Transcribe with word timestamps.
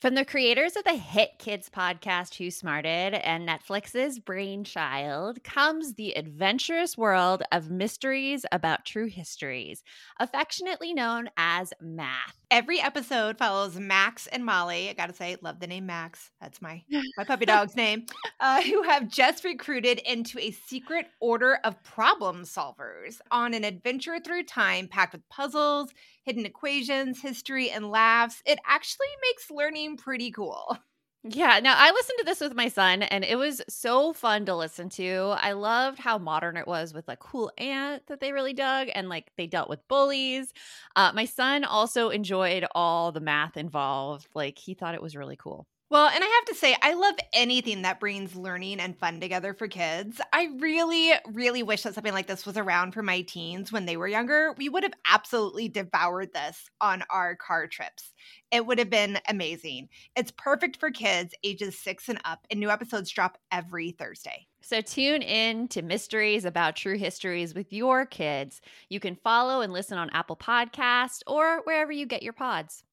From 0.00 0.14
the 0.14 0.24
creators 0.24 0.76
of 0.76 0.84
the 0.84 0.94
hit 0.94 1.32
kids 1.38 1.68
podcast 1.68 2.36
Who 2.36 2.50
Smarted 2.50 3.12
and 3.12 3.46
Netflix's 3.46 4.18
Brainchild 4.18 5.44
comes 5.44 5.92
the 5.92 6.16
adventurous 6.16 6.96
world 6.96 7.42
of 7.52 7.70
mysteries 7.70 8.46
about 8.50 8.86
true 8.86 9.08
histories, 9.08 9.84
affectionately 10.18 10.94
known 10.94 11.28
as 11.36 11.74
math. 11.82 12.38
Every 12.50 12.80
episode 12.80 13.36
follows 13.36 13.78
Max 13.78 14.26
and 14.26 14.42
Molly. 14.42 14.88
I 14.88 14.94
gotta 14.94 15.12
say, 15.12 15.36
love 15.42 15.60
the 15.60 15.66
name 15.66 15.84
Max. 15.84 16.30
That's 16.40 16.62
my 16.62 16.82
my 17.18 17.24
puppy 17.24 17.44
dog's 17.44 17.76
name. 17.76 18.06
Uh, 18.40 18.62
who 18.62 18.82
have 18.82 19.06
just 19.06 19.44
recruited 19.44 19.98
into 19.98 20.38
a 20.38 20.50
secret 20.50 21.08
order 21.20 21.58
of 21.62 21.80
problem 21.84 22.44
solvers 22.44 23.20
on 23.30 23.52
an 23.52 23.64
adventure 23.64 24.18
through 24.18 24.44
time 24.44 24.88
packed 24.88 25.12
with 25.12 25.28
puzzles, 25.28 25.92
hidden 26.30 26.46
equations, 26.46 27.20
history, 27.20 27.70
and 27.70 27.90
laughs. 27.90 28.40
It 28.46 28.60
actually 28.64 29.08
makes 29.22 29.50
learning 29.50 29.96
pretty 29.96 30.30
cool. 30.30 30.78
Yeah, 31.22 31.60
now 31.60 31.74
I 31.76 31.90
listened 31.90 32.18
to 32.20 32.24
this 32.24 32.40
with 32.40 32.54
my 32.54 32.68
son 32.68 33.02
and 33.02 33.24
it 33.24 33.36
was 33.36 33.60
so 33.68 34.14
fun 34.14 34.46
to 34.46 34.56
listen 34.56 34.88
to. 34.90 35.34
I 35.36 35.52
loved 35.52 35.98
how 35.98 36.16
modern 36.16 36.56
it 36.56 36.66
was 36.66 36.94
with 36.94 37.06
like 37.08 37.18
cool 37.18 37.52
aunt 37.58 38.06
that 38.06 38.20
they 38.20 38.32
really 38.32 38.54
dug 38.54 38.88
and 38.94 39.10
like 39.10 39.30
they 39.36 39.46
dealt 39.46 39.68
with 39.68 39.86
bullies. 39.86 40.54
Uh, 40.96 41.12
my 41.14 41.26
son 41.26 41.64
also 41.64 42.08
enjoyed 42.08 42.64
all 42.74 43.12
the 43.12 43.20
math 43.20 43.58
involved. 43.58 44.28
Like 44.34 44.56
he 44.56 44.72
thought 44.72 44.94
it 44.94 45.02
was 45.02 45.14
really 45.14 45.36
cool. 45.36 45.66
Well, 45.90 46.06
and 46.08 46.22
I 46.22 46.26
have 46.28 46.44
to 46.46 46.54
say, 46.54 46.76
I 46.82 46.94
love 46.94 47.16
anything 47.32 47.82
that 47.82 47.98
brings 47.98 48.36
learning 48.36 48.78
and 48.78 48.96
fun 48.96 49.18
together 49.18 49.52
for 49.52 49.66
kids. 49.66 50.20
I 50.32 50.48
really, 50.60 51.10
really 51.32 51.64
wish 51.64 51.82
that 51.82 51.94
something 51.94 52.12
like 52.12 52.28
this 52.28 52.46
was 52.46 52.56
around 52.56 52.92
for 52.92 53.02
my 53.02 53.22
teens 53.22 53.72
when 53.72 53.86
they 53.86 53.96
were 53.96 54.06
younger. 54.06 54.54
We 54.56 54.68
would 54.68 54.84
have 54.84 54.92
absolutely 55.10 55.68
devoured 55.68 56.32
this 56.32 56.68
on 56.80 57.02
our 57.10 57.34
car 57.34 57.66
trips. 57.66 58.14
It 58.52 58.66
would 58.66 58.78
have 58.78 58.88
been 58.88 59.18
amazing. 59.28 59.88
It's 60.14 60.30
perfect 60.30 60.76
for 60.76 60.92
kids 60.92 61.34
ages 61.42 61.76
six 61.76 62.08
and 62.08 62.20
up, 62.24 62.46
and 62.52 62.60
new 62.60 62.70
episodes 62.70 63.10
drop 63.10 63.36
every 63.50 63.90
Thursday. 63.90 64.46
So 64.60 64.80
tune 64.82 65.22
in 65.22 65.66
to 65.68 65.82
Mysteries 65.82 66.44
About 66.44 66.76
True 66.76 66.98
Histories 66.98 67.52
with 67.52 67.72
your 67.72 68.06
kids. 68.06 68.60
You 68.90 69.00
can 69.00 69.16
follow 69.16 69.60
and 69.60 69.72
listen 69.72 69.98
on 69.98 70.10
Apple 70.10 70.36
Podcast 70.36 71.22
or 71.26 71.62
wherever 71.64 71.90
you 71.90 72.06
get 72.06 72.22
your 72.22 72.32
pods. 72.32 72.84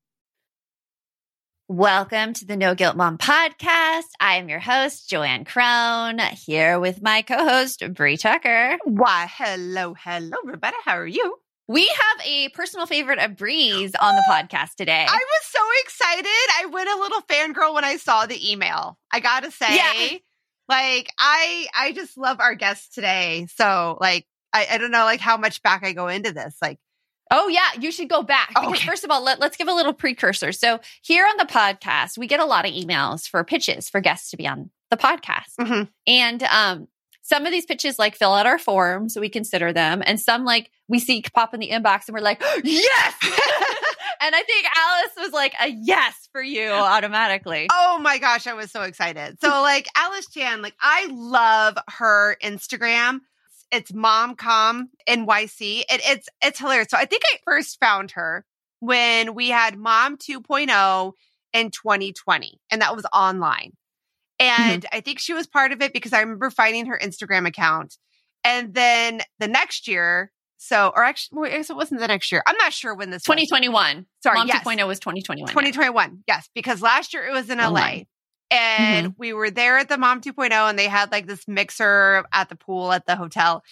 Welcome 1.70 2.32
to 2.36 2.46
the 2.46 2.56
No 2.56 2.76
Guilt 2.76 2.96
Mom 2.96 3.18
podcast. 3.18 4.08
I 4.22 4.38
am 4.38 4.48
your 4.48 4.62
host, 4.62 5.10
Joanne 5.10 5.44
Crone, 5.44 6.18
here 6.18 6.80
with 6.80 7.02
my 7.02 7.23
co 7.23 7.44
host, 7.44 7.84
Brie 7.94 8.16
Tucker. 8.16 8.78
Why, 8.86 9.28
hello, 9.30 9.94
hello, 9.94 10.38
Roberta. 10.45 10.78
How 10.86 10.98
are 10.98 11.06
you? 11.06 11.36
We 11.68 11.86
have 11.86 12.26
a 12.26 12.48
personal 12.54 12.86
favorite 12.86 13.20
of 13.20 13.36
Brie's 13.36 13.94
on 13.95 14.16
the 14.16 14.23
podcast 14.30 14.76
today. 14.78 15.06
I 15.10 15.18
was 15.18 15.42
so 15.44 15.60
excited. 15.84 16.30
I 16.58 16.68
went 16.68 16.88
a 16.90 17.02
little 17.02 17.22
fangirl 17.23 17.73
when 17.73 17.84
I 17.84 17.98
saw 17.98 18.26
the 18.26 18.50
email. 18.50 18.98
I 19.12 19.20
gotta 19.20 19.52
say, 19.52 19.76
yeah. 19.76 20.18
like, 20.70 21.12
I 21.20 21.68
I 21.76 21.92
just 21.92 22.18
love 22.18 22.40
our 22.40 22.56
guest 22.56 22.94
today. 22.94 23.45
So, 23.54 23.98
like, 24.00 24.26
I, 24.54 24.68
I 24.72 24.78
don't 24.78 24.92
know, 24.92 25.04
like, 25.04 25.20
how 25.20 25.36
much 25.36 25.62
back 25.64 25.84
I 25.84 25.92
go 25.92 26.08
into 26.08 26.32
this. 26.32 26.56
Like, 26.62 26.80
Oh 27.31 27.47
yeah, 27.47 27.80
you 27.80 27.92
should 27.92 28.09
go 28.09 28.23
back 28.23 28.50
because 28.50 28.70
okay. 28.70 28.88
first 28.88 29.03
of 29.03 29.11
all, 29.11 29.23
let, 29.23 29.42
us 29.42 29.56
give 29.58 29.67
a 29.67 29.73
little 29.73 29.94
precursor. 29.94 30.52
So 30.52 30.80
here 31.02 31.25
on 31.25 31.38
the 31.38 31.45
podcast, 31.45 32.17
we 32.17 32.28
get 32.28 32.39
a 32.39 32.45
lot 32.45 32.66
of 32.66 32.73
emails 32.73 33.28
for 33.28 33.44
pitches 33.44 33.89
for 33.89 34.02
guests 34.02 34.31
to 34.31 34.38
be 34.38 34.47
on 34.47 34.70
the 34.89 34.97
podcast, 34.97 35.55
mm-hmm. 35.59 35.83
and 36.05 36.44
um, 36.44 36.88
some 37.22 37.45
of 37.45 37.52
these 37.52 37.66
pitches 37.66 38.00
like 38.00 38.16
fill 38.16 38.33
out 38.33 38.45
our 38.45 38.58
forms, 38.58 39.14
so 39.14 39.22
we 39.22 39.30
consider 39.30 39.73
them, 39.73 40.02
and 40.05 40.20
some 40.20 40.45
like 40.45 40.72
we 40.88 41.00
see 41.00 41.23
pop 41.33 41.53
in 41.53 41.59
the 41.59 41.70
inbox 41.70 42.08
and 42.08 42.14
we're 42.14 42.22
like, 42.22 42.42
yes. 42.64 43.14
and 44.22 44.36
I 44.36 44.44
think 44.44 44.66
Alyce 44.66 45.25
was 45.25 45.33
like 45.33 45.53
a 45.61 45.70
yes 45.70 46.30
for 46.31 46.42
you 46.42 46.70
automatically. 46.70 47.67
Oh 47.72 48.00
my 48.02 48.17
gosh, 48.17 48.48
I 48.48 48.53
was 48.53 48.72
so 48.72 48.83
excited. 48.83 49.39
So 49.42 49.50
like 49.50 49.88
Alyce 49.95 50.30
Chan, 50.30 50.61
like 50.61 50.75
I 50.80 51.08
love 51.11 51.78
her 51.98 52.38
Instagram 52.42 53.20
it's 53.72 53.92
Momcom 53.92 54.83
NYC. 55.08 55.82
It, 55.82 55.86
it's 55.89 56.30
it's 56.44 56.60
hilarious. 56.60 56.88
So 56.89 56.98
I 56.98 57.05
think 57.05 57.23
I 57.26 57.38
first 57.45 57.80
found 57.80 58.11
her 58.11 58.45
when 58.80 59.33
we 59.33 59.50
had 59.50 59.78
Mom 59.78 60.17
2.0 60.17 61.14
in 61.54 61.72
2020, 61.72 62.60
and 62.72 62.82
that 62.82 62.95
was 62.95 63.05
online. 63.14 63.73
Mm-hmm. 64.39 64.61
And 64.61 64.83
mm-hmm. 64.83 64.98
I 64.98 65.02
think 65.02 65.20
she 65.20 65.33
was 65.33 65.48
part 65.48 65.72
of 65.72 65.82
it 65.82 65.94
because 65.94 66.14
I 66.14 66.20
remember 66.22 66.50
finding 66.50 66.86
her 66.88 67.00
Instagram 67.02 67.48
account. 67.48 67.98
And 68.44 68.73
then 68.73 69.22
the 69.39 69.48
next 69.48 69.88
year, 69.88 70.32
so, 70.58 70.92
or 70.95 71.04
actually, 71.04 71.52
it 71.52 71.67
wasn't 71.70 71.99
the 71.99 72.08
next 72.08 72.32
year. 72.32 72.44
I'm 72.48 72.58
not 72.58 72.73
sure 72.73 72.95
when 72.95 73.10
this 73.10 73.23
2021. 73.23 73.98
Was. 73.98 74.05
Sorry, 74.23 74.38
Mom 74.38 74.48
yes. 74.48 74.64
2.0 74.64 74.88
was 74.88 74.99
2021. 74.99 75.48
2021. 75.49 76.23
Yeah. 76.28 76.36
Yes, 76.36 76.49
because 76.55 76.82
last 76.82 77.14
year 77.14 77.28
it 77.28 77.32
was 77.32 77.49
in 77.49 77.58
LA. 77.58 78.04
And 78.50 79.08
mm-hmm. 79.08 79.20
we 79.20 79.34
were 79.34 79.50
there 79.50 79.78
at 79.78 79.90
the 79.90 79.98
Mom 79.98 80.22
2.0 80.22 80.52
and 80.52 80.80
they 80.80 80.88
had 80.88 81.12
like 81.12 81.28
this 81.28 81.48
mixer 81.48 82.24
at 82.32 82.50
the 82.50 82.56
pool 82.56 82.92
at 82.92 83.06
the 83.06 83.16
hotel. 83.16 83.64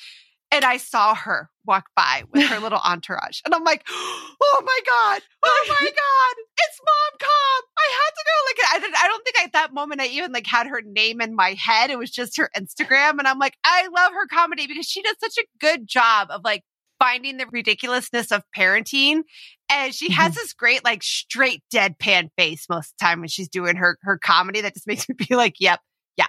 And 0.52 0.64
I 0.64 0.78
saw 0.78 1.16
her 1.16 1.50
walk 1.66 1.88
by 1.96 2.24
with 2.32 2.44
her 2.44 2.60
little 2.62 2.80
entourage. 2.84 3.42
And 3.46 3.54
I'm 3.54 3.64
like, 3.64 3.84
oh 3.90 4.62
my 4.64 4.80
God, 4.86 5.22
oh 5.44 5.66
my 5.68 5.76
God, 5.86 6.44
it's 6.58 6.80
Mom 6.86 7.20
Com. 7.20 7.64
I 7.78 7.90
had 7.92 8.12
to 8.16 8.24
go. 8.26 8.36
Like, 8.48 8.76
I, 8.76 8.80
didn't, 8.80 9.04
I 9.04 9.08
don't 9.08 9.24
think 9.24 9.42
at 9.44 9.54
that 9.54 9.74
moment 9.74 10.02
I 10.02 10.08
even 10.08 10.32
like 10.32 10.48
had 10.48 10.68
her 10.68 10.82
name 10.86 11.22
in 11.22 11.36
my 11.36 11.56
head. 11.60 11.90
It 11.90 11.98
was 11.98 12.12
just 12.12 12.38
her 12.38 12.50
Instagram. 12.56 13.18
And 13.18 13.28
I'm 13.28 13.40
like, 13.40 13.58
I 13.64 13.88
love 13.88 14.14
her 14.14 14.28
comedy 14.28 14.68
because 14.68 14.86
she 14.86 15.02
does 15.02 15.16
such 15.20 15.38
a 15.38 15.48
good 15.60 15.88
job 15.88 16.28
of 16.32 16.42
like 16.44 16.64
finding 17.00 17.38
the 17.38 17.48
ridiculousness 17.52 18.32
of 18.32 18.44
parenting. 18.58 19.22
And 19.70 19.94
she 19.94 20.12
has 20.12 20.32
mm-hmm. 20.32 20.36
this 20.36 20.54
great, 20.54 20.84
like, 20.84 21.04
straight 21.04 21.64
deadpan 21.74 22.30
face 22.38 22.68
most 22.70 22.92
of 22.92 22.98
the 23.00 23.06
time 23.06 23.20
when 23.20 23.30
she's 23.30 23.50
doing 23.50 23.76
her 23.76 23.98
her 24.04 24.18
comedy 24.18 24.62
that 24.62 24.74
just 24.74 24.88
makes 24.88 25.08
me 25.10 25.16
be 25.18 25.36
like, 25.36 25.56
yep, 25.60 25.80
yeah. 26.18 26.28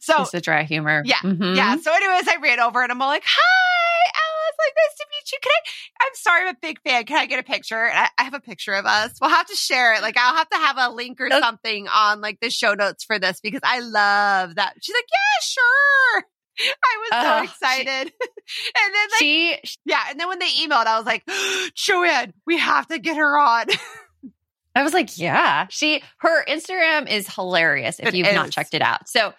So 0.00 0.22
it's 0.22 0.34
a 0.34 0.40
dry 0.40 0.62
humor. 0.62 1.02
Yeah. 1.04 1.16
Mm-hmm. 1.16 1.56
Yeah. 1.56 1.76
So, 1.76 1.92
anyways, 1.92 2.28
I 2.28 2.36
ran 2.42 2.60
over 2.60 2.82
and 2.82 2.90
I'm 2.90 3.00
all 3.02 3.08
like, 3.08 3.24
hi, 3.24 4.10
Alyce. 4.14 4.56
Like, 4.58 4.74
nice 4.76 4.96
to 4.96 5.06
meet 5.10 5.32
you. 5.32 5.38
Can 5.42 5.52
I? 5.52 6.06
I'm 6.06 6.14
sorry, 6.14 6.42
I'm 6.42 6.54
a 6.54 6.58
big 6.60 6.80
fan. 6.82 7.04
Can 7.04 7.18
I 7.18 7.26
get 7.26 7.40
a 7.40 7.42
picture? 7.42 7.84
And 7.84 7.98
I, 7.98 8.08
I 8.18 8.24
have 8.24 8.34
a 8.34 8.40
picture 8.40 8.74
of 8.74 8.86
us. 8.86 9.12
We'll 9.20 9.30
have 9.30 9.46
to 9.46 9.56
share 9.56 9.94
it. 9.94 10.02
Like, 10.02 10.16
I'll 10.16 10.36
have 10.36 10.48
to 10.50 10.56
have 10.56 10.76
a 10.78 10.94
link 10.94 11.20
or 11.20 11.30
something 11.30 11.88
on 11.88 12.20
like 12.20 12.40
the 12.40 12.50
show 12.50 12.74
notes 12.74 13.04
for 13.04 13.18
this 13.18 13.40
because 13.40 13.60
I 13.62 13.80
love 13.80 14.54
that. 14.54 14.74
She's 14.80 14.94
like, 14.94 15.08
yeah, 15.10 15.42
sure. 15.42 16.24
I 16.58 17.10
was 17.10 17.26
so 17.26 17.52
excited. 17.52 18.12
She, 18.46 18.70
and 18.84 18.94
then 18.94 19.08
like, 19.12 19.18
she, 19.18 19.56
yeah. 19.84 20.04
And 20.10 20.20
then 20.20 20.28
when 20.28 20.38
they 20.38 20.48
emailed, 20.48 20.86
I 20.86 20.96
was 20.96 21.06
like, 21.06 21.24
Joanne, 21.74 22.32
we 22.46 22.58
have 22.58 22.86
to 22.88 22.98
get 22.98 23.16
her 23.16 23.38
on. 23.38 23.66
I 24.74 24.82
was 24.82 24.92
like, 24.92 25.18
yeah. 25.18 25.66
She 25.70 26.02
her 26.18 26.44
Instagram 26.44 27.10
is 27.10 27.32
hilarious 27.32 27.98
if 27.98 28.08
it 28.08 28.14
you've 28.14 28.26
is. 28.26 28.34
not 28.34 28.50
checked 28.50 28.74
it 28.74 28.82
out. 28.82 29.08
So 29.08 29.32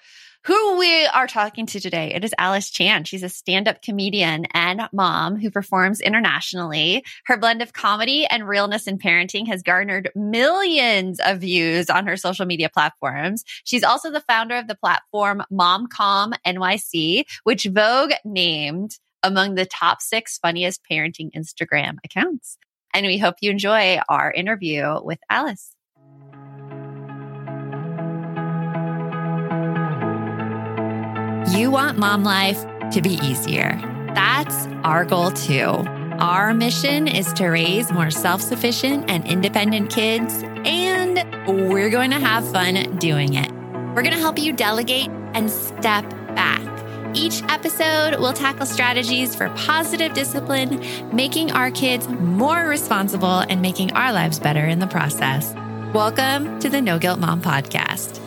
who 0.48 0.78
we 0.78 1.06
are 1.08 1.28
talking 1.28 1.66
to 1.66 1.78
today. 1.78 2.14
It 2.14 2.24
is 2.24 2.34
Alyce 2.38 2.70
Chan. 2.70 3.04
She's 3.04 3.22
a 3.22 3.28
stand 3.28 3.68
up 3.68 3.82
comedian 3.82 4.46
and 4.54 4.88
mom 4.94 5.36
who 5.36 5.52
performs 5.52 6.00
internationally. 6.00 7.04
Her 7.26 7.36
blend 7.36 7.62
of 7.62 7.74
comedy 7.74 8.26
and 8.26 8.48
realness 8.48 8.88
in 8.88 8.98
parenting 8.98 9.46
has 9.48 9.62
garnered 9.62 10.10
millions 10.16 11.20
of 11.20 11.42
views 11.42 11.90
on 11.90 12.08
her 12.08 12.16
social 12.16 12.46
media 12.46 12.70
platforms. 12.70 13.44
She's 13.66 13.84
also 13.84 14.10
the 14.10 14.22
founder 14.22 14.56
of 14.56 14.70
the 14.70 14.76
platform 14.76 15.44
MomCom 15.52 16.32
NYC, 16.46 17.26
which 17.44 17.66
Vogue 17.66 18.14
named 18.24 18.92
among 19.24 19.56
the 19.56 19.66
top 19.66 20.02
six 20.02 20.38
funniest 20.38 20.80
parenting 20.90 21.30
Instagram 21.36 21.98
accounts. 22.06 22.58
And 22.94 23.06
we 23.06 23.18
hope 23.18 23.36
you 23.42 23.52
enjoy 23.52 24.00
our 24.08 24.32
interview 24.32 24.96
with 25.04 25.20
Alyce. 25.30 25.77
You 31.52 31.72
want 31.72 31.98
mom 31.98 32.26
life 32.26 32.62
to 32.92 33.02
be 33.02 33.12
easier. 33.24 33.80
That's 34.14 34.68
our 34.84 35.06
goal 35.06 35.32
too. 35.32 35.86
Our 36.20 36.54
mission 36.54 37.08
is 37.08 37.32
to 37.34 37.48
raise 37.48 37.90
more 37.90 38.12
self 38.12 38.42
sufficient 38.42 39.10
and 39.10 39.26
independent 39.26 39.90
kids, 39.90 40.44
and 40.66 41.24
we're 41.48 41.90
going 41.90 42.12
to 42.12 42.20
have 42.20 42.46
fun 42.52 42.98
doing 42.98 43.36
it. 43.36 43.50
We're 43.96 44.02
going 44.02 44.14
to 44.14 44.20
help 44.20 44.38
you 44.38 44.52
delegate 44.52 45.08
and 45.34 45.50
step 45.50 46.10
back. 46.36 46.62
Each 47.16 47.42
episode 47.44 48.20
we'll 48.20 48.34
tackle 48.34 48.66
strategies 48.66 49.34
for 49.34 49.48
positive 49.52 50.14
discipline, 50.14 50.84
making 51.16 51.54
our 51.54 51.72
kids 51.72 52.10
more 52.10 52.68
responsible 52.68 53.40
and 53.40 53.62
making 53.62 53.94
our 53.94 54.12
lives 54.12 54.38
better 54.38 54.66
in 54.66 54.80
the 54.80 54.88
process. 54.88 55.54
Welcome 55.94 56.60
to 56.60 56.70
the 56.70 56.82
No 56.82 57.00
Guilt 57.00 57.20
Mom 57.20 57.42
Podcast. 57.42 58.27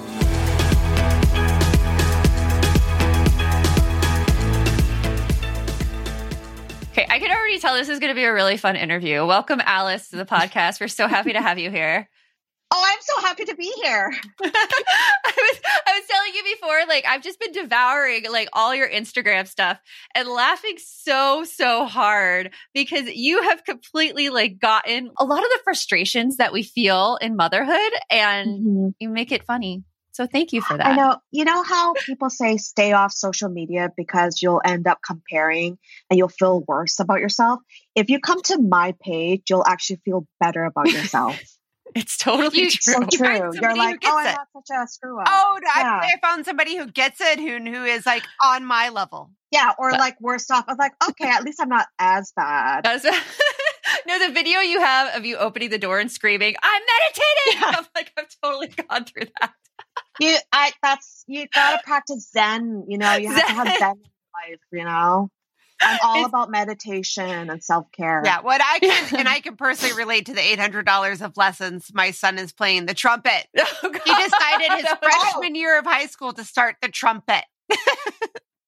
Okay, 7.00 7.14
I 7.14 7.18
can 7.18 7.30
already 7.30 7.58
tell 7.58 7.74
this 7.74 7.88
is 7.88 7.98
going 7.98 8.10
to 8.10 8.14
be 8.14 8.24
a 8.24 8.32
really 8.32 8.58
fun 8.58 8.76
interview. 8.76 9.24
Welcome, 9.24 9.58
Alyce, 9.64 10.10
to 10.10 10.16
the 10.16 10.26
podcast. 10.26 10.80
We're 10.80 10.88
so 10.88 11.08
happy 11.08 11.32
to 11.32 11.40
have 11.40 11.58
you 11.58 11.70
here. 11.70 12.08
Oh, 12.72 12.84
I'm 12.86 12.98
so 13.00 13.20
happy 13.22 13.44
to 13.46 13.56
be 13.56 13.72
here. 13.82 14.12
I 14.44 14.46
was 14.46 15.60
I 15.88 15.98
was 15.98 16.08
telling 16.08 16.32
you 16.36 16.54
before, 16.54 16.86
like 16.86 17.04
I've 17.04 17.20
just 17.20 17.40
been 17.40 17.50
devouring 17.50 18.26
like 18.30 18.48
all 18.52 18.72
your 18.72 18.88
Instagram 18.88 19.48
stuff 19.48 19.80
and 20.14 20.28
laughing 20.28 20.76
so, 20.78 21.42
so 21.42 21.84
hard 21.84 22.54
because 22.72 23.08
you 23.08 23.42
have 23.42 23.64
completely 23.64 24.28
like 24.28 24.60
gotten 24.60 25.10
a 25.18 25.24
lot 25.24 25.42
of 25.42 25.50
the 25.50 25.58
frustrations 25.64 26.36
that 26.36 26.52
we 26.52 26.62
feel 26.62 27.18
in 27.20 27.34
motherhood 27.34 27.92
and 28.08 28.48
mm-hmm. 28.60 28.88
you 29.00 29.08
make 29.08 29.32
it 29.32 29.44
funny. 29.44 29.82
So 30.12 30.26
thank 30.26 30.52
you 30.52 30.60
for 30.60 30.76
that. 30.76 30.86
I 30.86 30.96
know. 30.96 31.16
You 31.30 31.44
know 31.44 31.62
how 31.62 31.94
people 31.94 32.30
say 32.30 32.56
stay 32.56 32.92
off 32.92 33.12
social 33.12 33.48
media 33.48 33.90
because 33.96 34.42
you'll 34.42 34.60
end 34.64 34.86
up 34.86 34.98
comparing 35.04 35.78
and 36.08 36.18
you'll 36.18 36.28
feel 36.28 36.60
worse 36.66 36.98
about 36.98 37.20
yourself. 37.20 37.60
If 37.94 38.10
you 38.10 38.20
come 38.20 38.42
to 38.42 38.60
my 38.60 38.94
page, 39.00 39.44
you'll 39.48 39.66
actually 39.66 40.00
feel 40.04 40.26
better 40.40 40.64
about 40.64 40.90
yourself. 40.90 41.40
It's 41.94 42.16
totally 42.16 42.60
you, 42.60 42.70
true. 42.70 42.94
So 42.94 43.00
true. 43.10 43.50
You're 43.60 43.76
like, 43.76 43.98
oh, 44.04 44.16
I'm 44.16 44.24
not 44.36 44.46
such 44.64 44.76
a 44.76 44.86
screw 44.86 45.18
up. 45.18 45.26
Oh, 45.28 45.58
yeah. 45.60 46.00
I, 46.02 46.12
I, 46.14 46.20
found 46.22 46.44
somebody 46.44 46.76
who 46.76 46.86
gets 46.86 47.20
it, 47.20 47.40
who 47.40 47.58
who 47.68 47.84
is 47.84 48.06
like 48.06 48.22
on 48.44 48.64
my 48.64 48.90
level. 48.90 49.32
Yeah, 49.50 49.72
or 49.76 49.90
like 49.90 50.20
worse 50.20 50.48
off. 50.52 50.66
I 50.68 50.72
was 50.72 50.78
like, 50.78 50.92
okay, 51.10 51.28
at 51.28 51.42
least 51.42 51.60
I'm 51.60 51.68
not 51.68 51.88
as 51.98 52.32
bad. 52.36 52.86
As 52.86 53.04
a- 53.04 53.10
no, 54.06 54.24
the 54.24 54.32
video 54.32 54.60
you 54.60 54.78
have 54.80 55.16
of 55.16 55.24
you 55.24 55.36
opening 55.36 55.70
the 55.70 55.78
door 55.78 55.98
and 55.98 56.10
screaming, 56.10 56.54
"I'm 56.62 56.82
meditating." 56.82 57.60
Yeah. 57.60 57.78
I'm 57.78 57.86
like, 57.96 58.12
I've 58.16 58.28
totally 58.42 58.68
gone 58.68 59.04
through 59.04 59.26
that. 59.40 59.52
You, 60.18 60.36
I, 60.52 60.72
that's 60.82 61.24
you 61.26 61.46
gotta 61.54 61.80
practice 61.84 62.30
Zen. 62.30 62.84
You 62.88 62.98
know, 62.98 63.14
you 63.14 63.28
have 63.28 63.38
Zen. 63.38 63.46
to 63.46 63.52
have 63.52 63.66
Zen 63.78 63.90
in 63.90 64.50
life. 64.50 64.60
You 64.72 64.84
know. 64.84 65.30
I'm 65.82 65.98
all 66.02 66.24
about 66.26 66.50
meditation 66.50 67.48
and 67.48 67.64
self 67.64 67.90
care. 67.92 68.20
Yeah, 68.22 68.42
what 68.42 68.60
I 68.62 68.78
can 68.80 69.18
and 69.18 69.28
I 69.28 69.40
can 69.40 69.56
personally 69.56 69.94
relate 69.96 70.26
to 70.26 70.34
the 70.34 70.40
eight 70.40 70.58
hundred 70.58 70.84
dollars 70.84 71.22
of 71.22 71.36
lessons. 71.36 71.90
My 71.94 72.10
son 72.10 72.38
is 72.38 72.52
playing 72.52 72.86
the 72.86 72.94
trumpet. 72.94 73.46
Oh, 73.82 73.90
he 73.92 74.14
decided 74.14 74.72
his 74.72 74.86
freshman 75.02 75.54
year 75.54 75.78
of 75.78 75.86
high 75.86 76.06
school 76.06 76.32
to 76.34 76.44
start 76.44 76.76
the 76.82 76.88
trumpet. 76.88 77.44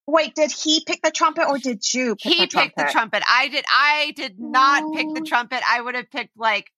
Wait, 0.07 0.35
did 0.35 0.51
he 0.51 0.83
pick 0.87 1.01
the 1.03 1.11
trumpet 1.11 1.47
or 1.49 1.59
did 1.59 1.83
you? 1.93 2.17
he 2.19 2.41
the 2.41 2.47
picked 2.47 2.77
the 2.77 2.89
trumpet. 2.91 3.23
I 3.29 3.49
did. 3.49 3.65
I 3.69 4.13
did 4.17 4.39
not 4.39 4.95
pick 4.95 5.07
the 5.15 5.21
trumpet. 5.21 5.61
I 5.69 5.81
would 5.81 5.95
have 5.95 6.11
picked 6.11 6.37
like 6.37 6.71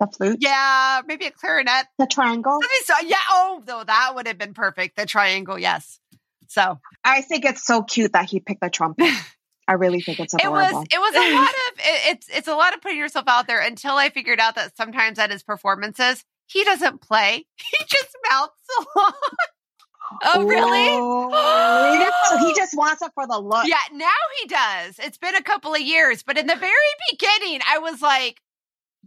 the 0.00 0.06
flute. 0.06 0.38
Yeah, 0.40 1.02
maybe 1.06 1.26
a 1.26 1.30
clarinet. 1.30 1.86
The 1.98 2.06
triangle. 2.06 2.60
So, 2.84 2.94
yeah. 3.04 3.16
Oh, 3.30 3.62
though 3.64 3.84
that 3.84 4.12
would 4.14 4.26
have 4.26 4.38
been 4.38 4.54
perfect. 4.54 4.96
The 4.96 5.06
triangle. 5.06 5.58
Yes. 5.58 6.00
So 6.48 6.78
I 7.02 7.22
think 7.22 7.44
it's 7.44 7.66
so 7.66 7.82
cute 7.82 8.12
that 8.12 8.28
he 8.28 8.40
picked 8.40 8.60
the 8.60 8.70
trumpet. 8.70 9.10
I 9.68 9.72
really 9.72 10.00
think 10.00 10.20
it's 10.20 10.34
adorable. 10.34 10.60
It 10.60 10.74
was 10.74 10.86
it 10.92 10.98
was 10.98 11.14
a 11.14 11.34
lot 11.34 11.48
of 11.48 11.78
it, 11.78 12.14
it's 12.14 12.28
it's 12.28 12.48
a 12.48 12.54
lot 12.54 12.74
of 12.74 12.82
putting 12.82 12.98
yourself 12.98 13.24
out 13.28 13.46
there 13.46 13.60
until 13.60 13.94
I 13.94 14.10
figured 14.10 14.38
out 14.38 14.56
that 14.56 14.76
sometimes 14.76 15.18
at 15.18 15.30
his 15.30 15.42
performances 15.42 16.22
he 16.46 16.64
doesn't 16.64 17.00
play. 17.00 17.46
He 17.56 17.84
just 17.86 18.16
mouths 18.30 18.52
along. 18.96 19.12
Oh, 20.22 20.44
really? 20.44 20.88
Oh, 20.90 22.26
so 22.30 22.38
he 22.38 22.54
just 22.54 22.76
wants 22.76 23.02
it 23.02 23.10
for 23.14 23.26
the 23.26 23.38
look. 23.38 23.66
Yeah, 23.66 23.76
now 23.92 24.06
he 24.40 24.48
does. 24.48 24.98
It's 24.98 25.18
been 25.18 25.34
a 25.34 25.42
couple 25.42 25.74
of 25.74 25.80
years, 25.80 26.22
but 26.22 26.38
in 26.38 26.46
the 26.46 26.56
very 26.56 26.72
beginning, 27.10 27.60
I 27.68 27.78
was 27.78 28.02
like, 28.02 28.40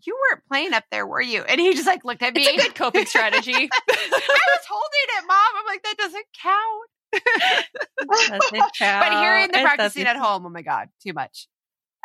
"You 0.05 0.17
weren't 0.29 0.43
playing 0.47 0.73
up 0.73 0.83
there, 0.91 1.05
were 1.05 1.21
you?" 1.21 1.43
And 1.43 1.59
he 1.59 1.73
just 1.73 1.87
like 1.87 2.05
looked 2.05 2.21
at 2.21 2.33
me. 2.33 2.43
It's 2.43 2.63
a 2.63 2.67
good 2.67 2.75
coping 2.75 3.05
strategy. 3.05 3.53
I 3.53 3.69
was 3.89 4.65
holding 4.69 5.07
it, 5.17 5.25
mom. 5.27 5.37
I'm 5.57 5.65
like, 5.65 5.83
"That 5.83 5.97
doesn't 5.97 6.25
count." 6.41 6.89
but 8.79 9.21
hearing 9.21 9.51
the 9.51 9.59
practicing 9.61 10.03
at 10.03 10.17
home, 10.17 10.45
oh 10.45 10.49
my 10.49 10.61
god, 10.61 10.89
too 11.05 11.13
much. 11.13 11.47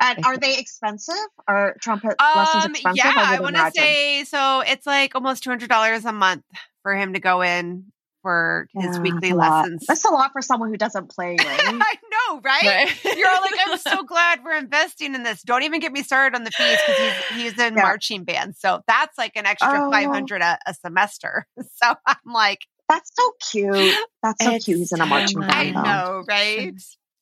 And 0.01 0.25
are 0.25 0.37
they 0.37 0.59
expensive? 0.59 1.15
Are 1.47 1.77
trumpet 1.81 2.15
um, 2.21 2.37
lessons 2.37 2.65
expensive? 2.67 3.05
Yeah, 3.05 3.13
I, 3.15 3.37
I 3.37 3.41
want 3.41 3.57
to 3.57 3.71
say 3.73 4.25
so. 4.25 4.61
It's 4.61 4.87
like 4.87 5.15
almost 5.15 5.43
two 5.43 5.51
hundred 5.51 5.69
dollars 5.69 6.05
a 6.05 6.13
month 6.13 6.45
for 6.83 6.95
him 6.95 7.13
to 7.13 7.21
go 7.21 7.43
in 7.43 7.93
for 8.23 8.69
his 8.73 8.97
yeah, 8.97 9.03
weekly 9.03 9.33
lessons. 9.33 9.85
That's 9.87 10.05
a 10.05 10.11
lot 10.11 10.33
for 10.33 10.41
someone 10.41 10.71
who 10.71 10.77
doesn't 10.77 11.11
play, 11.11 11.31
right? 11.39 11.61
I 11.65 11.97
know, 12.11 12.41
right? 12.41 12.63
right? 12.63 13.17
You're 13.17 13.29
all 13.29 13.41
like, 13.41 13.55
I'm 13.67 13.79
so 13.79 14.03
glad 14.07 14.45
we're 14.45 14.57
investing 14.57 15.15
in 15.15 15.23
this. 15.23 15.43
Don't 15.43 15.63
even 15.65 15.81
get 15.81 15.93
me 15.93 16.03
started 16.03 16.37
on 16.37 16.45
the 16.45 16.51
fees 16.51 16.79
because 16.87 17.03
he's 17.31 17.43
he's 17.43 17.59
in 17.59 17.77
yeah. 17.77 17.83
marching 17.83 18.25
band, 18.25 18.57
so 18.57 18.81
that's 18.87 19.19
like 19.19 19.37
an 19.37 19.47
extra 19.47 19.87
oh. 19.87 19.91
five 19.91 20.09
hundred 20.09 20.43
a 20.43 20.59
semester. 20.81 21.47
So 21.83 21.95
I'm 22.07 22.33
like, 22.33 22.61
that's 22.89 23.11
so 23.15 23.33
cute. 23.51 23.97
That's 24.23 24.45
so 24.45 24.51
cute. 24.59 24.79
He's 24.79 24.93
in 24.93 25.01
a 25.01 25.07
marching 25.07 25.41
band. 25.41 25.77
I 25.77 25.83
know, 25.83 26.25
right? 26.29 26.75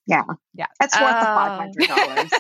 Yeah. 0.07 0.25
Yeah. 0.55 0.67
That's 0.79 1.01
worth 1.01 1.15
oh. 1.17 1.71
the 1.79 1.89
um, 1.89 2.29
$500. 2.29 2.31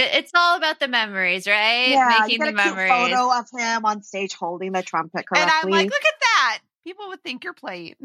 It's 0.00 0.30
all 0.34 0.56
about 0.56 0.78
the 0.78 0.86
memories, 0.86 1.46
right? 1.48 1.88
Yeah, 1.88 2.18
Making 2.20 2.44
the 2.44 2.52
memories. 2.52 2.88
photo 2.88 3.36
of 3.36 3.46
him 3.52 3.84
on 3.84 4.02
stage 4.04 4.32
holding 4.34 4.70
the 4.72 4.82
trumpet 4.82 5.26
correctly. 5.26 5.42
And 5.42 5.50
I'm 5.50 5.70
like, 5.70 5.90
look 5.90 6.04
at 6.04 6.20
that. 6.20 6.58
People 6.84 7.08
would 7.08 7.22
think 7.22 7.44
you're 7.44 7.54
playing. 7.54 7.94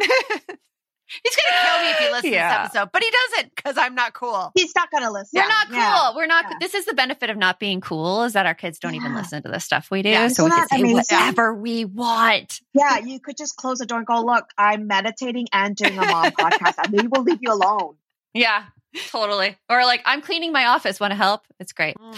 He's 1.24 1.36
gonna 1.36 1.68
kill 1.68 1.82
me 1.82 1.92
if 1.92 1.98
he 1.98 2.12
listens 2.12 2.34
yeah. 2.34 2.48
to 2.48 2.64
this 2.64 2.76
episode, 2.76 2.90
but 2.92 3.04
he 3.04 3.12
doesn't 3.12 3.56
because 3.56 3.78
I'm 3.78 3.94
not 3.94 4.14
cool. 4.14 4.52
He's 4.56 4.74
not 4.76 4.90
gonna 4.90 5.12
listen. 5.12 5.42
We're 5.42 5.48
not 5.48 5.68
cool. 5.68 5.78
Yeah. 5.78 6.16
We're 6.16 6.26
not. 6.26 6.46
Yeah. 6.50 6.58
This 6.60 6.74
is 6.74 6.86
the 6.86 6.94
benefit 6.94 7.30
of 7.30 7.38
not 7.38 7.60
being 7.60 7.82
cool 7.82 8.24
is 8.24 8.34
that 8.34 8.46
our 8.46 8.56
kids 8.56 8.80
don't 8.80 8.96
even 8.96 9.14
listen 9.14 9.44
to 9.44 9.50
the 9.50 9.60
stuff 9.60 9.92
we 9.92 10.02
do, 10.02 10.30
so 10.30 10.46
we 10.46 10.50
can 10.50 10.68
say 10.70 10.80
amazing? 10.80 10.96
whatever 10.96 11.54
we 11.54 11.86
want. 11.86 12.62
Yeah, 12.74 13.00
you 13.00 13.20
could 13.20 13.38
just 13.38 13.58
close 13.58 13.80
the 13.80 13.86
door 13.86 14.00
and 14.00 14.08
go, 14.08 14.22
"Look, 14.22 14.50
I'm 14.58 14.88
meditating 14.88 15.48
and 15.52 15.76
doing 15.76 15.98
a 15.98 16.06
mom 16.06 16.32
podcast, 16.32 16.76
and 16.84 16.94
maybe 16.94 17.08
we'll 17.08 17.24
leave 17.24 17.40
you 17.42 17.52
alone." 17.52 17.96
Yeah, 18.34 18.64
totally. 19.10 19.58
Or 19.70 19.84
like, 19.86 20.02
I'm 20.06 20.22
cleaning 20.22 20.52
my 20.52 20.66
office. 20.68 21.00
Want 21.00 21.12
to 21.12 21.18
help? 21.18 21.42
It's 21.60 21.74
great. 21.74 21.96
Mm. 21.98 22.16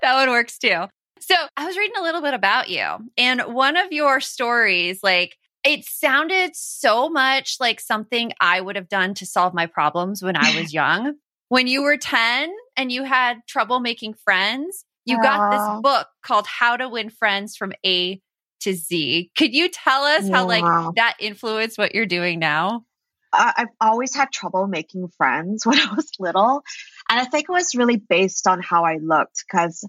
that 0.00 0.14
one 0.14 0.30
works 0.30 0.56
too. 0.56 0.86
So 1.20 1.34
I 1.56 1.66
was 1.66 1.76
reading 1.76 1.96
a 1.98 2.02
little 2.02 2.22
bit 2.22 2.34
about 2.34 2.68
you, 2.70 2.86
and 3.16 3.40
one 3.42 3.76
of 3.76 3.92
your 3.92 4.20
stories, 4.20 5.00
like 5.02 5.36
it 5.64 5.84
sounded 5.84 6.56
so 6.56 7.08
much 7.08 7.56
like 7.60 7.80
something 7.80 8.32
I 8.40 8.60
would 8.60 8.76
have 8.76 8.88
done 8.88 9.14
to 9.14 9.26
solve 9.26 9.54
my 9.54 9.66
problems 9.66 10.22
when 10.22 10.36
I 10.36 10.56
was 10.60 10.72
young. 10.72 11.14
When 11.48 11.66
you 11.66 11.82
were 11.82 11.96
10 11.96 12.50
and 12.76 12.92
you 12.92 13.04
had 13.04 13.38
trouble 13.46 13.80
making 13.80 14.14
friends, 14.14 14.84
you 15.04 15.18
Aww. 15.18 15.22
got 15.22 15.50
this 15.50 15.82
book 15.82 16.08
called 16.22 16.46
How 16.46 16.76
to 16.76 16.88
Win 16.88 17.10
Friends 17.10 17.56
from 17.56 17.72
A 17.84 18.20
to 18.60 18.72
Z. 18.72 19.30
Could 19.36 19.52
you 19.52 19.68
tell 19.68 20.04
us 20.04 20.28
how 20.28 20.46
like 20.46 20.64
that 20.96 21.16
influenced 21.18 21.78
what 21.78 21.94
you're 21.94 22.06
doing 22.06 22.38
now? 22.38 22.84
I've 23.32 23.68
always 23.80 24.14
had 24.14 24.32
trouble 24.32 24.66
making 24.66 25.08
friends 25.16 25.64
when 25.66 25.78
I 25.78 25.92
was 25.94 26.10
little. 26.18 26.62
And 27.08 27.20
I 27.20 27.24
think 27.24 27.46
it 27.48 27.52
was 27.52 27.74
really 27.74 27.96
based 27.96 28.46
on 28.46 28.60
how 28.62 28.84
I 28.84 28.98
looked 29.00 29.44
because 29.46 29.84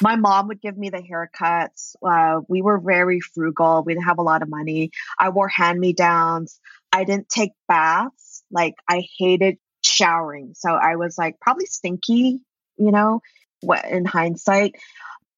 my 0.00 0.16
mom 0.16 0.48
would 0.48 0.60
give 0.60 0.76
me 0.76 0.90
the 0.90 0.98
haircuts. 1.02 1.96
Uh, 2.06 2.40
we 2.48 2.62
were 2.62 2.78
very 2.78 3.20
frugal. 3.20 3.82
We 3.84 3.94
didn't 3.94 4.06
have 4.06 4.18
a 4.18 4.22
lot 4.22 4.42
of 4.42 4.48
money. 4.48 4.90
I 5.18 5.30
wore 5.30 5.48
hand 5.48 5.78
me 5.78 5.92
downs. 5.92 6.60
I 6.92 7.04
didn't 7.04 7.28
take 7.28 7.52
baths. 7.66 8.44
Like 8.50 8.76
I 8.88 9.04
hated 9.18 9.58
showering. 9.84 10.54
So 10.54 10.70
I 10.70 10.96
was 10.96 11.18
like 11.18 11.40
probably 11.40 11.66
stinky, 11.66 12.40
you 12.76 12.90
know, 12.92 13.20
in 13.90 14.04
hindsight. 14.04 14.76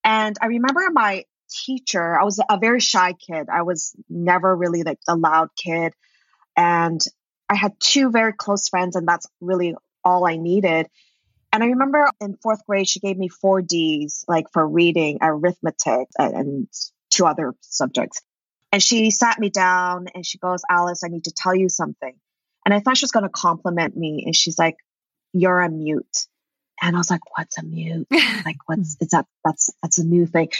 And 0.04 0.36
I 0.40 0.46
remember 0.46 0.82
my 0.92 1.24
teacher, 1.50 2.18
I 2.18 2.24
was 2.24 2.40
a 2.48 2.58
very 2.58 2.80
shy 2.80 3.14
kid. 3.14 3.48
I 3.52 3.62
was 3.62 3.94
never 4.08 4.54
really 4.54 4.82
like 4.82 5.00
the 5.06 5.16
loud 5.16 5.48
kid. 5.56 5.92
And 6.56 7.00
I 7.48 7.56
had 7.56 7.72
two 7.80 8.10
very 8.10 8.32
close 8.32 8.68
friends, 8.68 8.96
and 8.96 9.06
that's 9.08 9.26
really 9.40 9.74
all 10.04 10.26
I 10.26 10.36
needed. 10.36 10.88
And 11.52 11.64
I 11.64 11.68
remember 11.68 12.08
in 12.20 12.36
fourth 12.36 12.64
grade, 12.66 12.88
she 12.88 13.00
gave 13.00 13.18
me 13.18 13.28
four 13.28 13.60
D's, 13.60 14.24
like 14.28 14.46
for 14.52 14.66
reading, 14.66 15.18
arithmetic, 15.20 16.08
and 16.16 16.68
two 17.10 17.26
other 17.26 17.54
subjects. 17.60 18.22
And 18.72 18.82
she 18.82 19.10
sat 19.10 19.38
me 19.38 19.50
down 19.50 20.06
and 20.14 20.24
she 20.24 20.38
goes, 20.38 20.62
Alyce, 20.70 21.02
I 21.04 21.08
need 21.08 21.24
to 21.24 21.32
tell 21.32 21.54
you 21.54 21.68
something. 21.68 22.14
And 22.64 22.72
I 22.72 22.80
thought 22.80 22.96
she 22.96 23.04
was 23.04 23.10
going 23.10 23.24
to 23.24 23.30
compliment 23.30 23.96
me. 23.96 24.22
And 24.26 24.36
she's 24.36 24.58
like, 24.58 24.76
You're 25.32 25.60
a 25.60 25.68
mute. 25.68 26.26
And 26.80 26.94
I 26.94 26.98
was 26.98 27.10
like, 27.10 27.22
What's 27.36 27.58
a 27.58 27.64
mute? 27.64 28.06
like, 28.44 28.58
what's, 28.66 28.96
is 29.00 29.08
that, 29.08 29.26
that's, 29.44 29.70
that's 29.82 29.98
a 29.98 30.04
new 30.04 30.26
thing. 30.26 30.50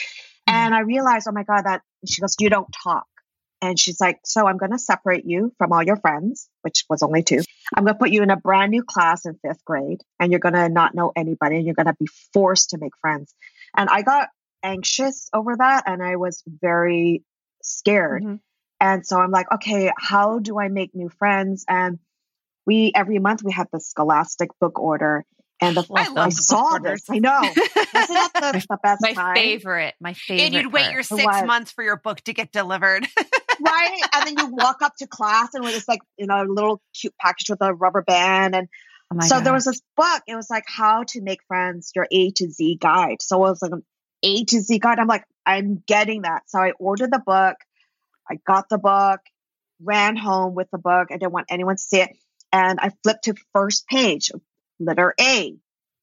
And 0.47 0.75
I 0.75 0.80
realized, 0.80 1.28
oh 1.28 1.32
my 1.32 1.44
God, 1.44 1.62
that 1.62 1.82
she 2.04 2.20
goes, 2.20 2.35
You 2.40 2.50
don't 2.50 2.75
talk. 2.82 3.06
And 3.62 3.79
she's 3.79 4.00
like, 4.00 4.21
So 4.25 4.47
I'm 4.47 4.57
going 4.57 4.73
to 4.73 4.79
separate 4.79 5.25
you 5.26 5.52
from 5.59 5.73
all 5.73 5.83
your 5.83 5.97
friends, 5.97 6.49
which 6.62 6.85
was 6.88 7.02
only 7.02 7.23
two. 7.23 7.40
I'm 7.75 7.85
going 7.85 7.95
to 7.95 7.99
put 7.99 8.11
you 8.11 8.23
in 8.23 8.31
a 8.31 8.37
brand 8.37 8.71
new 8.71 8.83
class 8.83 9.26
in 9.26 9.38
fifth 9.47 9.64
grade, 9.64 10.02
and 10.19 10.31
you're 10.33 10.40
going 10.40 10.55
to 10.55 10.69
not 10.69 10.95
know 10.95 11.12
anybody, 11.14 11.57
and 11.57 11.64
you're 11.64 11.75
going 11.75 11.87
to 11.87 11.97
be 11.99 12.09
forced 12.33 12.71
to 12.71 12.79
make 12.79 12.93
friends. 13.00 13.35
And 13.76 13.88
I 13.90 14.02
got 14.02 14.29
anxious 14.62 15.29
over 15.33 15.57
that, 15.57 15.85
and 15.87 16.02
I 16.02 16.17
was 16.17 16.43
very 16.47 17.25
scared. 17.62 18.23
Mm-hmm. 18.23 18.37
And 18.81 19.07
so 19.07 19.19
I'm 19.19 19.31
like, 19.31 19.52
okay, 19.52 19.93
how 19.99 20.38
do 20.38 20.59
I 20.59 20.69
make 20.69 20.95
new 20.95 21.11
friends? 21.11 21.64
And 21.69 21.99
we 22.67 22.93
every 22.95 23.19
month 23.19 23.43
we 23.43 23.52
had 23.52 23.69
the 23.73 23.81
Scholastic 23.81 24.50
book 24.59 24.79
order, 24.79 25.25
and 25.61 25.76
the, 25.76 25.87
I, 25.95 26.09
I 26.17 26.29
saw 26.31 26.79
this. 26.79 27.05
I 27.11 27.19
know. 27.19 27.40
This 27.43 27.57
Isn't 27.76 27.95
that 27.95 28.31
the, 28.35 28.67
the 28.71 28.79
best 28.83 29.02
My 29.02 29.12
time? 29.12 29.35
favorite. 29.35 29.95
My 30.00 30.14
favorite. 30.14 30.45
And 30.45 30.55
you'd 30.55 30.73
wait 30.73 30.90
your 30.90 31.02
six 31.02 31.25
months 31.45 31.73
for 31.73 31.85
your 31.85 31.97
book 31.97 32.21
to 32.23 32.33
get 32.33 32.50
delivered. 32.52 33.07
right? 33.61 34.00
And 34.14 34.26
then 34.26 34.35
you 34.38 34.47
walk 34.55 34.83
up 34.83 34.97
to 34.97 35.07
class 35.07 35.55
and 35.55 35.64
it's 35.67 35.88
like, 35.88 36.00
you 36.17 36.26
know, 36.26 36.43
a 36.43 36.45
little 36.45 36.81
cute 36.99 37.14
package 37.21 37.50
with 37.50 37.62
a 37.62 37.75
rubber 37.75 38.02
band. 38.02 38.55
And 38.55 38.69
oh 39.12 39.21
so 39.21 39.40
there 39.40 39.52
was 39.52 39.64
this 39.64 39.83
book. 39.97 40.23
It 40.26 40.35
was 40.35 40.49
like 40.49 40.64
how 40.67 41.05
to 41.09 41.21
make 41.21 41.40
friends, 41.47 41.93
your 41.95 42.07
A 42.11 42.31
to 42.33 42.50
Z 42.50 42.79
guide. 42.81 43.21
So 43.21 43.37
it 43.37 43.50
was 43.50 43.62
like 43.62 43.73
A 44.23 44.45
to 44.45 44.61
Z 44.61 44.79
guide. 44.79 44.99
I'm 44.99 45.09
like, 45.09 45.25
I'm 45.45 45.83
getting 45.87 46.23
that. 46.23 46.43
So 46.49 46.59
I 46.59 46.73
ordered 46.79 47.12
the 47.12 47.23
book. 47.25 47.57
I 48.31 48.37
got 48.47 48.69
the 48.69 48.79
book, 48.79 49.21
ran 49.83 50.17
home 50.17 50.55
with 50.55 50.71
the 50.71 50.79
book. 50.79 51.09
I 51.11 51.17
didn't 51.17 51.33
want 51.33 51.47
anyone 51.50 51.76
to 51.76 51.83
see 51.83 52.00
it. 52.00 52.17
And 52.52 52.79
I 52.81 52.90
flipped 53.02 53.25
to 53.25 53.35
first 53.52 53.87
page, 53.88 54.31
letter 54.81 55.15
A. 55.21 55.55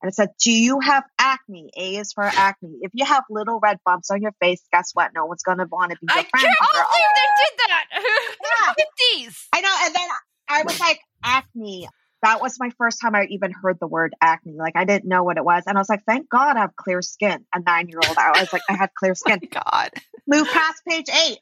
And 0.01 0.09
it 0.09 0.13
said, 0.13 0.29
Do 0.43 0.51
you 0.51 0.79
have 0.79 1.03
acne? 1.17 1.71
A 1.75 1.95
is 1.97 2.13
for 2.13 2.23
acne. 2.23 2.77
If 2.81 2.91
you 2.93 3.03
have 3.05 3.23
little 3.31 3.59
red 3.59 3.77
bumps 3.83 4.11
on 4.11 4.21
your 4.21 4.33
face, 4.39 4.61
guess 4.71 4.91
what? 4.93 5.11
No 5.15 5.25
one's 5.25 5.41
going 5.43 5.57
to 5.57 5.65
want 5.65 5.91
to 5.91 5.97
be 5.99 6.05
your 6.07 6.19
I 6.19 6.23
friend. 6.29 6.45
can't 6.45 6.57
believe 6.71 7.05
they 7.15 7.43
did 7.43 7.59
that. 7.67 7.85
Yeah. 8.47 8.73
50s. 9.25 9.47
I 9.53 9.61
know. 9.61 9.75
And 9.83 9.95
then 9.95 10.07
I 10.49 10.63
was 10.63 10.79
like, 10.79 10.99
acne. 11.23 11.89
That 12.23 12.41
was 12.41 12.57
my 12.59 12.71
first 12.77 12.99
time 13.01 13.13
I 13.15 13.25
even 13.29 13.51
heard 13.51 13.77
the 13.79 13.87
word 13.87 14.13
acne. 14.21 14.53
Like 14.57 14.75
I 14.75 14.85
didn't 14.85 15.07
know 15.07 15.23
what 15.23 15.37
it 15.37 15.45
was. 15.45 15.63
And 15.67 15.77
I 15.77 15.81
was 15.81 15.89
like, 15.89 16.03
thank 16.07 16.29
God 16.29 16.57
I 16.57 16.61
have 16.61 16.75
clear 16.75 17.01
skin. 17.01 17.45
A 17.53 17.59
nine 17.59 17.89
year 17.89 17.99
old. 18.07 18.17
I 18.17 18.39
was 18.39 18.51
like, 18.53 18.63
I 18.69 18.73
had 18.73 18.89
clear 18.95 19.11
oh 19.13 19.13
skin. 19.15 19.39
God. 19.51 19.89
Move 20.27 20.47
past 20.47 20.81
page 20.87 21.09
eight. 21.09 21.39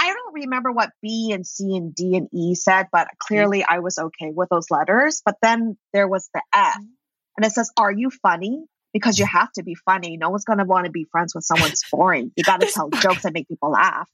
I 0.00 0.14
don't 0.14 0.34
remember 0.34 0.72
what 0.72 0.92
B 1.02 1.30
and 1.32 1.46
C 1.46 1.76
and 1.76 1.94
D 1.94 2.16
and 2.16 2.28
E 2.32 2.54
said, 2.54 2.86
but 2.90 3.06
mm. 3.06 3.18
clearly 3.18 3.64
I 3.68 3.80
was 3.80 3.98
okay 3.98 4.32
with 4.34 4.48
those 4.48 4.70
letters. 4.70 5.20
But 5.22 5.36
then 5.42 5.76
there 5.92 6.08
was 6.08 6.30
the 6.32 6.40
F. 6.54 6.78
Mm. 6.80 6.86
And 7.36 7.46
it 7.46 7.52
says, 7.52 7.70
Are 7.76 7.92
you 7.92 8.08
funny? 8.08 8.64
Because 8.94 9.18
you 9.18 9.26
mm. 9.26 9.32
have 9.32 9.52
to 9.52 9.62
be 9.62 9.74
funny. 9.74 10.16
No 10.16 10.30
one's 10.30 10.44
going 10.44 10.58
to 10.58 10.64
want 10.64 10.86
to 10.86 10.90
be 10.90 11.06
friends 11.12 11.34
with 11.34 11.44
someone's 11.44 11.84
boring. 11.92 12.32
You 12.34 12.44
got 12.44 12.62
to 12.62 12.66
tell 12.66 12.88
jokes 12.88 13.22
that 13.24 13.34
make 13.34 13.46
people 13.46 13.72
laugh. 13.72 14.08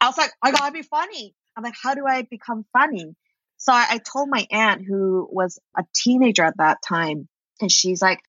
I 0.00 0.06
was 0.06 0.16
like, 0.16 0.30
I 0.40 0.52
got 0.52 0.66
to 0.66 0.72
be 0.72 0.82
funny. 0.82 1.34
I'm 1.56 1.64
like, 1.64 1.74
How 1.82 1.94
do 1.94 2.06
I 2.06 2.22
become 2.22 2.64
funny? 2.72 3.16
So 3.56 3.72
I, 3.72 3.86
I 3.90 3.98
told 3.98 4.28
my 4.28 4.46
aunt, 4.48 4.84
who 4.86 5.28
was 5.28 5.58
a 5.76 5.82
teenager 5.92 6.44
at 6.44 6.58
that 6.58 6.78
time, 6.86 7.28
and 7.60 7.70
she's 7.70 8.00
like, 8.00 8.20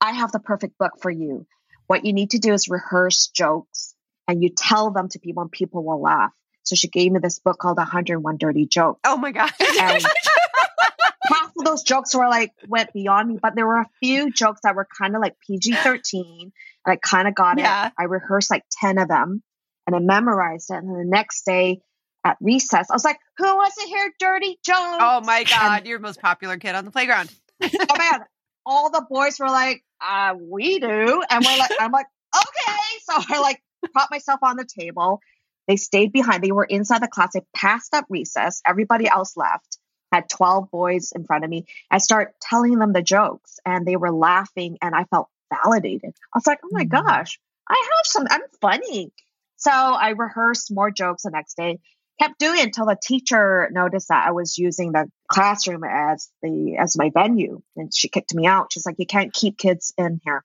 I 0.00 0.12
have 0.12 0.32
the 0.32 0.40
perfect 0.40 0.78
book 0.78 0.92
for 1.00 1.10
you. 1.10 1.46
What 1.86 2.06
you 2.06 2.14
need 2.14 2.30
to 2.30 2.38
do 2.38 2.54
is 2.54 2.68
rehearse 2.68 3.28
jokes 3.28 3.94
and 4.26 4.42
you 4.42 4.48
tell 4.48 4.90
them 4.90 5.08
to 5.10 5.18
people 5.18 5.42
and 5.42 5.52
people 5.52 5.84
will 5.84 6.00
laugh. 6.00 6.32
So 6.64 6.74
she 6.76 6.88
gave 6.88 7.12
me 7.12 7.20
this 7.22 7.38
book 7.38 7.58
called 7.58 7.76
101 7.76 8.36
Dirty 8.38 8.66
Jokes. 8.66 9.00
Oh 9.04 9.16
my 9.16 9.32
God. 9.32 9.50
And 9.80 10.02
half 11.24 11.52
of 11.56 11.64
those 11.64 11.82
jokes 11.82 12.14
were 12.14 12.28
like 12.28 12.52
went 12.68 12.92
beyond 12.92 13.28
me, 13.28 13.38
but 13.40 13.54
there 13.54 13.66
were 13.66 13.78
a 13.80 13.88
few 14.00 14.30
jokes 14.32 14.60
that 14.64 14.74
were 14.74 14.86
kind 15.00 15.14
of 15.14 15.22
like 15.22 15.36
PG 15.46 15.74
13. 15.76 16.52
And 16.86 16.92
I 16.92 16.96
kind 16.96 17.28
of 17.28 17.34
got 17.34 17.58
Yeah. 17.58 17.88
it. 17.88 17.92
I 17.98 18.04
rehearsed 18.04 18.50
like 18.50 18.64
10 18.80 18.98
of 18.98 19.08
them 19.08 19.42
and 19.86 19.94
I 19.96 19.98
memorized 19.98 20.70
it. 20.70 20.74
And 20.76 20.88
then 20.88 20.96
the 20.98 21.04
next 21.04 21.44
day 21.44 21.80
at 22.24 22.36
recess, 22.40 22.90
I 22.90 22.94
was 22.94 23.04
like, 23.04 23.18
who 23.38 23.44
wants 23.44 23.76
to 23.76 23.86
hear 23.88 24.10
dirty 24.18 24.58
jokes? 24.64 24.78
oh 25.00 25.20
my 25.24 25.44
God. 25.44 25.86
You're 25.86 25.98
the 25.98 26.02
most 26.02 26.20
popular 26.20 26.56
kid 26.58 26.74
on 26.74 26.84
the 26.84 26.90
playground. 26.90 27.30
oh 27.62 27.68
man, 27.98 28.20
all 28.66 28.90
the 28.90 29.04
boys 29.08 29.38
were 29.38 29.48
like, 29.48 29.82
uh, 30.06 30.34
we 30.40 30.78
do. 30.78 31.22
And 31.30 31.44
we're 31.44 31.58
like, 31.58 31.72
I'm 31.78 31.92
like, 31.92 32.06
okay. 32.34 32.78
So 33.04 33.34
I 33.34 33.40
like 33.40 33.62
propped 33.92 34.10
myself 34.10 34.40
on 34.42 34.56
the 34.56 34.64
table. 34.66 35.20
They 35.66 35.76
stayed 35.76 36.12
behind. 36.12 36.42
They 36.42 36.52
were 36.52 36.64
inside 36.64 37.02
the 37.02 37.08
class. 37.08 37.32
They 37.34 37.42
passed 37.54 37.94
up 37.94 38.06
recess. 38.08 38.60
Everybody 38.66 39.08
else 39.08 39.36
left. 39.36 39.78
Had 40.12 40.28
12 40.28 40.70
boys 40.70 41.12
in 41.14 41.24
front 41.24 41.44
of 41.44 41.50
me. 41.50 41.66
I 41.90 41.98
start 41.98 42.34
telling 42.40 42.78
them 42.78 42.92
the 42.92 43.02
jokes 43.02 43.58
and 43.64 43.86
they 43.86 43.96
were 43.96 44.12
laughing 44.12 44.78
and 44.80 44.94
I 44.94 45.04
felt 45.04 45.28
validated. 45.52 46.14
I 46.32 46.38
was 46.38 46.46
like, 46.46 46.60
oh 46.64 46.68
my 46.72 46.84
Mhm. 46.84 46.90
gosh, 46.90 47.40
I 47.68 47.74
have 47.74 48.06
some, 48.06 48.26
I'm 48.30 48.42
funny. 48.60 49.12
So 49.56 49.70
I 49.72 50.10
rehearsed 50.10 50.72
more 50.72 50.90
jokes 50.90 51.22
the 51.22 51.30
next 51.30 51.56
day 51.56 51.80
kept 52.20 52.38
doing 52.38 52.58
it 52.60 52.66
until 52.66 52.86
the 52.86 52.96
teacher 53.00 53.68
noticed 53.72 54.08
that 54.08 54.26
I 54.26 54.32
was 54.32 54.56
using 54.58 54.92
the 54.92 55.10
classroom 55.28 55.82
as 55.84 56.30
the 56.42 56.76
as 56.78 56.96
my 56.96 57.10
venue, 57.12 57.60
and 57.76 57.92
she 57.94 58.08
kicked 58.08 58.34
me 58.34 58.46
out. 58.46 58.72
She's 58.72 58.86
like, 58.86 58.96
"You 58.98 59.06
can't 59.06 59.32
keep 59.32 59.58
kids 59.58 59.92
in 59.98 60.20
here." 60.24 60.44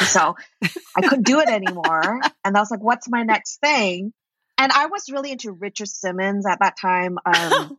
So 0.00 0.36
I 0.96 1.02
couldn't 1.02 1.24
do 1.26 1.40
it 1.40 1.48
anymore, 1.48 2.20
and 2.44 2.56
I 2.56 2.60
was 2.60 2.70
like, 2.70 2.80
"What's 2.82 3.08
my 3.08 3.22
next 3.24 3.58
thing?" 3.60 4.12
And 4.58 4.72
I 4.72 4.86
was 4.86 5.10
really 5.10 5.30
into 5.30 5.52
Richard 5.52 5.88
Simmons 5.88 6.46
at 6.46 6.58
that 6.60 6.76
time. 6.80 7.18
Um, 7.24 7.78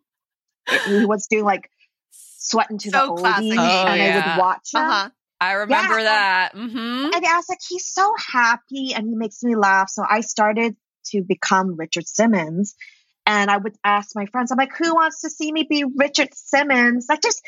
he 0.85 1.05
was 1.05 1.27
doing 1.27 1.43
like 1.43 1.69
sweating 2.11 2.77
to 2.79 2.89
So 2.91 2.97
the 2.99 3.11
oldies, 3.11 3.19
classic. 3.19 3.59
Oh, 3.59 3.85
and 3.87 4.01
I 4.01 4.15
would 4.33 4.39
watch 4.39 4.73
him. 4.73 4.81
Uh-huh. 4.81 5.09
I 5.41 5.53
remember 5.53 5.97
Yeah. 5.97 6.03
that. 6.03 6.51
hmm 6.53 6.65
And 7.13 7.25
I 7.25 7.35
was 7.37 7.49
like, 7.49 7.59
he's 7.67 7.87
so 7.87 8.13
happy 8.17 8.93
and 8.93 9.07
he 9.07 9.15
makes 9.15 9.43
me 9.43 9.55
laugh. 9.55 9.89
So 9.89 10.03
I 10.09 10.21
started 10.21 10.75
to 11.07 11.21
become 11.21 11.75
Richard 11.75 12.07
Simmons. 12.07 12.75
And 13.25 13.51
I 13.51 13.57
would 13.57 13.75
ask 13.83 14.15
my 14.15 14.25
friends, 14.25 14.51
I'm 14.51 14.57
like, 14.57 14.75
who 14.75 14.95
wants 14.95 15.21
to 15.21 15.29
see 15.29 15.51
me 15.51 15.65
be 15.69 15.85
Richard 15.95 16.33
Simmons? 16.33 17.05
Like 17.07 17.21
just 17.21 17.41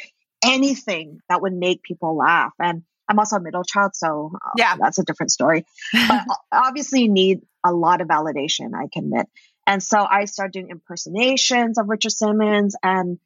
anything 0.44 1.20
that 1.30 1.42
would 1.42 1.54
make 1.54 1.82
people 1.84 2.16
laugh. 2.16 2.54
And 2.60 2.84
I'm 3.12 3.20
also 3.20 3.36
a 3.36 3.42
middle 3.42 3.64
child, 3.64 3.92
so 3.96 4.32
uh, 4.34 4.50
Yeah. 4.58 4.76
that's 4.80 4.98
a 4.98 5.04
different 5.04 5.32
story. 5.32 5.66
But 6.08 6.26
obviously, 6.52 7.02
you 7.04 7.10
need 7.12 7.42
a 7.64 7.72
lot 7.74 8.02
of 8.02 8.08
validation, 8.08 8.74
I 8.74 8.88
can 8.92 9.04
admit. 9.06 9.28
And 9.68 9.84
so 9.84 10.04
I 10.04 10.26
started 10.26 10.54
doing 10.54 10.70
impersonations 10.70 11.78
of 11.78 11.88
Richard 11.90 12.14
Simmons. 12.14 12.76
And 12.82 13.20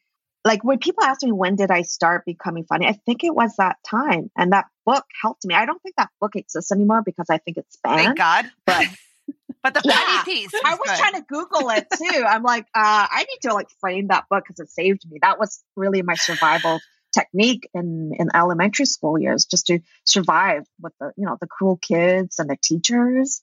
like 0.43 0.63
when 0.63 0.79
people 0.79 1.03
ask 1.03 1.23
me, 1.23 1.31
when 1.31 1.55
did 1.55 1.71
I 1.71 1.83
start 1.83 2.25
becoming 2.25 2.65
funny? 2.65 2.87
I 2.87 2.93
think 3.05 3.23
it 3.23 3.33
was 3.33 3.55
that 3.57 3.77
time. 3.89 4.29
And 4.35 4.51
that 4.51 4.65
book 4.85 5.05
helped 5.21 5.45
me. 5.45 5.55
I 5.55 5.65
don't 5.65 5.81
think 5.81 5.95
that 5.97 6.09
book 6.19 6.35
exists 6.35 6.71
anymore 6.71 7.03
because 7.05 7.27
I 7.29 7.37
think 7.37 7.57
it's 7.57 7.77
banned. 7.83 7.99
Thank. 7.99 8.17
God. 8.17 8.51
But 8.65 8.85
But 9.63 9.73
the 9.73 9.81
Yeah. 9.83 9.95
funny 9.97 10.23
piece. 10.35 10.53
I 10.63 10.75
was 10.75 10.89
good. 10.89 10.97
trying 10.97 11.13
to 11.13 11.21
Google 11.27 11.69
it 11.71 11.87
too. 11.97 12.23
I'm 12.27 12.43
like, 12.43 12.65
uh, 12.75 13.07
I 13.09 13.25
need 13.27 13.49
to 13.49 13.53
like 13.53 13.67
frame 13.79 14.09
that 14.09 14.25
book 14.29 14.43
because 14.43 14.59
it 14.59 14.69
saved 14.69 15.09
me. 15.09 15.17
That 15.23 15.39
was 15.39 15.63
really 15.75 16.03
my 16.03 16.13
survival 16.15 16.81
technique 17.15 17.69
in 17.73 18.11
in 18.17 18.27
elementary 18.35 18.85
school 18.85 19.19
years, 19.19 19.45
just 19.45 19.67
to 19.67 19.79
survive 20.03 20.63
with 20.81 20.93
the 20.99 21.11
you 21.17 21.25
know 21.25 21.37
the 21.39 21.47
cruel 21.47 21.77
kids 21.77 22.39
and 22.39 22.49
the 22.49 22.57
teachers. 22.61 23.41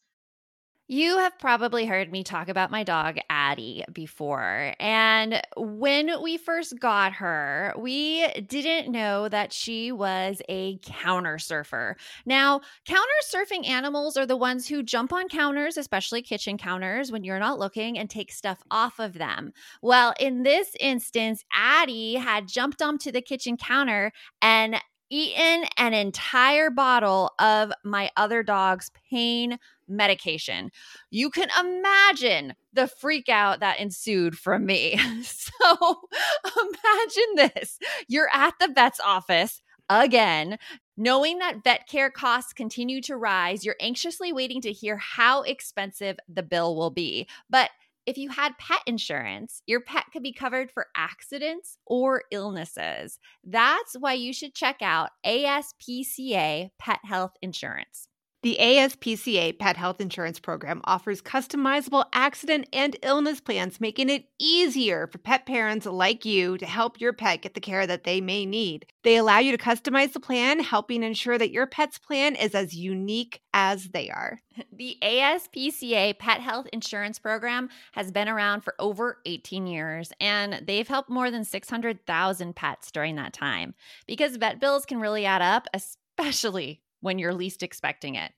You 0.88 1.16
have 1.18 1.38
probably 1.38 1.86
heard 1.86 2.12
me 2.12 2.22
talk 2.22 2.48
about 2.48 2.70
my 2.70 2.82
dog, 2.82 3.16
Addie, 3.30 3.82
before. 3.92 4.74
And 4.78 5.40
when 5.56 6.20
we 6.20 6.36
first 6.36 6.78
got 6.78 7.14
her, 7.14 7.72
we 7.78 8.28
didn't 8.46 8.92
know 8.92 9.28
that 9.28 9.54
she 9.54 9.90
was 9.90 10.42
a 10.50 10.78
counter 10.82 11.38
surfer. 11.38 11.96
Now, 12.26 12.60
counter 12.84 13.08
surfing 13.24 13.66
animals 13.66 14.18
are 14.18 14.26
the 14.26 14.36
ones 14.36 14.68
who 14.68 14.82
jump 14.82 15.14
on 15.14 15.28
counters, 15.28 15.78
especially 15.78 16.20
kitchen 16.20 16.58
counters, 16.58 17.10
when 17.10 17.24
you're 17.24 17.38
not 17.38 17.58
looking 17.58 17.96
and 17.96 18.10
take 18.10 18.30
stuff 18.30 18.58
off 18.70 18.98
of 18.98 19.14
them. 19.14 19.52
Well, 19.80 20.12
in 20.20 20.42
this 20.42 20.76
instance, 20.78 21.42
Addie 21.54 22.16
had 22.16 22.48
jumped 22.48 22.82
onto 22.82 23.10
the 23.10 23.22
kitchen 23.22 23.56
counter 23.56 24.12
and 24.42 24.76
eaten 25.12 25.66
an 25.76 25.92
entire 25.92 26.70
bottle 26.70 27.32
of 27.38 27.70
my 27.84 28.10
other 28.16 28.42
dog's 28.42 28.90
pain 29.10 29.58
medication. 29.86 30.70
You 31.10 31.28
can 31.28 31.48
imagine 31.60 32.54
the 32.72 32.86
freak 32.86 33.28
out 33.28 33.60
that 33.60 33.78
ensued 33.78 34.36
from 34.38 34.64
me. 34.66 34.98
So 35.22 36.00
imagine 36.44 37.52
this 37.54 37.78
you're 38.08 38.28
at 38.32 38.54
the 38.58 38.68
vet's 38.68 39.00
office 39.00 39.62
again. 39.88 40.58
Knowing 40.96 41.38
that 41.38 41.62
vet 41.64 41.86
care 41.88 42.10
costs 42.10 42.52
continue 42.52 43.00
to 43.02 43.16
rise, 43.16 43.64
you're 43.64 43.76
anxiously 43.80 44.32
waiting 44.32 44.60
to 44.60 44.72
hear 44.72 44.96
how 44.96 45.42
expensive 45.42 46.16
the 46.28 46.42
bill 46.42 46.76
will 46.76 46.90
be. 46.90 47.26
But 47.48 47.70
if 48.06 48.18
you 48.18 48.30
had 48.30 48.58
pet 48.58 48.80
insurance, 48.86 49.62
your 49.66 49.80
pet 49.80 50.04
could 50.12 50.22
be 50.22 50.32
covered 50.32 50.70
for 50.70 50.86
accidents 50.96 51.78
or 51.86 52.24
illnesses. 52.30 53.18
That's 53.44 53.94
why 53.98 54.14
you 54.14 54.32
should 54.32 54.54
check 54.54 54.82
out 54.82 55.10
ASPCA 55.24 56.70
Pet 56.78 57.00
Health 57.04 57.32
Insurance. 57.42 58.08
The 58.42 58.56
ASPCA 58.60 59.56
Pet 59.56 59.76
Health 59.76 60.00
Insurance 60.00 60.40
Program 60.40 60.80
offers 60.82 61.22
customizable 61.22 62.06
accident 62.12 62.68
and 62.72 62.96
illness 63.00 63.40
plans, 63.40 63.80
making 63.80 64.10
it 64.10 64.24
easier 64.40 65.06
for 65.06 65.18
pet 65.18 65.46
parents 65.46 65.86
like 65.86 66.24
you 66.24 66.58
to 66.58 66.66
help 66.66 67.00
your 67.00 67.12
pet 67.12 67.42
get 67.42 67.54
the 67.54 67.60
care 67.60 67.86
that 67.86 68.02
they 68.02 68.20
may 68.20 68.44
need. 68.44 68.86
They 69.04 69.14
allow 69.16 69.38
you 69.38 69.56
to 69.56 69.62
customize 69.62 70.12
the 70.12 70.18
plan, 70.18 70.58
helping 70.58 71.04
ensure 71.04 71.38
that 71.38 71.52
your 71.52 71.68
pet's 71.68 71.98
plan 71.98 72.34
is 72.34 72.52
as 72.52 72.74
unique 72.74 73.40
as 73.54 73.90
they 73.90 74.10
are. 74.10 74.40
The 74.72 74.98
ASPCA 75.02 76.18
Pet 76.18 76.40
Health 76.40 76.66
Insurance 76.72 77.18
Program 77.18 77.68
has 77.92 78.10
been 78.10 78.28
around 78.28 78.62
for 78.62 78.74
over 78.78 79.18
18 79.24 79.66
years, 79.66 80.12
and 80.20 80.66
they've 80.66 80.88
helped 80.88 81.08
more 81.08 81.30
than 81.30 81.44
600,000 81.44 82.56
pets 82.56 82.90
during 82.90 83.14
that 83.16 83.32
time. 83.32 83.74
Because 84.06 84.36
vet 84.36 84.60
bills 84.60 84.84
can 84.84 85.00
really 85.00 85.24
add 85.24 85.42
up, 85.42 85.68
especially 85.72 86.80
when 87.02 87.18
you're 87.18 87.34
least 87.34 87.62
expecting 87.62 88.14
it. 88.14 88.32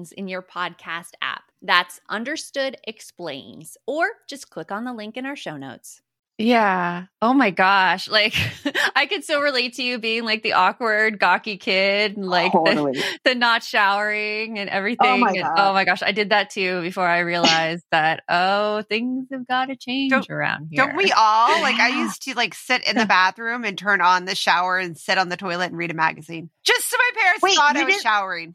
Explains 0.00 0.12
in 0.12 0.28
your 0.28 0.42
podcast 0.42 1.12
app. 1.20 1.42
That's 1.60 2.00
Understood 2.08 2.78
Explains, 2.84 3.76
or 3.86 4.08
just 4.26 4.48
click 4.48 4.72
on 4.72 4.84
the 4.84 4.94
link 4.94 5.18
in 5.18 5.26
our 5.26 5.36
show 5.36 5.58
notes. 5.58 6.00
Yeah. 6.38 7.04
Oh 7.20 7.34
my 7.34 7.50
gosh. 7.50 8.08
Like 8.08 8.34
I 8.96 9.04
could 9.04 9.24
so 9.24 9.42
relate 9.42 9.74
to 9.74 9.82
you 9.82 9.98
being 9.98 10.24
like 10.24 10.42
the 10.42 10.54
awkward, 10.54 11.18
gawky 11.18 11.58
kid, 11.58 12.16
like 12.16 12.52
totally. 12.52 12.92
the, 12.92 13.18
the, 13.24 13.34
not 13.34 13.62
showering 13.62 14.58
and 14.58 14.70
everything. 14.70 15.06
Oh 15.06 15.18
my, 15.18 15.32
and, 15.32 15.46
oh 15.58 15.74
my, 15.74 15.84
gosh. 15.84 16.02
I 16.02 16.12
did 16.12 16.30
that 16.30 16.48
too 16.48 16.80
before 16.80 17.06
I 17.06 17.18
realized 17.18 17.84
that, 17.90 18.22
oh, 18.26 18.80
things 18.88 19.26
have 19.30 19.46
got 19.46 19.66
to 19.66 19.76
change 19.76 20.12
don't, 20.12 20.30
around 20.30 20.68
here. 20.70 20.86
Don't 20.86 20.96
we 20.96 21.12
all? 21.12 21.60
Like 21.60 21.78
I 21.78 21.88
used 22.00 22.22
to 22.22 22.34
like 22.34 22.54
sit 22.54 22.88
in 22.88 22.96
the 22.96 23.04
bathroom 23.04 23.64
and 23.64 23.76
turn 23.76 24.00
on 24.00 24.24
the 24.24 24.34
shower 24.34 24.78
and 24.78 24.96
sit 24.96 25.18
on 25.18 25.28
the 25.28 25.36
toilet 25.36 25.66
and 25.66 25.76
read 25.76 25.90
a 25.90 25.94
magazine 25.94 26.48
just 26.64 26.88
so 26.88 26.96
my 26.96 27.20
parents 27.20 27.42
Wait, 27.42 27.56
thought 27.56 27.76
I 27.76 27.84
was 27.84 28.00
showering. 28.00 28.54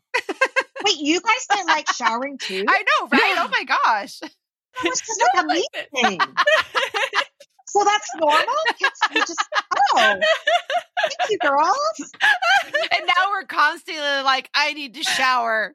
Wait, 0.85 0.97
you 0.99 1.19
guys 1.19 1.45
didn't 1.49 1.67
like 1.67 1.91
showering 1.91 2.37
too? 2.37 2.65
I 2.67 2.83
know, 2.83 3.07
right? 3.11 3.35
Oh 3.37 3.47
my 3.51 3.63
gosh. 3.63 4.19
That 4.19 4.89
was 4.89 5.01
just 5.01 5.21
like 5.47 6.17
a 6.17 6.17
so 7.67 7.83
that's 7.83 8.07
normal? 8.15 8.55
Kids 8.79 9.27
just, 9.27 9.45
oh, 9.75 9.95
thank 9.97 11.29
you, 11.29 11.37
girls. 11.39 12.11
And 12.91 13.05
now 13.05 13.31
we're 13.31 13.45
constantly 13.45 14.01
like, 14.23 14.49
I 14.53 14.73
need 14.73 14.93
to 14.93 15.03
shower. 15.03 15.73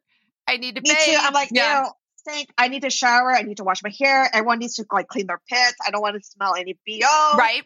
I 0.49 0.57
need 0.57 0.76
to 0.76 0.81
Me 0.83 0.90
bathe. 0.90 0.99
too. 0.99 1.17
I'm 1.19 1.35
like, 1.35 1.50
yeah. 1.52 1.87
Stink. 2.17 2.49
I 2.57 2.69
need 2.69 2.83
to 2.83 2.90
shower. 2.90 3.33
I 3.33 3.43
need 3.43 3.59
to 3.59 3.64
wash 3.64 3.83
my 3.83 3.93
hair. 4.00 4.29
Everyone 4.33 4.59
needs 4.59 4.76
to 4.76 4.87
like 4.90 5.09
clean 5.09 5.26
their 5.26 5.40
pits. 5.49 5.75
I 5.87 5.90
don't 5.90 6.00
want 6.00 6.17
to 6.17 6.23
smell 6.23 6.55
any 6.55 6.75
BO. 6.87 7.37
Right. 7.37 7.64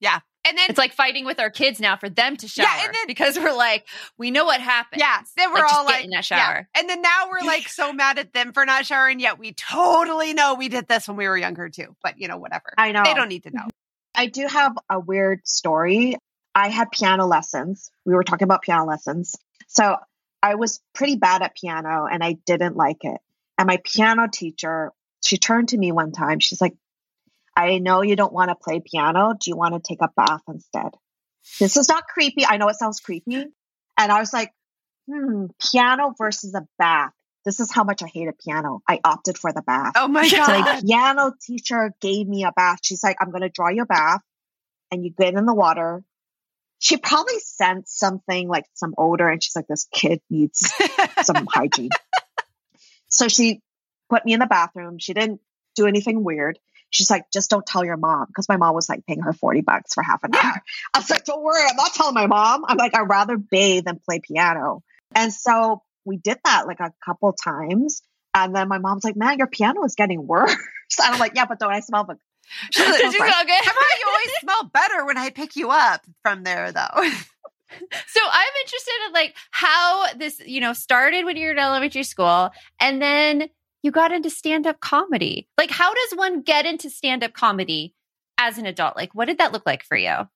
Yeah. 0.00 0.20
And 0.46 0.56
then 0.56 0.70
it's 0.70 0.78
like 0.78 0.92
fighting 0.92 1.24
with 1.26 1.40
our 1.40 1.50
kids 1.50 1.78
now 1.78 1.96
for 1.96 2.08
them 2.08 2.36
to 2.36 2.48
shower 2.48 2.66
yeah, 2.66 2.86
and 2.86 2.94
then, 2.94 3.06
because 3.06 3.38
we're 3.38 3.52
like, 3.52 3.86
we 4.16 4.30
know 4.30 4.46
what 4.46 4.60
happened. 4.60 5.00
Yeah. 5.00 5.20
Then 5.36 5.50
we're 5.50 5.60
like, 5.60 5.74
all 5.74 5.84
like, 5.84 6.04
in 6.04 6.10
that 6.10 6.24
shower. 6.24 6.68
Yeah. 6.74 6.80
And 6.80 6.88
then 6.88 7.02
now 7.02 7.28
we're 7.30 7.46
like 7.46 7.68
so 7.68 7.92
mad 7.92 8.18
at 8.18 8.32
them 8.32 8.52
for 8.52 8.64
not 8.64 8.86
showering, 8.86 9.20
yet 9.20 9.38
we 9.38 9.52
totally 9.52 10.32
know 10.32 10.54
we 10.54 10.68
did 10.68 10.88
this 10.88 11.06
when 11.06 11.16
we 11.16 11.28
were 11.28 11.36
younger 11.36 11.68
too. 11.68 11.94
But 12.02 12.18
you 12.18 12.28
know, 12.28 12.38
whatever. 12.38 12.72
I 12.78 12.92
know. 12.92 13.02
They 13.04 13.14
don't 13.14 13.28
need 13.28 13.42
to 13.42 13.50
know. 13.50 13.66
I 14.14 14.26
do 14.26 14.46
have 14.46 14.72
a 14.88 14.98
weird 14.98 15.46
story. 15.46 16.16
I 16.54 16.68
had 16.68 16.90
piano 16.90 17.26
lessons. 17.26 17.90
We 18.06 18.14
were 18.14 18.24
talking 18.24 18.44
about 18.44 18.62
piano 18.62 18.86
lessons. 18.86 19.36
So 19.66 19.96
I 20.42 20.54
was 20.54 20.80
pretty 20.94 21.16
bad 21.16 21.42
at 21.42 21.54
piano 21.54 22.06
and 22.10 22.24
I 22.24 22.38
didn't 22.46 22.74
like 22.76 23.04
it. 23.04 23.20
And 23.58 23.66
my 23.66 23.80
piano 23.84 24.28
teacher, 24.32 24.92
she 25.22 25.36
turned 25.36 25.68
to 25.70 25.78
me 25.78 25.92
one 25.92 26.12
time. 26.12 26.40
She's 26.40 26.60
like, 26.60 26.74
I 27.58 27.78
know 27.78 28.02
you 28.02 28.14
don't 28.14 28.32
want 28.32 28.50
to 28.50 28.54
play 28.54 28.80
piano. 28.80 29.34
Do 29.38 29.50
you 29.50 29.56
want 29.56 29.74
to 29.74 29.80
take 29.80 30.00
a 30.00 30.08
bath 30.16 30.42
instead? 30.46 30.92
This 31.58 31.76
is 31.76 31.88
not 31.88 32.04
creepy. 32.06 32.46
I 32.46 32.56
know 32.56 32.68
it 32.68 32.76
sounds 32.76 33.00
creepy. 33.00 33.46
And 33.98 34.12
I 34.12 34.20
was 34.20 34.32
like, 34.32 34.52
hmm, 35.10 35.46
piano 35.60 36.14
versus 36.16 36.54
a 36.54 36.68
bath. 36.78 37.10
This 37.44 37.58
is 37.58 37.72
how 37.72 37.82
much 37.82 38.00
I 38.02 38.06
hated 38.06 38.38
piano. 38.38 38.80
I 38.88 39.00
opted 39.02 39.38
for 39.38 39.52
the 39.52 39.62
bath. 39.62 39.94
Oh 39.96 40.06
my 40.06 40.28
God. 40.28 40.46
So 40.46 40.60
my 40.60 40.80
piano 40.80 41.32
teacher 41.42 41.92
gave 42.00 42.28
me 42.28 42.44
a 42.44 42.52
bath. 42.52 42.78
She's 42.82 43.02
like, 43.02 43.16
I'm 43.20 43.30
going 43.30 43.42
to 43.42 43.48
draw 43.48 43.70
you 43.70 43.82
a 43.82 43.86
bath 43.86 44.20
and 44.92 45.04
you 45.04 45.10
get 45.10 45.34
in 45.34 45.44
the 45.44 45.54
water. 45.54 46.04
She 46.78 46.96
probably 46.96 47.40
sensed 47.40 47.98
something 47.98 48.48
like 48.48 48.66
some 48.74 48.94
odor 48.96 49.28
and 49.28 49.42
she's 49.42 49.56
like, 49.56 49.66
this 49.66 49.88
kid 49.92 50.20
needs 50.30 50.72
some 51.22 51.46
hygiene. 51.50 51.90
So 53.08 53.26
she 53.26 53.62
put 54.08 54.24
me 54.24 54.32
in 54.32 54.38
the 54.38 54.46
bathroom. 54.46 54.98
She 55.00 55.12
didn't 55.12 55.40
do 55.74 55.86
anything 55.86 56.22
weird. 56.22 56.60
She's 56.90 57.10
like, 57.10 57.24
just 57.32 57.50
don't 57.50 57.66
tell 57.66 57.84
your 57.84 57.96
mom. 57.96 58.26
Because 58.28 58.48
my 58.48 58.56
mom 58.56 58.74
was 58.74 58.88
like 58.88 59.04
paying 59.06 59.20
her 59.20 59.32
40 59.32 59.60
bucks 59.62 59.94
for 59.94 60.02
half 60.02 60.24
an 60.24 60.34
hour. 60.34 60.62
I 60.94 60.98
was 60.98 61.10
like, 61.10 61.24
don't 61.24 61.42
worry, 61.42 61.62
I'm 61.68 61.76
not 61.76 61.94
telling 61.94 62.14
my 62.14 62.26
mom. 62.26 62.64
I'm 62.66 62.76
like, 62.76 62.94
I'd 62.96 63.08
rather 63.08 63.36
bathe 63.36 63.84
than 63.84 64.00
play 64.04 64.20
piano. 64.20 64.82
And 65.14 65.32
so 65.32 65.82
we 66.04 66.16
did 66.16 66.38
that 66.44 66.66
like 66.66 66.80
a 66.80 66.92
couple 67.04 67.32
times. 67.32 68.02
And 68.34 68.54
then 68.54 68.68
my 68.68 68.78
mom's 68.78 69.04
like, 69.04 69.16
man, 69.16 69.38
your 69.38 69.46
piano 69.46 69.84
is 69.84 69.94
getting 69.94 70.26
worse. 70.26 70.54
And 71.04 71.12
I'm 71.12 71.20
like, 71.20 71.32
yeah, 71.34 71.44
but 71.44 71.58
don't 71.58 71.70
I 71.70 71.80
smell 71.80 72.04
the 72.04 72.16
She's 72.72 72.86
like, 72.86 72.98
Did 72.98 73.12
you 73.12 73.18
smell 73.18 73.44
good? 73.44 73.64
How 73.64 73.72
about 73.72 74.00
you 74.00 74.06
always 74.08 74.30
smell 74.40 74.70
better 74.72 75.04
when 75.04 75.18
I 75.18 75.30
pick 75.30 75.56
you 75.56 75.70
up 75.70 76.04
from 76.22 76.44
there 76.44 76.72
though? 76.72 76.80
so 77.02 78.20
I'm 78.30 78.52
interested 78.62 78.94
in 79.06 79.12
like 79.12 79.36
how 79.50 80.14
this, 80.14 80.40
you 80.46 80.60
know, 80.60 80.72
started 80.72 81.24
when 81.24 81.36
you 81.36 81.46
were 81.46 81.52
in 81.52 81.58
elementary 81.58 82.02
school 82.02 82.50
and 82.80 83.02
then 83.02 83.48
you 83.82 83.90
got 83.90 84.12
into 84.12 84.30
stand 84.30 84.66
up 84.66 84.80
comedy. 84.80 85.48
Like, 85.56 85.70
how 85.70 85.92
does 85.92 86.18
one 86.18 86.42
get 86.42 86.66
into 86.66 86.90
stand 86.90 87.22
up 87.22 87.32
comedy 87.32 87.94
as 88.38 88.58
an 88.58 88.66
adult? 88.66 88.96
Like, 88.96 89.14
what 89.14 89.26
did 89.26 89.38
that 89.38 89.52
look 89.52 89.66
like 89.66 89.84
for 89.84 89.96
you? 89.96 90.28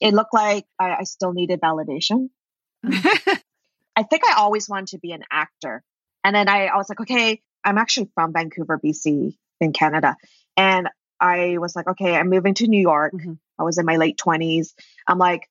It 0.00 0.14
looked 0.14 0.34
like 0.34 0.64
I, 0.78 0.96
I 1.00 1.04
still 1.04 1.32
needed 1.32 1.60
validation. 1.60 2.30
I 2.84 4.02
think 4.02 4.24
I 4.26 4.34
always 4.38 4.68
wanted 4.68 4.88
to 4.88 4.98
be 4.98 5.12
an 5.12 5.22
actor. 5.30 5.82
And 6.24 6.34
then 6.34 6.48
I, 6.48 6.66
I 6.66 6.76
was 6.76 6.88
like, 6.88 7.00
okay, 7.00 7.40
I'm 7.64 7.78
actually 7.78 8.10
from 8.14 8.32
Vancouver, 8.32 8.80
BC 8.82 9.36
in 9.60 9.72
Canada. 9.72 10.16
And 10.56 10.88
I 11.20 11.58
was 11.58 11.76
like, 11.76 11.86
okay, 11.86 12.16
I'm 12.16 12.30
moving 12.30 12.54
to 12.54 12.66
New 12.66 12.80
York. 12.80 13.12
Mm-hmm. 13.12 13.34
I 13.58 13.62
was 13.62 13.78
in 13.78 13.86
my 13.86 13.96
late 13.96 14.18
20s. 14.18 14.72
I'm 15.06 15.18
like, 15.18 15.48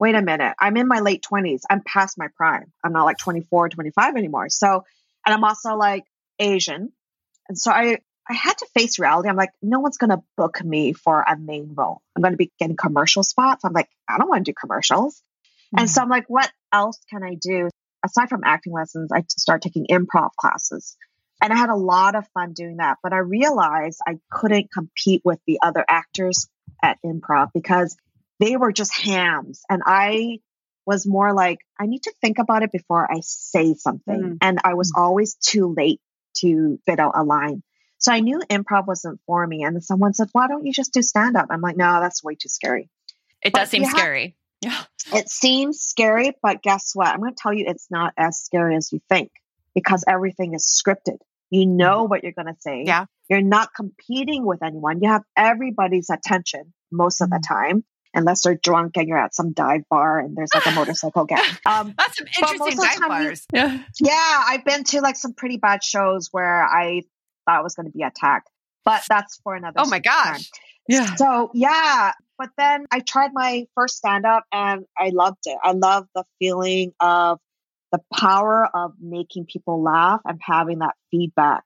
wait 0.00 0.16
a 0.16 0.22
minute, 0.22 0.54
I'm 0.58 0.76
in 0.76 0.88
my 0.88 0.98
late 0.98 1.24
20s. 1.30 1.60
I'm 1.70 1.80
past 1.80 2.18
my 2.18 2.26
prime. 2.36 2.72
I'm 2.82 2.92
not 2.92 3.04
like 3.04 3.18
24, 3.18 3.68
25 3.68 4.16
anymore. 4.16 4.48
So, 4.48 4.82
and 5.24 5.32
I'm 5.32 5.44
also 5.44 5.76
like, 5.76 6.02
Asian. 6.38 6.92
And 7.48 7.58
so 7.58 7.70
I, 7.70 7.98
I 8.28 8.34
had 8.34 8.58
to 8.58 8.66
face 8.74 8.98
reality. 8.98 9.28
I'm 9.28 9.36
like, 9.36 9.50
no 9.60 9.80
one's 9.80 9.98
going 9.98 10.10
to 10.10 10.22
book 10.36 10.62
me 10.64 10.92
for 10.92 11.20
a 11.20 11.36
main 11.36 11.74
role. 11.74 12.00
I'm 12.14 12.22
going 12.22 12.32
to 12.32 12.38
be 12.38 12.52
getting 12.58 12.76
commercial 12.76 13.22
spots. 13.22 13.64
I'm 13.64 13.72
like, 13.72 13.88
I 14.08 14.18
don't 14.18 14.28
want 14.28 14.44
to 14.44 14.50
do 14.50 14.54
commercials. 14.58 15.16
Mm-hmm. 15.16 15.80
And 15.80 15.90
so 15.90 16.02
I'm 16.02 16.08
like, 16.08 16.26
what 16.28 16.50
else 16.72 16.98
can 17.10 17.22
I 17.22 17.34
do? 17.34 17.68
Aside 18.04 18.28
from 18.28 18.42
acting 18.44 18.72
lessons, 18.72 19.10
I 19.12 19.24
start 19.28 19.62
taking 19.62 19.86
improv 19.90 20.30
classes. 20.38 20.96
And 21.40 21.52
I 21.52 21.56
had 21.56 21.70
a 21.70 21.76
lot 21.76 22.14
of 22.14 22.26
fun 22.34 22.52
doing 22.52 22.76
that. 22.76 22.98
But 23.02 23.12
I 23.12 23.18
realized 23.18 24.00
I 24.06 24.18
couldn't 24.30 24.72
compete 24.72 25.22
with 25.24 25.40
the 25.46 25.58
other 25.62 25.84
actors 25.88 26.48
at 26.82 26.98
improv 27.04 27.50
because 27.52 27.96
they 28.38 28.56
were 28.56 28.72
just 28.72 28.96
hams. 28.96 29.62
And 29.68 29.82
I 29.84 30.38
was 30.86 31.06
more 31.06 31.32
like, 31.32 31.58
I 31.78 31.86
need 31.86 32.04
to 32.04 32.12
think 32.20 32.38
about 32.38 32.62
it 32.62 32.72
before 32.72 33.10
I 33.10 33.20
say 33.20 33.74
something. 33.74 34.20
Mm-hmm. 34.20 34.36
And 34.40 34.60
I 34.64 34.74
was 34.74 34.92
mm. 34.92 35.00
always 35.00 35.34
too 35.34 35.74
late 35.76 36.00
to 36.38 36.78
fit 36.86 37.00
out 37.00 37.12
a 37.14 37.24
line. 37.24 37.62
So 37.98 38.12
I 38.12 38.20
knew 38.20 38.40
improv 38.50 38.86
wasn't 38.86 39.20
for 39.26 39.46
me. 39.46 39.62
And 39.62 39.82
someone 39.82 40.12
said, 40.14 40.28
why 40.32 40.48
don't 40.48 40.66
you 40.66 40.72
just 40.72 40.92
do 40.92 41.02
stand 41.02 41.36
up? 41.36 41.46
I'm 41.50 41.60
like, 41.60 41.76
no, 41.76 42.00
that's 42.00 42.22
way 42.24 42.34
too 42.34 42.48
scary. 42.48 42.90
It 43.42 43.52
but 43.52 43.60
does 43.60 43.70
seem 43.70 43.84
scary. 43.84 44.36
Yeah. 44.60 44.82
It 45.12 45.28
seems 45.28 45.80
scary, 45.80 46.32
but 46.42 46.62
guess 46.62 46.92
what? 46.94 47.08
I'm 47.08 47.20
going 47.20 47.34
to 47.34 47.38
tell 47.40 47.52
you 47.52 47.64
it's 47.66 47.88
not 47.90 48.12
as 48.16 48.40
scary 48.40 48.76
as 48.76 48.92
you 48.92 49.00
think 49.08 49.30
because 49.74 50.04
everything 50.06 50.54
is 50.54 50.66
scripted. 50.66 51.18
You 51.50 51.66
know 51.66 52.04
what 52.04 52.22
you're 52.22 52.32
going 52.32 52.46
to 52.46 52.60
say. 52.60 52.84
Yeah. 52.86 53.06
You're 53.28 53.42
not 53.42 53.74
competing 53.74 54.44
with 54.44 54.62
anyone. 54.62 55.00
You 55.02 55.10
have 55.10 55.22
everybody's 55.36 56.10
attention 56.10 56.72
most 56.90 57.20
of 57.20 57.30
the 57.30 57.36
Mm-hmm. 57.36 57.54
time, 57.54 57.84
unless 58.14 58.42
they're 58.42 58.56
drunk 58.56 58.96
and 58.96 59.08
you're 59.08 59.18
at 59.18 59.34
some 59.34 59.52
dive 59.52 59.82
bar 59.88 60.18
and 60.18 60.36
there's 60.36 60.50
like 60.54 60.66
a 60.66 60.70
motorcycle 60.74 61.24
gang. 61.24 61.44
Um, 61.66 61.94
That's 61.96 62.18
some 62.18 62.26
interesting 62.26 62.58
most 62.58 62.72
of 62.72 62.76
the 62.78 62.82
dive 62.84 62.94
time 62.98 63.22
you- 63.22 63.28
bars. 63.28 63.46
Yeah. 63.52 63.82
yeah, 64.00 64.42
I've 64.48 64.64
been 64.64 64.84
to 64.84 65.00
like 65.00 65.16
some 65.16 65.34
pretty 65.34 65.56
bad 65.56 65.82
shows 65.82 66.28
where 66.32 66.64
I 66.64 67.02
thought 67.46 67.58
I 67.58 67.62
was 67.62 67.74
going 67.74 67.86
to 67.86 67.92
be 67.92 68.02
attacked, 68.02 68.48
but 68.84 69.02
that's 69.08 69.40
for 69.42 69.54
another. 69.54 69.80
Oh 69.80 69.88
my 69.88 70.00
time. 70.00 70.40
Yeah. 70.88 71.14
So 71.14 71.50
yeah, 71.54 72.12
but 72.38 72.50
then 72.58 72.86
I 72.90 73.00
tried 73.00 73.30
my 73.32 73.66
first 73.74 73.96
stand 73.96 74.26
up 74.26 74.44
and 74.52 74.84
I 74.98 75.10
loved 75.10 75.46
it. 75.46 75.56
I 75.62 75.72
love 75.72 76.06
the 76.14 76.24
feeling 76.38 76.92
of 77.00 77.38
the 77.92 78.00
power 78.12 78.68
of 78.74 78.94
making 79.00 79.46
people 79.46 79.82
laugh 79.82 80.20
and 80.24 80.40
having 80.42 80.80
that 80.80 80.94
feedback. 81.10 81.62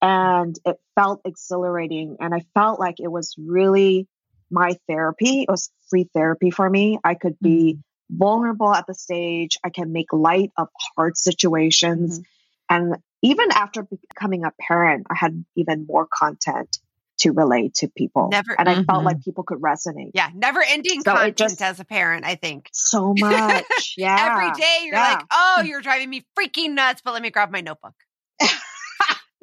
And 0.00 0.56
it 0.64 0.76
felt 0.94 1.22
exhilarating 1.24 2.18
and 2.20 2.32
I 2.32 2.44
felt 2.54 2.78
like 2.78 3.00
it 3.00 3.10
was 3.10 3.34
really 3.36 4.06
my 4.50 4.76
therapy. 4.88 5.42
It 5.42 5.48
was 5.48 5.70
free 5.90 6.08
therapy 6.14 6.50
for 6.50 6.68
me. 6.68 6.98
I 7.04 7.14
could 7.14 7.36
be 7.40 7.74
mm-hmm. 7.74 8.16
vulnerable 8.18 8.72
at 8.72 8.86
the 8.86 8.94
stage. 8.94 9.58
I 9.64 9.70
can 9.70 9.92
make 9.92 10.12
light 10.12 10.50
of 10.56 10.68
hard 10.96 11.16
situations. 11.16 12.20
Mm-hmm. 12.20 12.22
And 12.70 12.96
even 13.22 13.50
after 13.52 13.82
becoming 13.82 14.44
a 14.44 14.52
parent, 14.60 15.06
I 15.10 15.14
had 15.16 15.44
even 15.56 15.86
more 15.88 16.06
content 16.06 16.78
to 17.18 17.32
relate 17.32 17.74
to 17.74 17.88
people. 17.88 18.28
Never- 18.30 18.54
and 18.58 18.68
I 18.68 18.74
felt 18.74 18.86
Mhm. 18.86 19.04
like 19.04 19.16
mm-hmm. 19.16 19.22
people 19.22 19.44
could 19.44 19.58
resonate. 19.58 20.12
Yeah, 20.14 20.30
never 20.34 20.62
ending 20.62 21.02
So 21.02 21.12
content 21.12 21.36
just- 21.36 21.62
as 21.62 21.80
a 21.80 21.84
parent, 21.84 22.24
I 22.24 22.36
think. 22.36 22.68
So 22.72 23.12
much. 23.18 23.94
Yeah. 23.96 24.32
Every 24.32 24.52
day 24.60 24.84
you're 24.84 24.94
yeah. 24.94 25.14
like, 25.14 25.24
oh, 25.30 25.56
mm. 25.60 25.68
you're 25.68 25.80
driving 25.80 26.10
me 26.10 26.24
freaking 26.38 26.74
nuts, 26.74 27.02
but 27.04 27.14
let 27.14 27.22
me 27.22 27.30
grab 27.30 27.50
my 27.50 27.60
notebook. 27.60 27.94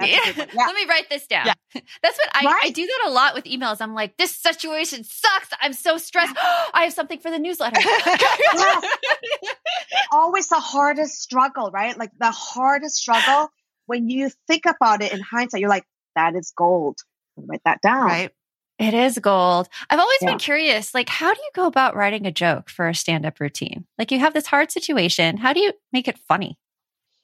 Yeah. 0.01 0.19
Yeah. 0.36 0.45
Let 0.55 0.75
me 0.75 0.86
write 0.89 1.10
this 1.10 1.25
down. 1.27 1.45
Yeah. 1.47 1.53
That's 2.03 2.17
what 2.17 2.29
I, 2.34 2.60
I 2.63 2.69
do 2.69 2.86
that 2.86 3.03
a 3.08 3.12
lot 3.12 3.34
with 3.34 3.45
emails. 3.45 3.77
I'm 3.79 3.93
like, 3.93 4.17
this 4.17 4.36
situation 4.36 5.03
sucks. 5.05 5.49
I'm 5.62 5.71
so 5.73 5.97
stressed. 5.97 6.36
I 6.73 6.84
have 6.84 6.93
something 6.93 7.19
for 7.19 7.31
the 7.31 7.39
newsletter. 7.39 7.79
Always 10.12 10.47
the 10.49 10.60
hardest 10.60 11.21
struggle, 11.21 11.71
right? 11.71 11.97
Like 11.97 12.12
the 12.19 12.31
hardest 12.31 12.95
struggle. 12.95 13.49
When 13.88 14.10
you 14.10 14.29
think 14.47 14.63
about 14.65 15.01
it 15.01 15.13
in 15.13 15.21
hindsight, 15.21 15.62
you're 15.62 15.69
like, 15.69 15.86
that 16.15 16.36
is 16.36 16.51
gold. 16.55 16.97
Write 17.38 17.62
that 17.65 17.81
down. 17.81 18.05
right? 18.05 18.31
It 18.79 18.93
is 18.93 19.17
gold. 19.19 19.69
I've 19.89 19.99
always 19.99 20.17
Yeah. 20.21 20.31
been 20.31 20.39
curious, 20.39 20.93
like, 20.93 21.08
how 21.08 21.34
do 21.34 21.39
you 21.39 21.49
go 21.55 21.65
about 21.65 21.95
writing 21.95 22.25
a 22.25 22.31
joke 22.31 22.69
for 22.69 22.89
a 22.89 22.95
stand 22.95 23.25
up 23.25 23.39
routine? 23.39 23.86
Like, 23.97 24.12
you 24.12 24.19
have 24.19 24.34
this 24.34 24.47
hard 24.47 24.71
situation. 24.71 25.38
How 25.38 25.53
do 25.53 25.60
you 25.62 25.73
make 25.93 26.08
it 26.08 26.17
funny? 26.27 26.58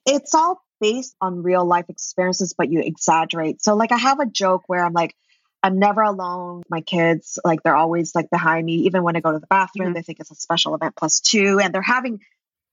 it's 0.08 0.34
all 0.34 0.64
based 0.82 1.16
on 1.22 1.44
real 1.44 1.64
life 1.66 1.86
experiences, 1.90 2.54
but 2.58 2.70
you 2.70 2.82
exaggerate. 2.82 3.62
So, 3.62 3.76
like, 3.76 3.94
I 3.94 3.98
have 3.98 4.20
a 4.20 4.26
joke 4.26 4.64
where 4.68 4.84
I'm 4.84 4.94
like, 4.94 5.16
I'm 5.64 5.78
never 5.80 6.02
alone. 6.02 6.64
My 6.70 6.82
kids, 6.82 7.40
like, 7.46 7.62
they're 7.64 7.76
always 7.76 8.16
like 8.16 8.30
behind 8.32 8.66
me. 8.66 8.74
Even 8.88 9.04
when 9.04 9.16
I 9.16 9.20
go 9.22 9.32
to 9.32 9.40
the 9.40 9.48
bathroom, 9.48 9.92
Mhm. 9.92 9.94
they 9.94 10.02
think 10.02 10.20
it's 10.20 10.32
a 10.32 10.36
special 10.36 10.76
event 10.76 10.96
plus 10.98 11.20
two, 11.22 11.60
and 11.62 11.74
they're 11.74 11.82
having 11.84 12.20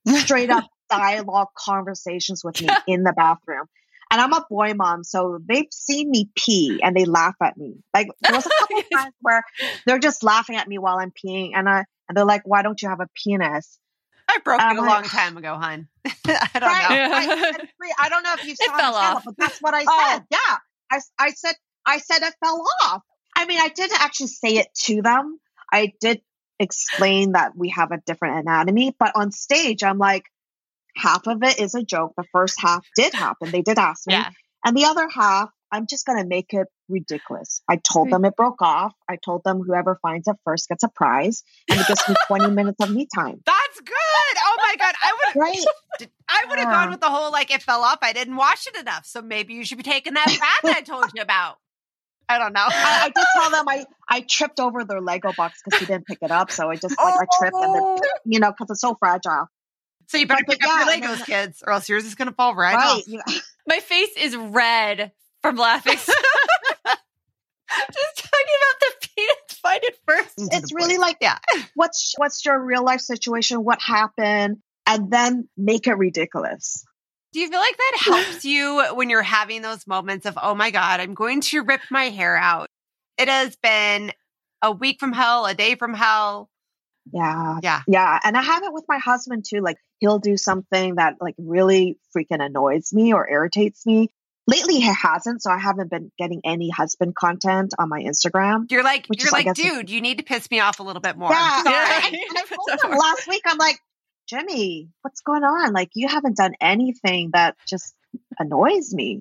straight 0.06 0.50
up 0.50 0.64
dialogue 0.90 1.48
conversations 1.54 2.42
with 2.42 2.60
me 2.60 2.68
in 2.86 3.02
the 3.02 3.12
bathroom. 3.12 3.66
And 4.10 4.22
I'm 4.22 4.32
a 4.32 4.46
boy 4.48 4.72
mom, 4.72 5.04
so 5.04 5.38
they've 5.46 5.66
seen 5.70 6.10
me 6.10 6.30
pee 6.34 6.80
and 6.82 6.96
they 6.96 7.04
laugh 7.04 7.34
at 7.42 7.58
me. 7.58 7.74
Like 7.92 8.08
there 8.22 8.34
was 8.36 8.46
a 8.46 8.50
couple 8.58 8.82
times 8.94 9.12
where 9.20 9.42
they're 9.84 9.98
just 9.98 10.22
laughing 10.22 10.56
at 10.56 10.66
me 10.66 10.78
while 10.78 10.98
I'm 10.98 11.12
peeing, 11.12 11.50
and 11.54 11.68
I 11.68 11.84
and 12.08 12.16
they're 12.16 12.24
like, 12.24 12.40
"Why 12.46 12.62
don't 12.62 12.80
you 12.80 12.88
have 12.88 13.00
a 13.00 13.08
penis?" 13.22 13.78
I 14.30 14.38
broke 14.44 14.60
Um, 14.60 14.76
it 14.76 14.80
a 14.80 14.82
I- 14.84 14.86
long 14.88 15.02
time 15.04 15.36
ago, 15.36 15.54
hon. 15.54 15.88
I 16.04 16.10
don't 16.54 16.62
Right. 16.62 16.88
know. 16.90 16.96
Yeah. 16.96 17.10
I, 17.12 17.62
I. 17.82 17.92
I 18.06 18.08
don't 18.08 18.22
know 18.22 18.34
if 18.34 18.44
you 18.44 18.54
saw 18.56 18.64
It 18.64 18.78
fell 18.78 18.92
the 18.92 18.98
stand-up, 18.98 19.16
off. 19.16 19.24
but 19.24 19.34
that's 19.38 19.58
what 19.60 19.74
I 19.74 19.84
Oh. 19.88 20.10
said. 20.14 20.24
Yeah, 20.30 20.56
I, 20.90 21.00
I 21.18 21.30
said 21.30 21.54
I 21.86 21.98
said 21.98 22.22
it 22.22 22.34
fell 22.44 22.64
off. 22.84 23.02
I 23.36 23.46
mean, 23.46 23.58
I 23.60 23.68
didn't 23.68 24.00
actually 24.00 24.26
say 24.28 24.56
it 24.56 24.68
to 24.84 25.00
them. 25.02 25.38
I 25.72 25.92
did 26.00 26.20
explain 26.60 27.32
that 27.32 27.52
we 27.56 27.70
have 27.70 27.92
a 27.92 27.98
different 28.04 28.38
anatomy, 28.40 28.94
but 28.98 29.12
on 29.14 29.30
stage, 29.32 29.82
I'm 29.82 29.98
like, 29.98 30.24
half 30.96 31.26
of 31.26 31.42
it 31.42 31.58
is 31.60 31.74
a 31.74 31.82
joke. 31.82 32.12
The 32.16 32.24
first 32.32 32.60
half 32.60 32.84
did 32.96 33.14
happen. 33.14 33.50
They 33.50 33.62
did 33.62 33.78
ask 33.78 34.06
me, 34.06 34.14
Yeah. 34.14 34.30
and 34.64 34.76
the 34.76 34.84
other 34.86 35.08
half, 35.08 35.50
I'm 35.70 35.86
just 35.86 36.04
gonna 36.06 36.24
make 36.26 36.52
it 36.52 36.66
ridiculous. 36.88 37.62
I 37.68 37.76
told 37.76 38.10
them 38.10 38.24
it 38.24 38.34
broke 38.36 38.60
off. 38.62 38.92
I 39.08 39.16
told 39.22 39.42
them 39.44 39.60
whoever 39.64 39.98
finds 40.02 40.26
it 40.26 40.36
first 40.44 40.68
gets 40.68 40.82
a 40.82 40.88
prize, 40.88 41.42
and 41.70 41.78
it 41.80 41.86
gives 41.86 42.08
me 42.08 42.14
20 42.26 42.50
minutes 42.50 42.82
of 42.82 42.90
me 42.90 43.06
time. 43.14 43.40
That's 43.78 43.88
good. 43.88 44.38
Oh 44.42 44.56
my 44.58 44.76
god, 44.78 44.94
I 45.02 45.12
would 45.34 45.40
Right. 45.40 45.58
I 46.28 46.44
would 46.48 46.58
have 46.58 46.68
Yeah. 46.68 46.72
gone 46.72 46.90
with 46.90 47.00
the 47.00 47.08
whole 47.10 47.30
like 47.32 47.50
it 47.50 47.62
fell 47.62 47.82
off. 47.82 47.98
I 48.02 48.12
didn't 48.12 48.36
wash 48.36 48.66
it 48.66 48.76
enough, 48.76 49.06
so 49.06 49.22
maybe 49.22 49.54
you 49.54 49.64
should 49.64 49.78
be 49.78 49.84
taking 49.84 50.14
that 50.14 50.26
bath 50.26 50.76
I 50.76 50.82
told 50.82 51.06
you 51.14 51.22
about. 51.22 51.56
I 52.30 52.38
don't 52.38 52.52
know. 52.52 52.64
I, 52.66 53.04
I 53.04 53.08
did 53.08 53.24
tell 53.40 53.50
them 53.50 53.64
I, 53.68 53.86
I 54.08 54.20
tripped 54.20 54.60
over 54.60 54.84
their 54.84 55.00
Lego 55.00 55.32
box 55.34 55.62
because 55.64 55.80
he 55.80 55.86
didn't 55.86 56.06
pick 56.06 56.18
it 56.20 56.30
up. 56.30 56.50
So 56.50 56.70
I 56.70 56.76
just 56.76 56.94
like 57.02 57.14
I 57.14 57.24
tripped 57.38 57.54
and 57.56 57.74
then 57.74 57.82
Oh. 57.82 57.98
you 58.26 58.38
know 58.40 58.50
because 58.50 58.70
it's 58.70 58.80
so 58.82 58.94
fragile. 58.96 59.46
so 60.08 60.18
you 60.18 60.26
better 60.26 60.44
but 60.46 60.58
pick 60.58 60.68
up 60.68 60.86
yeah, 60.86 60.94
your 60.94 61.08
Legos, 61.08 61.16
then- 61.18 61.24
kids, 61.26 61.62
or 61.66 61.72
else 61.72 61.88
yours 61.88 62.04
is 62.04 62.14
gonna 62.14 62.32
fall 62.32 62.54
right, 62.54 62.74
Right. 62.76 62.98
off. 62.98 63.08
You- 63.08 63.22
My 63.66 63.80
face 63.80 64.10
is 64.18 64.36
red 64.36 65.12
from 65.42 65.56
laughing. 65.56 65.94
Just 65.94 66.06
talking 68.16 68.56
about 68.58 68.80
the 68.80 68.90
penis. 68.90 68.97
Find 69.62 69.80
it 69.82 69.98
first. 70.06 70.34
It's 70.36 70.72
really 70.72 70.94
point. 70.94 71.00
like 71.00 71.16
yeah. 71.20 71.38
what's 71.74 72.14
what's 72.16 72.44
your 72.44 72.62
real 72.62 72.84
life 72.84 73.00
situation? 73.00 73.64
What 73.64 73.80
happened? 73.80 74.58
And 74.86 75.10
then 75.10 75.48
make 75.56 75.86
it 75.86 75.94
ridiculous. 75.94 76.84
Do 77.32 77.40
you 77.40 77.48
feel 77.48 77.60
like 77.60 77.76
that 77.76 77.98
helps 78.04 78.44
you 78.44 78.82
when 78.94 79.10
you're 79.10 79.22
having 79.22 79.62
those 79.62 79.86
moments 79.86 80.24
of, 80.24 80.38
oh 80.42 80.54
my 80.54 80.70
God, 80.70 81.00
I'm 81.00 81.14
going 81.14 81.42
to 81.42 81.62
rip 81.62 81.82
my 81.90 82.04
hair 82.04 82.36
out? 82.36 82.68
It 83.18 83.28
has 83.28 83.56
been 83.56 84.12
a 84.62 84.72
week 84.72 84.98
from 85.00 85.12
hell, 85.12 85.44
a 85.44 85.54
day 85.54 85.74
from 85.74 85.94
hell. 85.94 86.48
Yeah. 87.12 87.58
Yeah. 87.62 87.82
Yeah. 87.86 88.18
And 88.22 88.36
I 88.36 88.42
have 88.42 88.62
it 88.64 88.72
with 88.72 88.84
my 88.88 88.98
husband 88.98 89.44
too. 89.48 89.60
Like 89.60 89.78
he'll 89.98 90.18
do 90.18 90.36
something 90.36 90.96
that 90.96 91.16
like 91.20 91.34
really 91.38 91.98
freaking 92.16 92.44
annoys 92.44 92.92
me 92.92 93.12
or 93.12 93.28
irritates 93.28 93.84
me. 93.86 94.10
Lately 94.48 94.76
he 94.76 94.90
hasn't, 94.90 95.42
so 95.42 95.50
I 95.50 95.58
haven't 95.58 95.90
been 95.90 96.10
getting 96.18 96.40
any 96.42 96.70
husband 96.70 97.14
content 97.14 97.74
on 97.78 97.90
my 97.90 98.00
Instagram. 98.00 98.64
You're 98.70 98.82
like, 98.82 99.06
you're 99.12 99.26
is, 99.26 99.32
like, 99.32 99.52
dude, 99.52 99.90
you 99.90 100.00
need 100.00 100.16
to 100.16 100.24
piss 100.24 100.50
me 100.50 100.58
off 100.60 100.80
a 100.80 100.82
little 100.82 101.02
bit 101.02 101.18
more. 101.18 101.30
Yeah. 101.30 101.62
Sorry. 101.64 101.76
I, 101.76 102.08
and 102.08 102.38
I 102.38 102.44
told 102.80 102.92
him 102.92 102.98
last 102.98 103.28
week, 103.28 103.42
I'm 103.44 103.58
like, 103.58 103.78
Jimmy, 104.26 104.88
what's 105.02 105.20
going 105.20 105.44
on? 105.44 105.74
Like, 105.74 105.90
you 105.92 106.08
haven't 106.08 106.38
done 106.38 106.54
anything 106.62 107.32
that 107.34 107.56
just 107.68 107.94
annoys 108.38 108.94
me. 108.94 109.20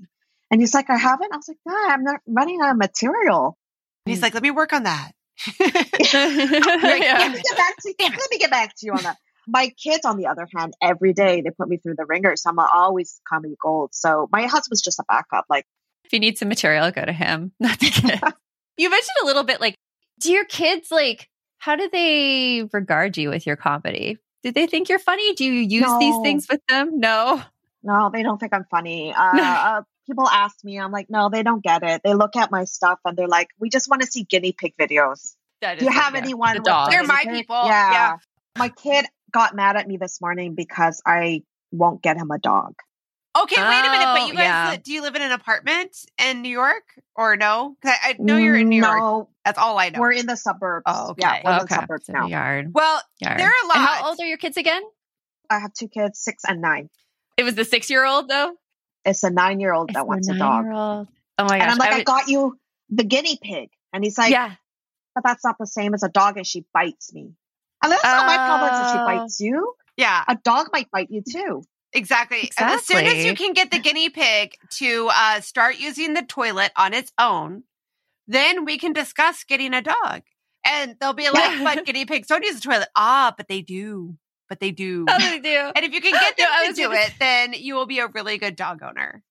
And 0.50 0.62
he's 0.62 0.74
like, 0.74 0.90
I 0.90 0.98
haven't. 0.98 1.34
I 1.34 1.36
was 1.36 1.50
like, 1.50 1.58
nah, 1.66 1.94
I'm 1.94 2.06
not 2.06 2.22
running 2.26 2.62
out 2.62 2.72
of 2.72 2.78
material. 2.78 3.58
And 4.06 4.14
he's 4.14 4.22
like, 4.22 4.34
let 4.34 4.44
me 4.44 4.52
work 4.52 4.72
on 4.72 4.84
that. 4.84 5.12
Like, 5.60 6.14
Yeah. 6.14 7.18
Let 7.20 7.32
me 7.34 7.42
get 7.44 7.58
back 7.58 7.76
to 7.82 7.90
you. 7.90 7.96
Let 8.00 8.32
me 8.32 8.38
get 8.38 8.50
back 8.50 8.76
to 8.78 8.86
you 8.86 8.94
on 8.94 9.04
that. 9.04 9.18
My 9.48 9.70
kids, 9.82 10.06
on 10.06 10.18
the 10.18 10.28
other 10.28 10.48
hand, 10.56 10.74
every 10.82 11.14
day 11.14 11.42
they 11.42 11.52
put 11.52 11.70
me 11.70 11.78
through 11.78 11.96
the 11.98 12.06
ringer. 12.06 12.36
So 12.36 12.50
I'm 12.50 12.60
always 12.60 13.22
comedy 13.28 13.56
gold. 13.62 13.92
So 13.94 14.28
my 14.32 14.44
husband's 14.46 14.82
just 14.82 15.00
a 15.00 15.04
backup. 15.08 15.46
Like, 15.50 15.66
If 16.04 16.14
you 16.14 16.20
need 16.20 16.38
some 16.38 16.50
material, 16.50 16.92
go 16.92 17.06
to 17.06 17.14
him, 17.14 17.52
not 17.60 17.80
the 17.80 17.90
kid. 17.90 18.20
you 18.78 18.90
mentioned 18.90 19.16
a 19.24 19.26
little 19.26 19.44
bit 19.44 19.62
like, 19.62 19.76
do 20.20 20.32
your 20.32 20.46
kids 20.46 20.92
like, 20.92 21.30
how 21.60 21.76
do 21.76 21.90
they 21.92 22.68
regard 22.74 23.18
you 23.18 23.30
with 23.30 23.48
your 23.48 23.56
comedy? 23.56 24.18
Do 24.44 24.52
they 24.52 24.68
think 24.68 24.90
you're 24.90 25.00
funny? 25.00 25.34
Do 25.34 25.46
you 25.46 25.54
use 25.54 26.00
these 26.00 26.16
things 26.22 26.48
with 26.50 26.62
them? 26.70 27.00
No. 27.00 27.42
no, 27.84 28.10
they 28.14 28.24
don't 28.24 28.38
think 28.40 28.54
I'm 28.54 28.66
funny. 28.70 29.14
Uh, 29.14 29.38
uh, 29.42 29.82
people 30.08 30.28
ask 30.28 30.64
me, 30.64 30.80
I'm 30.80 30.92
like, 30.92 31.10
no, 31.10 31.30
they 31.30 31.44
don't 31.44 31.64
get 31.64 31.84
it. 31.84 32.02
They 32.04 32.14
look 32.14 32.36
at 32.36 32.52
my 32.52 32.66
stuff 32.66 33.00
and 33.06 33.18
they're 33.18 33.28
like, 33.28 33.50
we 33.60 33.70
just 33.70 33.90
want 33.90 34.02
to 34.04 34.08
see 34.08 34.24
guinea 34.24 34.52
pig 34.54 34.74
videos. 34.80 35.36
That 35.62 35.80
Do 35.80 35.86
you 35.86 35.92
is- 35.92 35.98
have 35.98 36.14
yeah. 36.14 36.22
anyone? 36.22 36.54
The 36.58 36.62
dog. 36.64 36.92
They're 36.92 37.04
my 37.04 37.24
pig? 37.24 37.34
people. 37.34 37.62
Yeah. 37.66 37.92
Yeah. 37.92 38.18
My 38.58 38.70
kid 38.70 39.06
got 39.38 39.56
mad 39.56 39.76
at 39.78 39.88
me 39.88 39.98
this 39.98 40.20
morning 40.22 40.56
because 40.56 41.02
I 41.06 41.44
won't 41.72 42.02
get 42.02 42.18
him 42.18 42.32
a 42.32 42.40
dog. 42.40 42.74
Okay, 43.40 43.56
wait 43.62 43.80
a 43.86 43.92
minute. 43.92 44.06
But 44.06 44.20
Oh, 44.22 44.26
you 44.28 44.34
guys, 44.34 44.40
yeah. 44.74 44.78
do 44.84 44.92
you 44.94 45.04
live 45.04 45.16
in 45.16 45.22
an 45.22 45.32
apartment 45.32 45.96
in 46.18 46.42
New 46.42 46.50
York 46.50 46.84
or 47.16 47.36
no? 47.38 47.76
'Cause 47.84 47.92
I, 48.04 48.10
I 48.12 48.16
know 48.18 48.36
you're 48.38 48.56
in 48.56 48.68
New 48.70 48.82
York. 48.82 49.28
That's 49.46 49.60
all 49.60 49.78
I 49.78 49.90
know. 49.90 50.00
we're 50.00 50.14
in 50.14 50.26
the 50.26 50.36
suburbs. 50.36 50.84
Oh, 50.88 51.14
Yeah, 51.20 51.34
okay. 51.34 51.42
we're 51.46 51.52
in 51.60 51.66
the 51.68 51.76
suburbs 51.76 52.06
So 52.08 52.14
now. 52.14 52.26
Yard. 52.26 52.72
well, 52.74 53.00
Yard. 53.20 53.40
there 53.40 53.48
are 53.48 53.64
a 53.64 53.68
lot. 53.68 53.78
And 53.78 53.86
how 53.86 54.08
old 54.10 54.20
are 54.20 54.26
your 54.26 54.40
kids 54.40 54.58
again? 54.58 54.82
I 55.52 55.60
have 55.60 55.72
two 55.74 55.88
kids, 55.88 56.18
six 56.20 56.44
and 56.48 56.62
nine. 56.62 56.90
It 57.38 57.44
was 57.44 57.54
the 57.54 57.64
six 57.66 57.92
year 57.92 58.04
old 58.06 58.28
though. 58.28 58.54
It's 59.06 59.24
a 59.24 59.30
nine 59.30 59.60
year 59.60 59.72
old 59.74 59.94
that 59.94 60.08
wants 60.08 60.28
a 60.30 60.36
dog. 60.36 60.66
Oh 60.66 61.06
my 61.44 61.60
gosh! 61.60 61.62
And 61.62 61.72
I'm 61.72 61.78
like, 61.78 61.92
I, 61.92 61.98
would- 61.98 62.06
got 62.06 62.28
you 62.28 62.58
the 62.90 63.04
guinea 63.04 63.38
pig. 63.42 63.70
And 63.94 64.04
he's 64.04 64.18
like, 64.18 64.32
yeah. 64.32 64.56
but 65.14 65.24
that's 65.24 65.46
not 65.46 65.58
the 65.60 65.68
same 65.68 65.94
as 65.94 66.02
a 66.02 66.10
dog 66.10 66.38
and 66.38 66.48
she 66.48 66.66
bites 66.74 67.14
me. 67.14 67.34
And 67.84 67.92
that's 67.92 68.04
not 68.04 68.26
my 68.26 68.36
problem 68.38 68.82
if 68.82 68.92
she 68.92 68.98
Oh. 69.00 69.06
bites 69.06 69.40
you. 69.40 69.74
yeah, 69.98 70.24
A 70.28 70.36
dog 70.44 70.68
might 70.74 70.90
bite 70.92 71.10
you 71.12 71.22
too. 71.22 71.64
exactly. 71.94 72.50
And 72.60 72.72
As 72.72 72.86
soon 72.86 73.06
as 73.06 73.24
you 73.26 73.36
can 73.36 73.54
get 73.54 73.72
the 73.72 73.80
guinea 73.80 74.10
pig 74.10 74.56
to 74.78 75.10
uh, 75.14 75.42
start 75.42 75.80
using 75.80 76.14
the 76.14 76.22
toilet 76.24 76.72
on 76.76 76.94
its 76.94 77.12
own, 77.20 77.64
then 78.28 78.66
we 78.66 78.78
can 78.78 78.94
discuss 78.94 79.44
getting 79.44 79.74
a 79.74 79.82
dog. 79.82 80.22
And 80.66 80.96
they'll 81.00 81.14
be 81.14 81.30
like, 81.30 81.64
but 81.64 81.86
guinea 81.86 82.06
pigs 82.06 82.28
don't 82.28 82.44
use 82.44 82.56
the 82.60 82.62
toilet. 82.70 82.90
Ah, 82.96 83.34
but 83.38 83.48
they 83.48 83.62
do. 83.62 84.18
But 84.50 84.60
they 84.60 84.72
do. 84.72 85.06
How 85.08 85.18
do 85.18 85.30
they 85.30 85.40
do? 85.40 85.72
And 85.76 85.86
if 85.86 85.94
you 85.94 86.02
can 86.02 86.12
get 86.14 86.36
them 86.38 86.48
No, 86.64 86.68
to 86.70 86.74
do 86.74 86.84
gonna- 86.84 86.96
it, 87.00 87.14
then 87.20 87.54
you 87.54 87.76
will 87.76 87.86
be 87.86 88.00
a 88.00 88.08
really 88.08 88.38
good 88.38 88.56
dog 88.56 88.82
owner. 88.84 89.24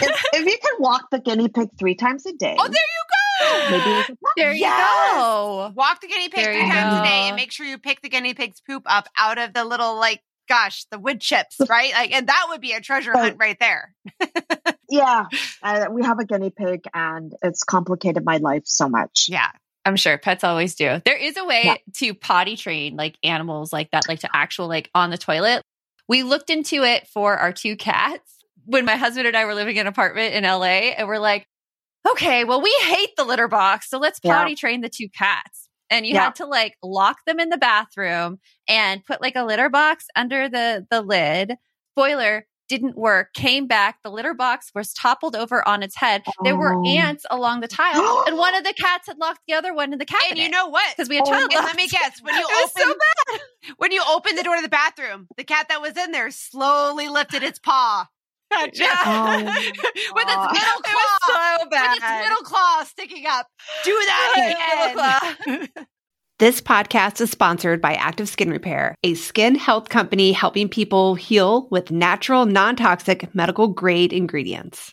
If, 0.00 0.24
if, 0.32 0.46
you 0.46 0.58
can 0.58 0.74
walk 0.78 1.10
the 1.10 1.18
guinea 1.18 1.48
pig 1.48 1.70
three 1.78 1.94
times 1.94 2.24
a 2.26 2.32
day. 2.32 2.56
Oh, 2.58 2.68
there 2.68 2.72
you 2.72 3.04
go. 3.10 3.70
Maybe 3.70 4.18
there 4.36 4.52
you 4.52 4.64
go. 4.64 5.72
Walk 5.74 6.00
the 6.00 6.08
guinea 6.08 6.28
pig 6.28 6.44
there 6.44 6.52
three 6.54 6.70
times 6.70 7.00
a 7.00 7.02
day 7.02 7.28
and 7.28 7.36
make 7.36 7.52
sure 7.52 7.66
you 7.66 7.78
pick 7.78 8.00
the 8.00 8.08
guinea 8.08 8.34
pig's 8.34 8.60
poop 8.60 8.84
up 8.86 9.08
out 9.18 9.38
of 9.38 9.52
the 9.52 9.64
little 9.64 9.96
like 9.96 10.22
gosh, 10.48 10.84
the 10.90 10.98
wood 10.98 11.20
chips, 11.20 11.56
right? 11.68 11.92
Like, 11.92 12.12
and 12.12 12.28
that 12.28 12.46
would 12.50 12.60
be 12.60 12.72
a 12.72 12.80
treasure 12.80 13.12
hunt 13.12 13.36
right 13.38 13.58
there. 13.58 13.94
yeah, 14.90 15.26
uh, 15.62 15.86
we 15.90 16.04
have 16.04 16.18
a 16.18 16.24
guinea 16.24 16.50
pig, 16.50 16.84
and 16.92 17.34
it's 17.42 17.62
complicated 17.64 18.24
my 18.24 18.38
life 18.38 18.62
so 18.66 18.88
much. 18.88 19.26
Yeah, 19.28 19.50
I'm 19.84 19.96
sure 19.96 20.18
pets 20.18 20.44
always 20.44 20.74
do. 20.74 21.00
There 21.04 21.16
is 21.16 21.36
a 21.36 21.44
way 21.44 21.62
yeah. 21.64 21.76
to 21.94 22.14
potty 22.14 22.56
train 22.56 22.96
like 22.96 23.16
animals 23.22 23.72
like 23.72 23.90
that, 23.92 24.08
like 24.08 24.20
to 24.20 24.30
actual 24.32 24.68
like 24.68 24.90
on 24.94 25.10
the 25.10 25.18
toilet. 25.18 25.62
We 26.08 26.24
looked 26.24 26.50
into 26.50 26.82
it 26.82 27.06
for 27.06 27.36
our 27.36 27.52
two 27.52 27.76
cats 27.76 28.41
when 28.64 28.84
my 28.84 28.96
husband 28.96 29.26
and 29.26 29.36
I 29.36 29.44
were 29.44 29.54
living 29.54 29.76
in 29.76 29.82
an 29.82 29.86
apartment 29.86 30.34
in 30.34 30.44
LA, 30.44 30.92
and 30.96 31.08
we're 31.08 31.18
like, 31.18 31.46
okay, 32.10 32.44
well, 32.44 32.60
we 32.62 32.74
hate 32.82 33.10
the 33.16 33.24
litter 33.24 33.48
box, 33.48 33.88
so 33.88 33.98
let's 33.98 34.20
potty 34.20 34.52
yeah. 34.52 34.56
train 34.56 34.80
the 34.80 34.88
two 34.88 35.08
cats. 35.08 35.68
And 35.90 36.06
you 36.06 36.14
yeah. 36.14 36.24
had 36.24 36.36
to 36.36 36.46
like 36.46 36.76
lock 36.82 37.18
them 37.26 37.38
in 37.38 37.50
the 37.50 37.58
bathroom 37.58 38.38
and 38.66 39.04
put 39.04 39.20
like 39.20 39.36
a 39.36 39.44
litter 39.44 39.68
box 39.68 40.06
under 40.16 40.48
the 40.48 40.86
the 40.90 41.02
lid. 41.02 41.56
Spoiler, 41.94 42.46
didn't 42.68 42.96
work, 42.96 43.34
came 43.34 43.66
back. 43.66 43.98
The 44.02 44.10
litter 44.10 44.32
box 44.32 44.70
was 44.74 44.94
toppled 44.94 45.36
over 45.36 45.66
on 45.68 45.82
its 45.82 45.94
head. 45.94 46.22
Oh. 46.26 46.32
There 46.42 46.56
were 46.56 46.74
oh. 46.74 46.86
ants 46.86 47.26
along 47.30 47.60
the 47.60 47.68
tile, 47.68 48.24
and 48.26 48.38
one 48.38 48.54
of 48.54 48.64
the 48.64 48.72
cats 48.72 49.06
had 49.06 49.18
locked 49.18 49.40
the 49.46 49.52
other 49.52 49.74
one 49.74 49.92
in 49.92 49.98
the 49.98 50.06
cabinet. 50.06 50.30
And 50.30 50.38
you 50.38 50.48
know 50.48 50.68
what? 50.68 50.96
Because 50.96 51.10
we 51.10 51.16
had 51.16 51.24
oh, 51.26 51.30
child. 51.30 51.52
And 51.52 51.64
let 51.66 51.76
me 51.76 51.86
guess, 51.88 52.22
when 52.22 52.34
you 52.34 52.46
open 52.64 52.70
so 52.74 53.38
when 53.76 53.92
you 53.92 54.02
open 54.08 54.34
the 54.36 54.42
door 54.42 54.56
to 54.56 54.62
the 54.62 54.70
bathroom, 54.70 55.28
the 55.36 55.44
cat 55.44 55.66
that 55.68 55.82
was 55.82 55.96
in 55.98 56.12
there 56.12 56.30
slowly 56.30 57.08
lifted 57.08 57.42
its 57.42 57.58
paw. 57.58 58.06
Just, 58.74 59.06
oh, 59.06 59.36
with 59.44 60.26
its 60.28 60.52
middle 60.52 60.80
claw, 60.82 61.18
so 61.26 61.68
with 61.70 61.96
its 61.96 62.22
middle 62.22 62.44
claw 62.44 62.84
sticking 62.84 63.24
up. 63.26 63.46
Do 63.84 63.90
that 64.06 64.94
again. 65.46 65.68
This 66.38 66.60
podcast 66.60 67.20
is 67.20 67.30
sponsored 67.30 67.80
by 67.80 67.94
Active 67.94 68.28
Skin 68.28 68.50
Repair, 68.50 68.94
a 69.04 69.14
skin 69.14 69.54
health 69.54 69.88
company 69.88 70.32
helping 70.32 70.68
people 70.68 71.14
heal 71.14 71.68
with 71.70 71.90
natural, 71.90 72.46
non 72.46 72.74
toxic, 72.76 73.32
medical 73.34 73.68
grade 73.68 74.12
ingredients. 74.12 74.92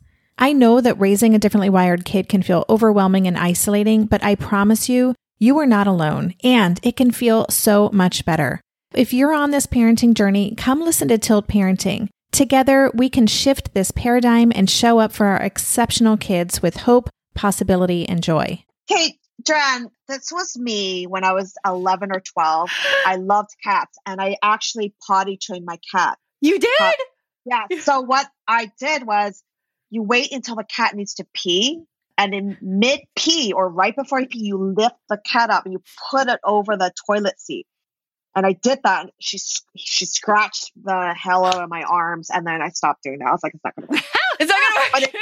I 0.37 0.53
know 0.53 0.81
that 0.81 0.99
raising 0.99 1.35
a 1.35 1.39
differently 1.39 1.69
wired 1.69 2.05
kid 2.05 2.27
can 2.27 2.41
feel 2.41 2.65
overwhelming 2.69 3.27
and 3.27 3.37
isolating, 3.37 4.05
but 4.05 4.23
I 4.23 4.35
promise 4.35 4.89
you, 4.89 5.15
you 5.39 5.57
are 5.59 5.65
not 5.65 5.87
alone, 5.87 6.35
and 6.43 6.79
it 6.83 6.95
can 6.95 7.11
feel 7.11 7.45
so 7.49 7.89
much 7.93 8.25
better. 8.25 8.61
If 8.93 9.13
you're 9.13 9.33
on 9.33 9.51
this 9.51 9.67
parenting 9.67 10.13
journey, 10.13 10.53
come 10.55 10.81
listen 10.81 11.07
to 11.07 11.17
Tilt 11.17 11.47
Parenting. 11.47 12.09
Together, 12.31 12.91
we 12.93 13.09
can 13.09 13.27
shift 13.27 13.73
this 13.73 13.91
paradigm 13.91 14.51
and 14.53 14.69
show 14.69 14.99
up 14.99 15.11
for 15.11 15.25
our 15.27 15.41
exceptional 15.41 16.17
kids 16.17 16.61
with 16.61 16.77
hope, 16.77 17.09
possibility, 17.33 18.07
and 18.07 18.23
joy. 18.23 18.63
Kate, 18.87 19.15
Jan, 19.45 19.89
this 20.07 20.31
was 20.31 20.57
me 20.57 21.05
when 21.07 21.23
I 21.23 21.33
was 21.33 21.53
11 21.65 22.11
or 22.11 22.21
12. 22.21 22.69
I 23.05 23.15
loved 23.19 23.51
cats, 23.63 23.97
and 24.05 24.21
I 24.21 24.37
actually 24.41 24.93
potty 25.05 25.37
trained 25.37 25.65
my 25.65 25.79
cat. 25.91 26.17
You 26.39 26.59
did? 26.59 26.79
Uh, 26.79 26.91
yeah. 27.45 27.65
So, 27.81 28.01
what 28.01 28.27
I 28.47 28.71
did 28.79 29.05
was 29.05 29.41
you 29.91 30.01
wait 30.01 30.31
until 30.31 30.55
the 30.55 30.63
cat 30.63 30.95
needs 30.95 31.15
to 31.15 31.27
pee. 31.33 31.83
And 32.17 32.33
in 32.33 32.57
mid 32.61 33.01
pee 33.15 33.53
or 33.53 33.69
right 33.69 33.95
before 33.95 34.19
he 34.19 34.25
pee, 34.25 34.39
you 34.39 34.57
lift 34.57 34.95
the 35.09 35.19
cat 35.25 35.49
up 35.49 35.65
and 35.65 35.73
you 35.73 35.83
put 36.11 36.27
it 36.27 36.39
over 36.43 36.77
the 36.77 36.91
toilet 37.07 37.39
seat. 37.39 37.67
And 38.35 38.45
I 38.45 38.53
did 38.53 38.79
that. 38.83 39.01
And 39.01 39.11
she 39.19 39.37
she 39.75 40.05
scratched 40.05 40.71
the 40.81 41.13
hell 41.13 41.45
out 41.45 41.61
of 41.61 41.69
my 41.69 41.83
arms, 41.83 42.29
and 42.29 42.47
then 42.47 42.61
I 42.61 42.69
stopped 42.69 43.03
doing 43.03 43.19
that. 43.19 43.27
I 43.27 43.31
was 43.31 43.43
like, 43.43 43.53
"It's 43.53 43.63
not 43.63 43.75
going 43.75 43.87
to 43.87 43.93
work." 43.93 44.03
it's 44.39 44.49
not 44.49 44.59
going 44.61 44.73
to 44.73 44.79
work. 44.79 44.91
But, 44.93 45.03
it, 45.03 45.15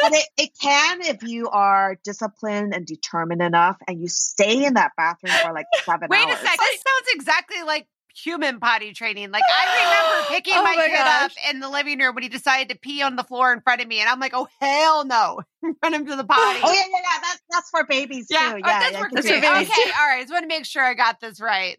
but 0.00 0.12
it, 0.14 0.26
it 0.38 0.50
can 0.58 1.02
if 1.02 1.22
you 1.24 1.50
are 1.50 1.98
disciplined 2.04 2.72
and 2.74 2.86
determined 2.86 3.42
enough, 3.42 3.76
and 3.86 4.00
you 4.00 4.08
stay 4.08 4.64
in 4.64 4.74
that 4.74 4.92
bathroom 4.96 5.34
for 5.42 5.52
like 5.52 5.66
seven 5.84 6.08
Wait 6.08 6.20
hours. 6.20 6.26
Wait 6.26 6.34
a 6.34 6.36
second. 6.38 6.58
This 6.58 6.82
sounds 6.82 7.08
exactly 7.14 7.62
like 7.64 7.86
human 8.22 8.60
potty 8.60 8.92
training. 8.92 9.30
Like 9.30 9.42
I 9.48 9.64
remember 9.76 10.28
picking 10.28 10.54
oh 10.56 10.62
my, 10.62 10.74
my, 10.76 10.86
kid 10.86 10.96
gosh. 10.96 11.24
up 11.24 11.32
in 11.50 11.60
the 11.60 11.68
living 11.68 11.98
room 11.98 12.14
when 12.14 12.22
he 12.22 12.28
decided 12.28 12.68
to 12.70 12.78
pee 12.78 13.02
on 13.02 13.16
the 13.16 13.24
floor 13.24 13.52
in 13.52 13.60
front 13.60 13.80
of 13.80 13.88
me, 13.88 14.00
and 14.00 14.08
I'm 14.08 14.20
like, 14.20 14.32
"Oh 14.34 14.48
hell 14.60 15.04
no!" 15.04 15.40
Run 15.82 15.94
him 15.94 16.06
to 16.06 16.16
the 16.16 16.22
oh, 16.22 16.26
potty. 16.26 16.60
Oh 16.62 16.72
yeah, 16.72 16.80
yeah, 16.80 16.98
yeah. 17.02 17.20
That's 17.22 17.40
that's 17.50 17.70
for 17.70 17.84
babies 17.84 18.26
yeah. 18.30 18.38
too. 18.38 18.54
Oh, 18.54 18.56
yeah, 18.56 18.90
that's, 18.90 18.96
for, 18.96 19.08
that's 19.12 19.28
for 19.28 19.40
babies. 19.40 19.70
Okay, 19.70 19.90
all 19.98 20.06
right. 20.06 20.18
I 20.18 20.20
just 20.20 20.32
want 20.32 20.42
to 20.42 20.48
make 20.48 20.64
sure 20.64 20.82
I 20.82 20.94
got 20.94 21.20
this 21.20 21.40
right. 21.40 21.78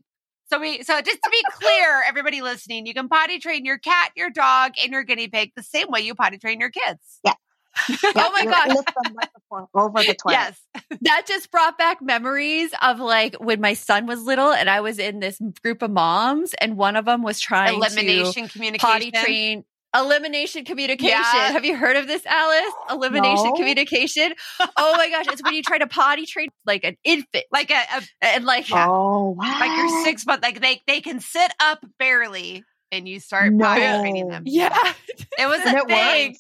So 0.52 0.60
we 0.60 0.82
so 0.84 1.00
just 1.02 1.20
to 1.24 1.30
be 1.30 1.44
clear, 1.54 2.04
everybody 2.08 2.42
listening, 2.42 2.86
you 2.86 2.94
can 2.94 3.08
potty 3.08 3.40
train 3.40 3.66
your 3.66 3.78
cat, 3.78 4.12
your 4.16 4.30
dog, 4.30 4.74
and 4.82 4.92
your 4.92 5.04
guinea 5.04 5.28
pig 5.28 5.52
the 5.56 5.64
same 5.64 5.88
way 5.90 6.02
you 6.02 6.16
potty 6.16 6.38
train 6.38 6.60
your 6.60 6.72
kids. 6.72 7.20
Yeah. 7.24 7.34
oh 8.16 8.32
my 8.34 8.46
god! 8.46 8.70
Lift 8.70 8.94
them 9.04 9.14
right 9.16 9.30
before, 9.34 9.68
over 9.74 10.00
the 10.04 10.14
toilet. 10.16 10.34
Yes, 10.34 10.60
that 11.02 11.26
just 11.28 11.52
brought 11.52 11.78
back 11.78 12.02
memories 12.02 12.72
of 12.82 13.00
like 13.00 13.36
when 13.36 13.62
my 13.62 13.74
son 13.74 14.06
was 14.06 14.24
little, 14.24 14.52
and 14.52 14.70
I 14.70 14.82
was 14.82 15.00
in 15.00 15.20
this 15.20 15.40
group 15.64 15.82
of 15.82 15.92
moms, 15.92 16.54
and 16.62 16.78
one 16.78 16.96
of 16.96 17.06
them 17.06 17.24
was 17.24 17.40
trying 17.40 17.76
elimination 17.76 18.48
to 18.48 18.50
communication. 18.54 18.90
potty 18.90 19.12
train 19.12 19.64
elimination 19.96 20.66
communication. 20.66 21.10
Yeah. 21.18 21.52
Have 21.52 21.66
you 21.66 21.76
heard 21.76 21.96
of 21.98 22.06
this, 22.06 22.24
Alyce? 22.26 22.72
Elimination 22.92 23.46
No. 23.46 23.54
communication. 23.54 24.34
Oh 24.78 24.96
my 24.98 25.10
gosh, 25.10 25.26
it's 25.30 25.44
when 25.44 25.54
you 25.56 25.64
try 25.64 25.80
to 25.80 25.88
potty 25.88 26.26
train 26.28 26.50
like 26.66 26.84
an 26.84 26.96
infant, 27.04 27.46
like 27.52 27.72
a, 27.72 27.82
a 27.98 28.02
and 28.22 28.46
like 28.46 28.66
Oh 28.72 29.36
wow! 29.38 29.58
like 29.60 29.76
you're 29.76 30.04
six 30.04 30.26
months, 30.28 30.44
like 30.44 30.62
they 30.62 30.82
they 30.86 31.02
can 31.02 31.20
sit 31.20 31.52
up 31.60 31.80
barely, 31.98 32.64
and 32.92 33.08
you 33.10 33.20
start 33.20 33.52
No. 33.54 33.66
potty 33.66 33.82
training 34.00 34.28
them. 34.28 34.44
yeah. 34.46 34.94
It 35.40 35.48
was 35.48 35.60
And 35.66 35.76
a 35.76 35.82
it 35.82 35.88
thing. 35.88 36.28
works. 36.32 36.40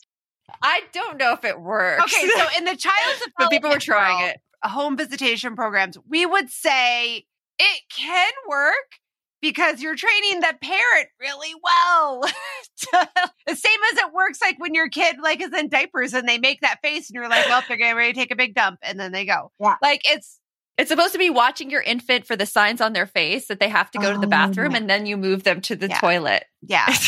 I 0.61 0.81
don't 0.93 1.17
know 1.17 1.33
if 1.33 1.43
it 1.45 1.59
works. 1.59 2.03
Okay, 2.03 2.27
so 2.29 2.45
in 2.57 2.65
the 2.65 2.75
child 2.75 3.21
but 3.37 3.49
people 3.49 3.69
were 3.69 3.79
trying 3.79 4.19
world, 4.19 4.31
it. 4.63 4.67
home 4.69 4.97
visitation 4.97 5.55
programs, 5.55 5.97
we 6.07 6.25
would 6.25 6.49
say 6.49 7.25
it 7.59 7.81
can 7.95 8.31
work 8.47 8.73
because 9.41 9.81
you're 9.81 9.95
training 9.95 10.41
the 10.41 10.53
parent 10.61 11.07
really 11.19 11.53
well. 11.63 12.21
the 13.47 13.55
same 13.55 13.79
as 13.93 13.97
it 13.99 14.13
works 14.13 14.41
like 14.41 14.59
when 14.59 14.73
your 14.73 14.89
kid 14.89 15.17
like 15.21 15.41
is 15.41 15.53
in 15.53 15.69
diapers 15.69 16.13
and 16.13 16.27
they 16.27 16.37
make 16.37 16.61
that 16.61 16.79
face 16.81 17.09
and 17.09 17.15
you're 17.15 17.29
like, 17.29 17.45
well, 17.47 17.61
they're 17.67 17.77
getting 17.77 17.95
ready 17.95 18.13
to 18.13 18.19
take 18.19 18.31
a 18.31 18.35
big 18.35 18.53
dump 18.55 18.79
and 18.81 18.99
then 18.99 19.11
they 19.11 19.25
go. 19.25 19.51
Yeah. 19.59 19.75
Like 19.81 20.01
it's 20.05 20.39
It's 20.77 20.89
supposed 20.89 21.13
to 21.13 21.19
be 21.19 21.29
watching 21.29 21.69
your 21.69 21.81
infant 21.81 22.25
for 22.25 22.35
the 22.35 22.45
signs 22.45 22.81
on 22.81 22.91
their 22.93 23.05
face 23.07 23.47
that 23.47 23.59
they 23.61 23.69
have 23.69 23.89
to 23.91 23.99
go 23.99 24.11
to 24.11 24.17
the 24.19 24.27
Oh, 24.27 24.29
bathroom, 24.29 24.71
yeah. 24.71 24.77
and 24.77 24.89
then 24.89 25.05
you 25.05 25.15
move 25.17 25.43
them 25.43 25.61
to 25.61 25.75
the 25.75 25.87
Yeah. 25.87 25.99
toilet. 25.99 26.43
yeah. 26.61 26.93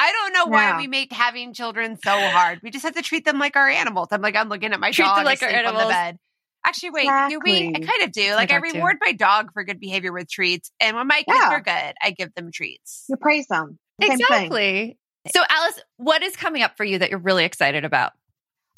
I 0.00 0.12
don't 0.12 0.32
know 0.32 0.46
why 0.46 0.68
Yeah. 0.68 0.76
we 0.78 0.86
make 0.86 1.12
having 1.12 1.52
children 1.52 1.98
so 2.02 2.10
hard. 2.12 2.60
We 2.62 2.70
just 2.70 2.84
have 2.84 2.94
to 2.94 3.02
treat 3.02 3.24
them 3.24 3.38
like 3.38 3.56
our 3.56 3.68
animals. 3.68 4.08
I'm 4.12 4.22
like, 4.22 4.36
I'm 4.36 4.48
looking 4.48 4.72
at 4.72 4.78
my 4.80 4.92
Treat 4.92 5.04
dog 5.04 5.24
like 5.24 5.42
our 5.42 5.48
on 5.66 5.74
the 5.74 5.86
bed. 5.86 6.18
Actually, 6.64 6.90
wait, 6.90 7.08
do 7.30 7.40
we? 7.44 7.68
I 7.74 7.78
kind 7.80 8.02
of 8.02 8.12
do. 8.12 8.34
Like, 8.34 8.50
I, 8.52 8.56
too. 8.60 8.74
reward 8.74 8.96
my 9.00 9.12
dog 9.12 9.52
for 9.52 9.64
good 9.64 9.80
behavior 9.80 10.12
with 10.12 10.28
treats. 10.30 10.70
And 10.80 10.96
when 10.96 11.06
my 11.06 11.16
kids 11.22 11.38
Yeah. 11.40 11.50
are 11.50 11.60
good, 11.60 11.94
I 12.02 12.10
give 12.16 12.32
them 12.34 12.50
treats. 12.52 13.04
You 13.08 13.16
praise 13.16 13.46
them. 13.48 13.78
Same 14.00 14.10
thing. 14.10 14.20
Exactly. 14.20 14.98
So, 15.34 15.40
Alyce, 15.48 15.80
what 15.96 16.22
is 16.22 16.36
coming 16.36 16.62
up 16.62 16.76
for 16.76 16.84
you 16.84 16.98
that 16.98 17.10
you're 17.10 17.18
really 17.18 17.44
excited 17.44 17.84
about? 17.84 18.12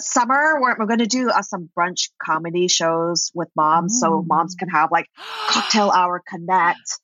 Summer, 0.01 0.59
we're, 0.61 0.77
we're 0.79 0.87
going 0.87 1.01
to 1.01 1.07
do 1.07 1.29
uh, 1.31 1.43
some 1.43 1.69
brunch 1.79 2.11
comedy 2.23 2.69
shows 2.69 3.31
with 3.35 3.49
moms, 3.55 4.01
so 4.01 4.23
Mm. 4.23 4.27
moms 4.27 4.55
can 4.55 4.69
have 4.71 4.91
like 4.91 5.07
cocktail 5.49 5.91
hour 5.91 6.23
connect 6.27 6.99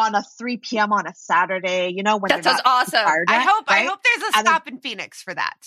on 0.00 0.14
a 0.14 0.22
3 0.38 0.56
p.m. 0.58 0.92
on 0.92 1.06
a 1.06 1.14
Saturday. 1.14 1.92
You 1.94 2.02
know 2.02 2.16
when 2.16 2.30
That 2.30 2.42
sounds 2.44 2.60
awesome. 2.64 3.04
tired 3.04 3.26
I 3.28 3.38
yet, 3.38 3.46
hope. 3.48 3.64
I 3.68 3.84
hope 3.84 4.00
there's 4.02 4.22
a 4.22 4.26
And 4.26 4.34
then- 4.34 4.44
stop 4.46 4.66
in 4.68 4.78
Phoenix 4.80 5.22
for 5.22 5.34
that. 5.34 5.58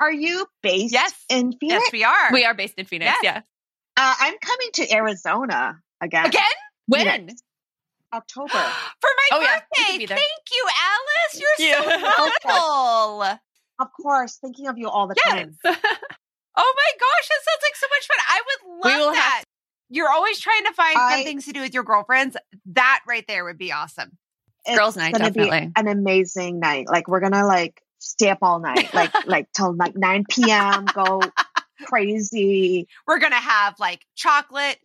Are 0.00 0.12
you 0.12 0.46
based 0.62 0.92
Yes. 0.92 1.12
in 1.28 1.52
Phoenix? 1.58 1.82
Yes, 1.84 1.92
we 1.92 2.04
are. 2.04 2.32
We 2.32 2.44
are 2.44 2.54
based 2.54 2.74
in 2.78 2.86
Phoenix. 2.86 3.12
Yes. 3.22 3.24
Yeah. 3.24 3.40
Uh, 3.96 4.14
I'm 4.20 4.34
coming 4.38 4.68
to 4.74 4.92
Arizona 4.94 5.80
again. 6.00 6.26
again 6.26 6.42
When? 6.86 7.04
Phoenix, 7.06 7.42
October. 8.14 8.48
for 9.00 9.10
my 9.16 9.28
Oh, 9.32 9.40
birthday. 9.40 9.90
could 9.92 9.98
be. 9.98 10.06
Thank 10.06 10.44
you, 10.52 10.66
Alyce. 10.68 11.40
You're 11.40 11.56
so 11.58 11.64
Yeah. 11.90 12.12
wonderful. 12.18 13.38
Of 13.80 13.88
course, 14.00 14.36
thinking 14.36 14.68
of 14.68 14.78
you 14.78 14.88
all 14.88 15.08
the 15.08 15.16
Yes. 15.24 15.34
time. 15.34 15.58
Oh 16.60 16.74
my 16.76 16.98
gosh, 16.98 17.28
that 17.28 17.40
sounds 17.46 17.62
like 17.62 17.76
so 17.76 17.86
much 17.88 18.06
fun. 18.08 18.16
I 18.28 18.42
would 18.44 18.82
We 18.84 18.90
love 18.90 19.00
will 19.00 19.14
have 19.14 19.22
that. 19.32 19.44
You're 19.90 20.10
always 20.10 20.38
trying 20.38 20.64
to 20.64 20.72
find 20.74 20.96
I- 20.98 21.24
things 21.24 21.44
to 21.46 21.52
do 21.52 21.60
with 21.60 21.74
your 21.74 21.84
girlfriends. 21.84 22.36
That 22.66 23.00
right 23.06 23.24
there 23.26 23.44
would 23.44 23.58
be 23.58 23.72
awesome. 23.72 24.18
Girls' 24.74 24.96
night, 24.96 25.14
definitely. 25.14 25.66
be 25.66 25.72
an 25.76 25.88
amazing 25.88 26.60
night. 26.60 26.88
Like 26.88 27.08
we're 27.08 27.20
gonna 27.20 27.46
like 27.46 27.80
stay 27.98 28.28
up 28.28 28.38
all 28.42 28.58
night, 28.60 28.92
like 28.92 29.12
like 29.26 29.46
till 29.56 29.74
like 29.74 29.96
9 29.96 30.24
p.m. 30.28 30.84
Go 30.94 31.22
crazy. 31.84 32.86
We're 33.06 33.18
gonna 33.18 33.36
have 33.36 33.78
like 33.78 34.04
chocolate 34.14 34.76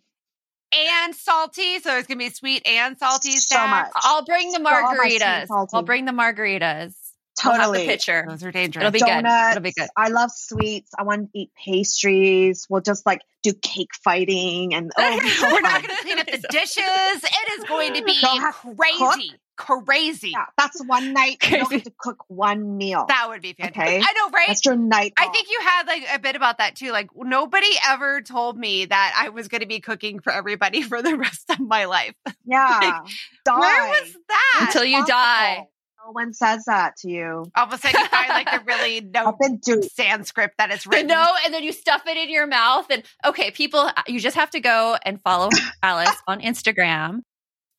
and 0.74 1.14
salty, 1.14 1.80
so 1.80 1.98
it's 1.98 2.08
gonna 2.08 2.18
be 2.20 2.30
sweet 2.30 2.66
and 2.68 2.98
salty. 2.98 3.32
So 3.32 3.56
snacks. 3.56 3.92
much. 3.94 4.04
I'll 4.06 4.24
bring 4.26 4.52
the 4.52 4.58
So 4.58 4.64
margaritas. 4.64 5.48
salty. 5.48 5.72
I'll 5.76 5.84
bring 5.84 6.06
the 6.06 6.12
margaritas. 6.14 6.94
We'll 7.44 7.54
have 7.54 7.62
Totally. 7.62 7.86
the 7.86 7.92
pitcher. 7.92 8.26
Those 8.28 8.44
are 8.44 8.52
dangerous. 8.52 8.84
It'll 8.84 8.92
be 8.92 9.00
good. 9.00 9.26
It'll 9.26 9.62
be 9.62 9.72
good. 9.72 9.90
I 9.98 10.10
love 10.10 10.32
sweets. 10.32 10.92
I 10.98 11.04
want 11.04 11.32
to 11.32 11.40
eat 11.40 11.52
pastries. 11.56 12.68
We'll 12.70 12.82
just 12.82 13.06
like 13.06 13.22
do 13.42 13.54
cake 13.54 13.94
fighting 14.04 14.74
and 14.74 14.92
oh, 14.98 15.18
it'll 15.18 15.30
so 15.30 15.52
We're 15.52 15.62
not 15.62 15.82
gonna 15.82 16.02
clean 16.02 16.20
up 16.20 16.26
the 16.28 16.48
dishes. 16.50 16.78
It 16.78 17.60
is 17.60 17.66
going 17.66 17.94
to 17.96 18.04
be 18.06 18.20
Don't 18.22 18.40
to 18.40 18.76
crazy. 18.76 19.34
Crazy. 19.56 20.32
Yeah, 20.34 20.46
that's 20.58 20.84
one 20.84 21.14
night. 21.14 21.38
You 21.44 21.58
don't 21.60 21.72
have 21.72 21.84
to 21.84 21.94
cook 22.00 22.24
one 22.28 22.76
meal. 22.76 23.06
That 23.08 23.28
would 23.30 23.44
be 23.44 23.54
fantastic. 23.54 23.84
Okay. 23.84 23.98
I 23.98 24.14
know, 24.14 24.32
right? 24.32 24.48
That's 24.48 24.66
your 24.66 24.76
night. 24.76 25.14
I 25.16 25.26
off. 25.28 25.32
think 25.34 25.48
you 25.48 25.60
had 25.62 25.86
like 25.86 26.04
a 26.12 26.18
bit 26.18 26.36
about 26.36 26.58
that 26.58 26.76
too. 26.76 26.92
Like 26.92 27.10
nobody 27.16 27.68
ever 27.88 28.22
told 28.22 28.58
me 28.58 28.86
that 28.86 29.16
I 29.16 29.30
was 29.30 29.50
going 29.50 29.62
to 29.62 29.68
be 29.68 29.80
cooking 29.80 30.22
for 30.22 30.34
everybody 30.34 30.82
for 30.84 31.04
the 31.04 31.16
rest 31.16 31.50
of 31.52 31.60
my 31.60 31.86
life. 31.86 32.16
Yeah. 32.46 33.00
Die. 33.46 33.58
Where 33.60 33.88
was 33.88 34.18
that? 34.28 34.66
Until 34.68 34.84
you 34.84 35.06
die. 35.06 35.66
Responsible. 36.04 36.08
No 36.08 36.12
one 36.12 36.34
says 36.34 36.64
that 36.66 36.98
to 36.98 37.10
you. 37.10 37.46
All 37.56 37.66
of 37.66 37.74
a 37.74 37.78
sudden 37.78 38.00
you 38.02 38.08
find 38.08 38.30
like 38.30 38.52
the 38.52 38.62
really 38.66 39.02
no 39.14 39.36
and. 39.40 39.84
Sanskrit 39.84 40.52
that 40.58 40.72
it's 40.72 40.84
The 40.84 40.90
written. 40.90 41.08
no, 41.08 41.30
and 41.46 41.54
then 41.54 41.64
you 41.64 41.72
stuff 41.72 42.04
it 42.08 42.18
in 42.18 42.30
your 42.30 42.48
mouth. 42.48 42.88
And 42.90 43.04
okay, 43.26 43.52
people, 43.52 43.80
uh, 43.80 43.92
you 44.08 44.20
just 44.20 44.36
have 44.36 44.50
to 44.52 44.60
go 44.60 44.98
and 45.06 45.22
follow 45.22 45.50
Alyce 45.82 46.16
on 46.28 46.42
Instagram. 46.42 47.20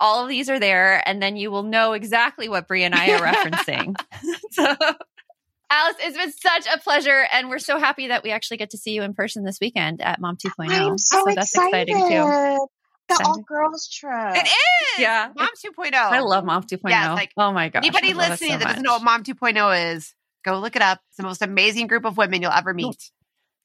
All 0.00 0.22
of 0.22 0.28
these 0.28 0.50
are 0.50 0.58
there, 0.58 1.06
and 1.08 1.22
then 1.22 1.36
you 1.36 1.50
will 1.50 1.62
know 1.62 1.92
exactly 1.92 2.48
what 2.48 2.66
Brie 2.66 2.82
and 2.82 2.94
I 2.94 3.12
are 3.12 3.20
referencing. 3.20 3.94
so, 4.50 4.64
Alyce, 4.64 5.94
it's 6.00 6.16
been 6.16 6.32
such 6.32 6.66
a 6.72 6.78
pleasure, 6.78 7.26
and 7.32 7.48
we're 7.48 7.58
so 7.60 7.78
happy 7.78 8.08
that 8.08 8.22
we 8.22 8.30
actually 8.32 8.56
get 8.56 8.70
to 8.70 8.76
see 8.76 8.92
you 8.92 9.02
in 9.02 9.14
person 9.14 9.44
this 9.44 9.58
weekend 9.60 10.00
at 10.02 10.20
Mom 10.20 10.36
2.0. 10.36 10.70
I'm 10.70 10.98
so, 10.98 11.24
that's 11.26 11.54
excited. 11.54 11.88
exciting 11.88 12.58
too. 12.58 12.66
The 13.08 13.22
all 13.24 13.42
girls 13.42 13.88
trip. 13.88 14.36
It 14.36 14.46
is. 14.46 14.98
Yeah. 14.98 15.30
Mom 15.36 15.48
2.0. 15.48 15.94
I 15.94 16.20
love 16.20 16.44
Mom 16.44 16.62
2.0. 16.62 16.80
Yes, 16.88 17.14
like, 17.14 17.32
oh 17.36 17.52
my 17.52 17.68
gosh. 17.68 17.82
Anybody 17.84 18.10
I 18.10 18.12
love 18.14 18.26
it 18.26 18.30
listening 18.30 18.52
so 18.52 18.58
that 18.58 18.68
doesn't 18.68 18.82
know 18.82 18.92
much. 18.98 19.02
what 19.02 19.24
Mom 19.40 19.54
2.0 19.56 19.94
is, 19.96 20.14
go 20.44 20.58
look 20.58 20.76
it 20.76 20.82
up. 20.82 21.00
It's 21.08 21.16
the 21.18 21.22
most 21.22 21.42
amazing 21.42 21.86
group 21.86 22.04
of 22.04 22.16
women 22.16 22.40
you'll 22.42 22.52
ever 22.52 22.72
meet. 22.72 22.96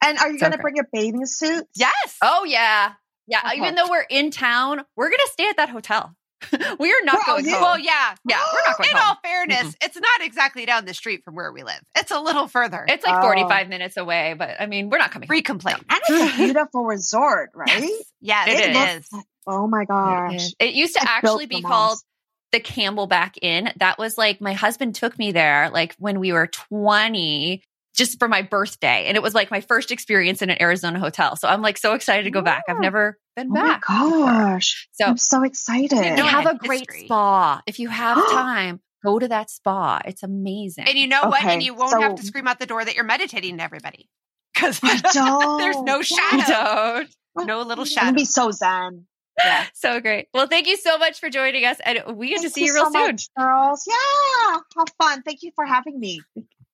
And 0.01 0.17
are 0.17 0.29
you 0.31 0.39
So 0.39 0.45
going 0.45 0.57
to 0.57 0.61
bring 0.61 0.75
your 0.75 0.87
bathing 0.91 1.25
suits? 1.25 1.69
Yes. 1.75 2.17
Oh 2.21 2.45
yeah, 2.45 2.93
yeah. 3.27 3.41
Okay. 3.45 3.57
Even 3.57 3.75
though 3.75 3.89
we're 3.89 4.05
in 4.09 4.31
town, 4.31 4.81
we're 4.95 5.09
gonna 5.09 5.19
stay 5.31 5.49
at 5.49 5.57
that 5.57 5.69
hotel. 5.69 6.15
we 6.79 6.89
are 6.91 7.03
not 7.03 7.15
Well, 7.15 7.37
going 7.37 7.45
you- 7.45 7.53
home. 7.53 7.61
Well, 7.63 7.79
yeah. 7.79 8.15
yeah, 8.27 8.41
we're 8.53 8.61
not 8.67 8.77
going 8.77 8.89
In 8.91 8.95
home. 8.97 9.07
all 9.07 9.17
fairness, 9.23 9.57
mm-hmm. 9.59 9.69
it's 9.85 9.95
not 9.97 10.21
exactly 10.21 10.65
down 10.65 10.85
the 10.85 10.93
street 10.93 11.23
from 11.23 11.35
where 11.35 11.51
we 11.51 11.63
live. 11.63 11.79
It's 11.95 12.11
a 12.11 12.19
little 12.19 12.47
further. 12.47 12.85
It's 12.87 13.05
like 13.05 13.19
Oh. 13.19 13.21
45 13.21 13.69
minutes 13.69 13.97
away, 13.97 14.35
but 14.37 14.51
I 14.59 14.65
mean, 14.65 14.89
we're 14.89 14.97
not 14.99 15.11
coming. 15.11 15.27
free 15.27 15.41
complaint. 15.41 15.83
And 15.89 15.99
it's 16.07 16.33
a 16.33 16.37
beautiful 16.43 16.85
resort, 16.85 17.51
right? 17.55 17.67
Yes. 17.81 18.03
Yes, 18.21 18.47
It 18.49 18.69
it 18.69 18.75
is. 18.97 19.03
is. 19.13 19.23
Oh 19.47 19.67
my 19.67 19.85
gosh. 19.85 20.47
It 20.59 20.73
used 20.73 20.93
to 20.95 21.01
It's 21.01 21.09
actually 21.09 21.45
be 21.47 21.61
called 21.61 21.97
moms. 21.97 22.03
the 22.51 22.59
Camelback 22.59 23.33
Inn. 23.41 23.71
That 23.77 23.97
was 23.97 24.17
like 24.17 24.41
my 24.41 24.53
husband 24.53 24.95
took 24.95 25.17
me 25.17 25.31
there, 25.31 25.69
like 25.71 25.95
when 25.97 26.19
we 26.19 26.31
were 26.33 26.47
20, 26.47 27.63
just 27.95 28.19
for 28.19 28.27
my 28.27 28.41
birthday, 28.43 29.05
and 29.07 29.17
it 29.17 29.23
was 29.23 29.33
like 29.35 29.51
my 29.51 29.61
first 29.61 29.91
experience 29.91 30.41
in 30.41 30.49
an 30.49 30.61
Arizona 30.61 30.99
hotel. 30.99 31.35
So 31.35 31.47
I'm 31.47 31.61
like 31.61 31.77
so 31.77 31.93
excited 31.93 32.23
to 32.23 32.31
go 32.31 32.41
back. 32.41 32.63
I've 32.69 32.79
never 32.79 33.17
been 33.43 33.51
Oh 33.51 33.53
my 33.55 33.61
back. 33.63 33.81
gosh. 33.87 34.87
So 34.93 35.05
I'm 35.05 35.17
so 35.17 35.43
excited. 35.43 35.91
You 35.97 36.15
know 36.15 36.25
have 36.25 36.45
a 36.45 36.57
great 36.57 36.81
History. 36.89 37.05
spa. 37.05 37.61
If 37.65 37.79
you 37.79 37.89
have 37.89 38.17
time, 38.31 38.81
go 39.03 39.19
to 39.19 39.27
that 39.27 39.49
spa. 39.49 40.01
It's 40.05 40.23
amazing. 40.23 40.85
And 40.87 40.97
you 40.97 41.07
know 41.07 41.23
what? 41.23 41.43
And 41.43 41.61
you 41.63 41.73
won't 41.73 41.91
so- 41.91 42.01
have 42.01 42.15
to 42.15 42.23
scream 42.23 42.47
out 42.47 42.59
the 42.59 42.65
door 42.65 42.83
that 42.83 42.95
you're 42.95 43.03
meditating 43.05 43.57
to 43.57 43.63
everybody. 43.63 44.09
Because 44.53 44.79
there's 44.81 45.15
no 45.15 45.97
You 45.97 46.03
shadow. 46.03 47.05
Oh, 47.37 47.43
no 47.43 47.61
little 47.61 47.83
I'm 47.83 47.87
shadow. 47.87 48.05
gonna 48.07 48.15
be 48.15 48.25
so 48.25 48.51
zen. 48.51 49.05
Yeah. 49.37 49.65
So 49.73 50.01
great. 50.01 50.27
Well, 50.33 50.47
thank 50.47 50.67
you 50.67 50.75
so 50.75 50.97
much 50.97 51.19
for 51.21 51.29
joining 51.29 51.63
us, 51.63 51.77
and 51.85 52.17
we 52.17 52.27
get 52.29 52.37
to 52.41 52.49
Thank 52.49 52.53
see 52.55 52.65
you 52.65 52.73
real 52.73 52.85
so 52.87 52.91
soon. 52.91 53.01
much, 53.11 53.29
girls. 53.37 53.85
Yeah. 53.87 54.57
How 54.75 54.85
fun. 54.99 55.21
Thank 55.21 55.43
you 55.43 55.51
for 55.55 55.65
having 55.65 55.97
me. 55.97 56.19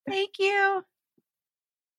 Thank 0.08 0.30
you. 0.40 0.82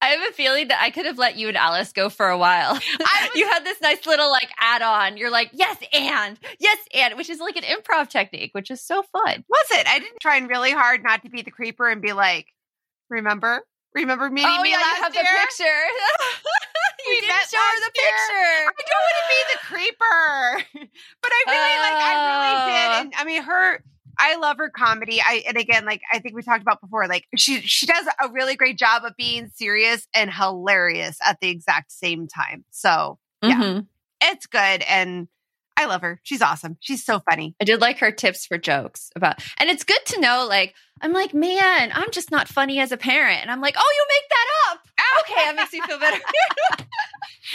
I 0.02 0.10
have 0.10 0.30
a 0.30 0.34
feeling 0.34 0.68
that 0.68 0.80
I 0.82 0.92
could 0.92 1.06
have 1.08 1.18
let 1.18 1.38
you 1.38 1.48
and 1.48 1.58
Alyce 1.58 1.92
go 1.92 2.10
for 2.10 2.30
a 2.30 2.38
while. 2.38 2.74
Was- 3.00 3.30
you 3.36 3.48
had 3.50 3.66
this 3.66 3.82
nice 3.82 4.06
little 4.06 4.30
like 4.30 4.50
add-on. 4.60 5.18
You're 5.18 5.32
like, 5.32 5.50
yes, 5.54 5.78
and 5.94 6.38
yes, 6.60 6.78
and 6.94 7.18
which 7.18 7.30
is 7.30 7.40
like 7.40 7.56
an 7.58 7.64
improv 7.64 8.10
technique, 8.10 8.52
which 8.54 8.70
is 8.70 8.82
so 8.86 9.02
fun. 9.12 9.44
Was 9.50 9.68
it? 9.72 9.88
I 9.88 10.00
didn't 10.00 10.20
trying 10.22 10.48
really 10.48 10.72
hard 10.72 11.04
not 11.04 11.24
to 11.24 11.30
be 11.30 11.42
the 11.42 11.52
creeper 11.52 11.90
and 11.90 12.02
be 12.02 12.14
like, 12.14 12.48
remember? 13.10 13.64
Remember 13.96 14.30
meeting 14.30 14.52
oh 14.54 14.62
me 14.62 14.70
yeah, 14.72 14.78
last 14.78 14.98
you 14.98 15.04
have 15.04 15.14
year? 15.16 15.24
the 15.24 15.40
picture. 15.48 15.64
you 17.00 17.10
We 17.10 17.22
didn't 17.22 17.50
show 17.50 17.58
her 17.58 17.80
the 17.82 17.92
year. 17.96 18.12
picture. 18.14 18.54
I 18.70 18.84
don't 18.86 19.04
want 19.08 19.18
to 19.18 19.28
be 19.34 19.40
the 19.54 19.60
creeper. 19.66 20.90
but 21.24 21.32
I 21.34 21.42
really 21.48 21.78
like 21.82 21.98
I 21.98 22.14
really 22.30 22.72
did. 22.72 22.88
Oh. 22.88 23.02
And 23.02 23.14
I 23.18 23.24
mean 23.26 23.42
her 23.44 23.84
I 24.20 24.36
love 24.38 24.58
her 24.58 24.70
comedy. 24.70 25.22
I 25.22 25.44
and 25.48 25.58
again, 25.58 25.86
like 25.86 26.02
I 26.12 26.20
think 26.20 26.36
we 26.36 26.42
talked 26.42 26.62
about 26.62 26.82
before, 26.82 27.08
like 27.08 27.26
she 27.36 27.62
she 27.62 27.86
does 27.86 28.06
a 28.24 28.30
really 28.32 28.56
great 28.56 28.78
job 28.78 29.04
of 29.06 29.14
being 29.18 29.50
serious 29.56 30.08
and 30.16 30.32
hilarious 30.32 31.18
at 31.26 31.40
the 31.42 31.50
exact 31.50 31.92
same 31.92 32.28
time. 32.28 32.66
So 32.72 33.20
yeah. 33.42 33.62
Mhm. 33.62 33.88
it's 34.22 34.48
good. 34.48 34.84
And 34.90 35.28
I 35.80 35.86
love 35.86 36.02
her. 36.02 36.20
She's 36.24 36.42
awesome. 36.42 36.78
She's 36.80 37.06
so 37.06 37.20
funny. 37.20 37.56
I 37.62 37.66
did 37.66 37.82
like 37.82 38.00
her 38.00 38.12
tips 38.12 38.48
for 38.48 38.58
jokes 38.58 39.12
about, 39.16 39.44
and 39.60 39.70
it's 39.70 39.84
good 39.84 40.04
to 40.08 40.20
know. 40.20 40.48
Like, 40.50 40.74
I'm 41.02 41.14
like, 41.14 41.36
man, 41.36 41.92
I'm 41.94 42.10
just 42.10 42.32
not 42.32 42.48
funny 42.48 42.80
as 42.80 42.92
a 42.92 42.98
parent, 42.98 43.44
and 43.44 43.52
I'm 43.52 43.62
like, 43.62 43.76
oh, 43.78 43.94
you 43.96 44.06
make 44.10 44.30
that 44.30 44.48
up. 44.72 44.80
Okay, 45.22 45.34
that 45.46 45.56
makes 45.56 45.74
me 45.74 45.82
feel 45.82 46.00
better. 46.00 46.20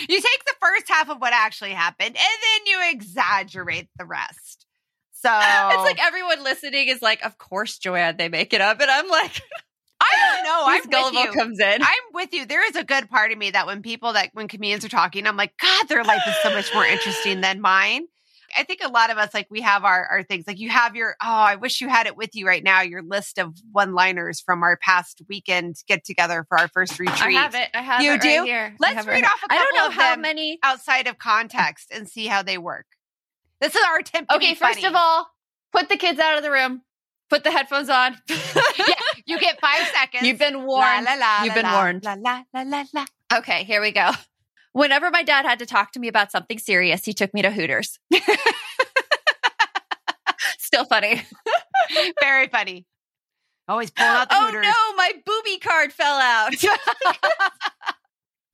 you 0.08 0.20
take 0.20 0.44
the 0.44 0.54
first 0.60 0.88
half 0.88 1.08
of 1.10 1.18
what 1.18 1.32
actually 1.32 1.70
happened, 1.72 2.08
and 2.08 2.16
then 2.16 2.66
you 2.66 2.90
exaggerate 2.92 3.88
the 3.98 4.04
rest. 4.04 4.66
So 5.22 5.30
it's 5.42 5.82
like 5.82 6.02
everyone 6.02 6.42
listening 6.42 6.88
is 6.88 7.00
like, 7.00 7.24
of 7.24 7.38
course, 7.38 7.78
Joanne, 7.78 8.16
they 8.16 8.28
make 8.28 8.52
it 8.52 8.60
up, 8.60 8.80
and 8.80 8.90
I'm 8.90 9.08
like. 9.08 9.40
I 10.04 10.34
don't 10.34 10.44
know. 10.44 10.62
I'm 10.66 11.12
gullible 11.12 11.32
comes 11.32 11.60
in. 11.60 11.80
I'm 11.80 12.02
with 12.12 12.34
you. 12.34 12.44
There 12.44 12.66
is 12.66 12.74
a 12.74 12.82
good 12.82 13.08
part 13.08 13.30
of 13.30 13.38
me 13.38 13.52
that 13.52 13.66
when 13.66 13.82
people 13.82 14.14
that 14.14 14.30
when 14.32 14.48
comedians 14.48 14.84
are 14.84 14.88
talking, 14.88 15.28
I'm 15.28 15.36
like, 15.36 15.56
God, 15.58 15.88
their 15.88 16.02
life 16.02 16.22
is 16.26 16.34
so 16.42 16.50
much 16.50 16.74
more 16.74 16.84
interesting 16.84 17.40
than 17.40 17.60
mine. 17.60 18.06
I 18.56 18.64
think 18.64 18.80
a 18.82 18.88
lot 18.88 19.10
of 19.10 19.18
us 19.18 19.32
like 19.32 19.46
we 19.50 19.60
have 19.60 19.84
our 19.84 20.06
our 20.06 20.22
things. 20.22 20.46
Like 20.46 20.58
you 20.58 20.70
have 20.70 20.96
your 20.96 21.16
oh, 21.22 21.26
I 21.26 21.56
wish 21.56 21.80
you 21.80 21.88
had 21.88 22.06
it 22.06 22.16
with 22.16 22.30
you 22.34 22.46
right 22.46 22.62
now. 22.62 22.82
Your 22.82 23.02
list 23.02 23.38
of 23.38 23.54
one 23.70 23.94
liners 23.94 24.40
from 24.40 24.62
our 24.62 24.76
past 24.76 25.22
weekend 25.28 25.76
get 25.86 26.04
together 26.04 26.44
for 26.48 26.58
our 26.58 26.68
first 26.68 26.98
retreat. 26.98 27.22
I 27.22 27.30
have 27.30 27.54
it. 27.54 27.70
I 27.74 27.82
have 27.82 28.02
you 28.02 28.14
it 28.14 28.20
do. 28.20 28.28
Right 28.28 28.44
here. 28.44 28.76
Let's 28.78 29.06
read 29.06 29.24
off 29.24 29.38
a 29.38 29.48
couple 29.48 29.56
I 29.56 29.58
don't 29.58 29.74
know 29.76 29.86
of 29.86 29.92
how 29.94 30.10
them 30.10 30.22
many 30.22 30.58
outside 30.62 31.06
of 31.06 31.18
context 31.18 31.92
and 31.94 32.08
see 32.08 32.26
how 32.26 32.42
they 32.42 32.58
work. 32.58 32.86
This 33.62 33.76
is 33.76 33.82
our 33.88 33.98
attempt. 33.98 34.32
Okay, 34.32 34.54
first 34.54 34.82
of 34.82 34.92
all, 34.96 35.28
put 35.70 35.88
the 35.88 35.96
kids 35.96 36.18
out 36.18 36.36
of 36.36 36.42
the 36.42 36.50
room. 36.50 36.82
Put 37.30 37.44
the 37.44 37.52
headphones 37.52 37.88
on. 37.88 38.16
yeah, 38.28 38.94
you 39.24 39.38
get 39.38 39.60
five 39.60 39.86
seconds. 39.94 40.26
You've 40.26 40.40
been 40.40 40.64
warned. 40.64 41.04
La, 41.04 41.14
la, 41.14 41.20
la, 41.20 41.44
You've 41.44 41.54
been 41.54 41.70
warned. 41.70 42.04
La, 42.04 42.16
la, 42.18 42.42
la, 42.52 42.62
la, 42.62 42.84
la. 42.92 43.04
Okay, 43.32 43.62
here 43.62 43.80
we 43.80 43.92
go. 43.92 44.10
Whenever 44.72 45.12
my 45.12 45.22
dad 45.22 45.44
had 45.44 45.60
to 45.60 45.66
talk 45.66 45.92
to 45.92 46.00
me 46.00 46.08
about 46.08 46.32
something 46.32 46.58
serious, 46.58 47.04
he 47.04 47.12
took 47.12 47.32
me 47.32 47.42
to 47.42 47.52
Hooters. 47.52 48.00
Still 50.58 50.84
funny. 50.84 51.22
Very 52.20 52.48
funny. 52.48 52.84
Always 53.68 53.92
pulling 53.92 54.10
out 54.10 54.28
the 54.28 54.34
oh 54.34 54.46
Hooters. 54.46 54.64
no, 54.64 54.96
my 54.96 55.12
booby 55.24 55.58
card 55.58 55.92
fell 55.92 56.18
out. 56.18 56.52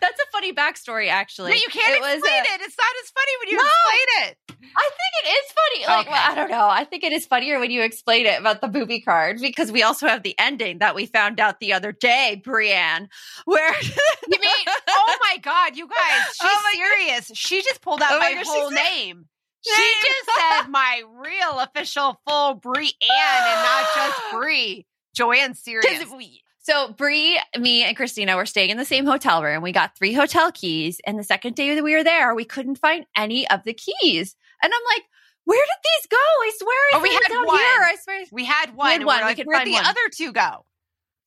That's 0.00 0.18
a 0.20 0.26
funny 0.32 0.52
backstory, 0.52 1.08
actually. 1.08 1.50
But 1.52 1.60
you 1.60 1.68
can't 1.70 1.90
it 1.90 1.98
explain 1.98 2.40
uh, 2.42 2.54
it. 2.54 2.60
It's 2.62 2.76
not 2.78 2.86
as 3.02 3.10
funny 3.10 3.32
when 3.40 3.48
you 3.50 3.56
No. 3.56 3.64
explain 3.64 4.28
it. 4.30 4.38
I 4.76 4.90
think 4.90 5.12
it 5.24 5.28
is 5.28 5.52
funny. 5.52 5.86
Like, 5.86 6.06
Okay. 6.06 6.10
well, 6.12 6.32
I 6.32 6.34
don't 6.34 6.50
know. 6.50 6.68
I 6.68 6.84
think 6.84 7.04
it 7.04 7.12
is 7.12 7.26
funnier 7.26 7.58
when 7.58 7.70
you 7.70 7.82
explain 7.82 8.26
it 8.26 8.38
about 8.40 8.60
the 8.60 8.68
booby 8.68 9.00
card 9.00 9.38
because 9.40 9.72
we 9.72 9.82
also 9.82 10.06
have 10.06 10.22
the 10.22 10.34
ending 10.38 10.78
that 10.78 10.94
we 10.94 11.06
found 11.06 11.40
out 11.40 11.58
the 11.60 11.72
other 11.72 11.90
day, 11.92 12.40
Brienne, 12.44 13.08
where 13.44 13.72
You 13.82 14.38
mean, 14.40 14.66
oh 14.88 15.16
my 15.22 15.38
God, 15.38 15.76
you 15.76 15.88
guys, 15.88 16.22
she's 16.40 16.48
Oh 16.50 16.70
serious. 16.74 17.30
She 17.34 17.62
just 17.62 17.80
pulled 17.82 18.00
out 18.02 18.12
Oh 18.12 18.18
my 18.18 18.34
my, 18.34 18.42
whole 18.46 18.70
name. 18.70 19.26
She 19.64 19.72
just 20.02 20.30
said 20.38 20.68
my 20.70 21.02
real 21.16 21.58
official 21.58 22.20
full 22.26 22.54
Brienne 22.54 22.84
and 23.02 23.62
not 23.64 23.86
just 23.96 24.20
Brie. 24.32 24.86
Joanne's 25.16 25.60
serious. 25.62 26.04
we- 26.16 26.42
so 26.68 26.92
Brie, 26.92 27.40
me, 27.58 27.84
and 27.84 27.96
Christina 27.96 28.36
were 28.36 28.46
staying 28.46 28.70
in 28.70 28.76
the 28.76 28.84
same 28.84 29.06
hotel 29.06 29.42
room. 29.42 29.62
We 29.62 29.72
got 29.72 29.96
three 29.96 30.12
hotel 30.12 30.52
keys, 30.52 31.00
and 31.06 31.18
the 31.18 31.24
second 31.24 31.54
day 31.54 31.74
that 31.74 31.82
we 31.84 31.94
were 31.94 32.04
there, 32.04 32.34
we 32.34 32.44
couldn't 32.44 32.76
find 32.76 33.06
any 33.16 33.48
of 33.48 33.64
the 33.64 33.72
keys. 33.74 34.36
And 34.62 34.72
I'm 34.72 34.82
like, 34.94 35.04
"Where 35.44 35.64
did 35.64 35.82
these 35.84 36.06
go? 36.10 36.16
I 36.16 36.52
swear, 36.58 36.74
I 36.74 36.96
Oh, 36.96 37.02
we 37.02 37.12
had 37.12 37.22
down 37.28 37.46
one. 37.46 37.58
here. 37.58 37.80
I 37.82 37.96
swear." 38.02 38.24
We 38.32 38.44
had 38.44 38.74
one. 38.76 38.90
had 38.90 39.04
one. 39.04 39.18
We 39.18 39.22
like, 39.24 39.36
could 39.38 39.46
where'd 39.46 39.58
find 39.60 39.68
the 39.68 39.72
one. 39.72 39.86
other 39.86 40.08
two 40.14 40.32
go? 40.32 40.64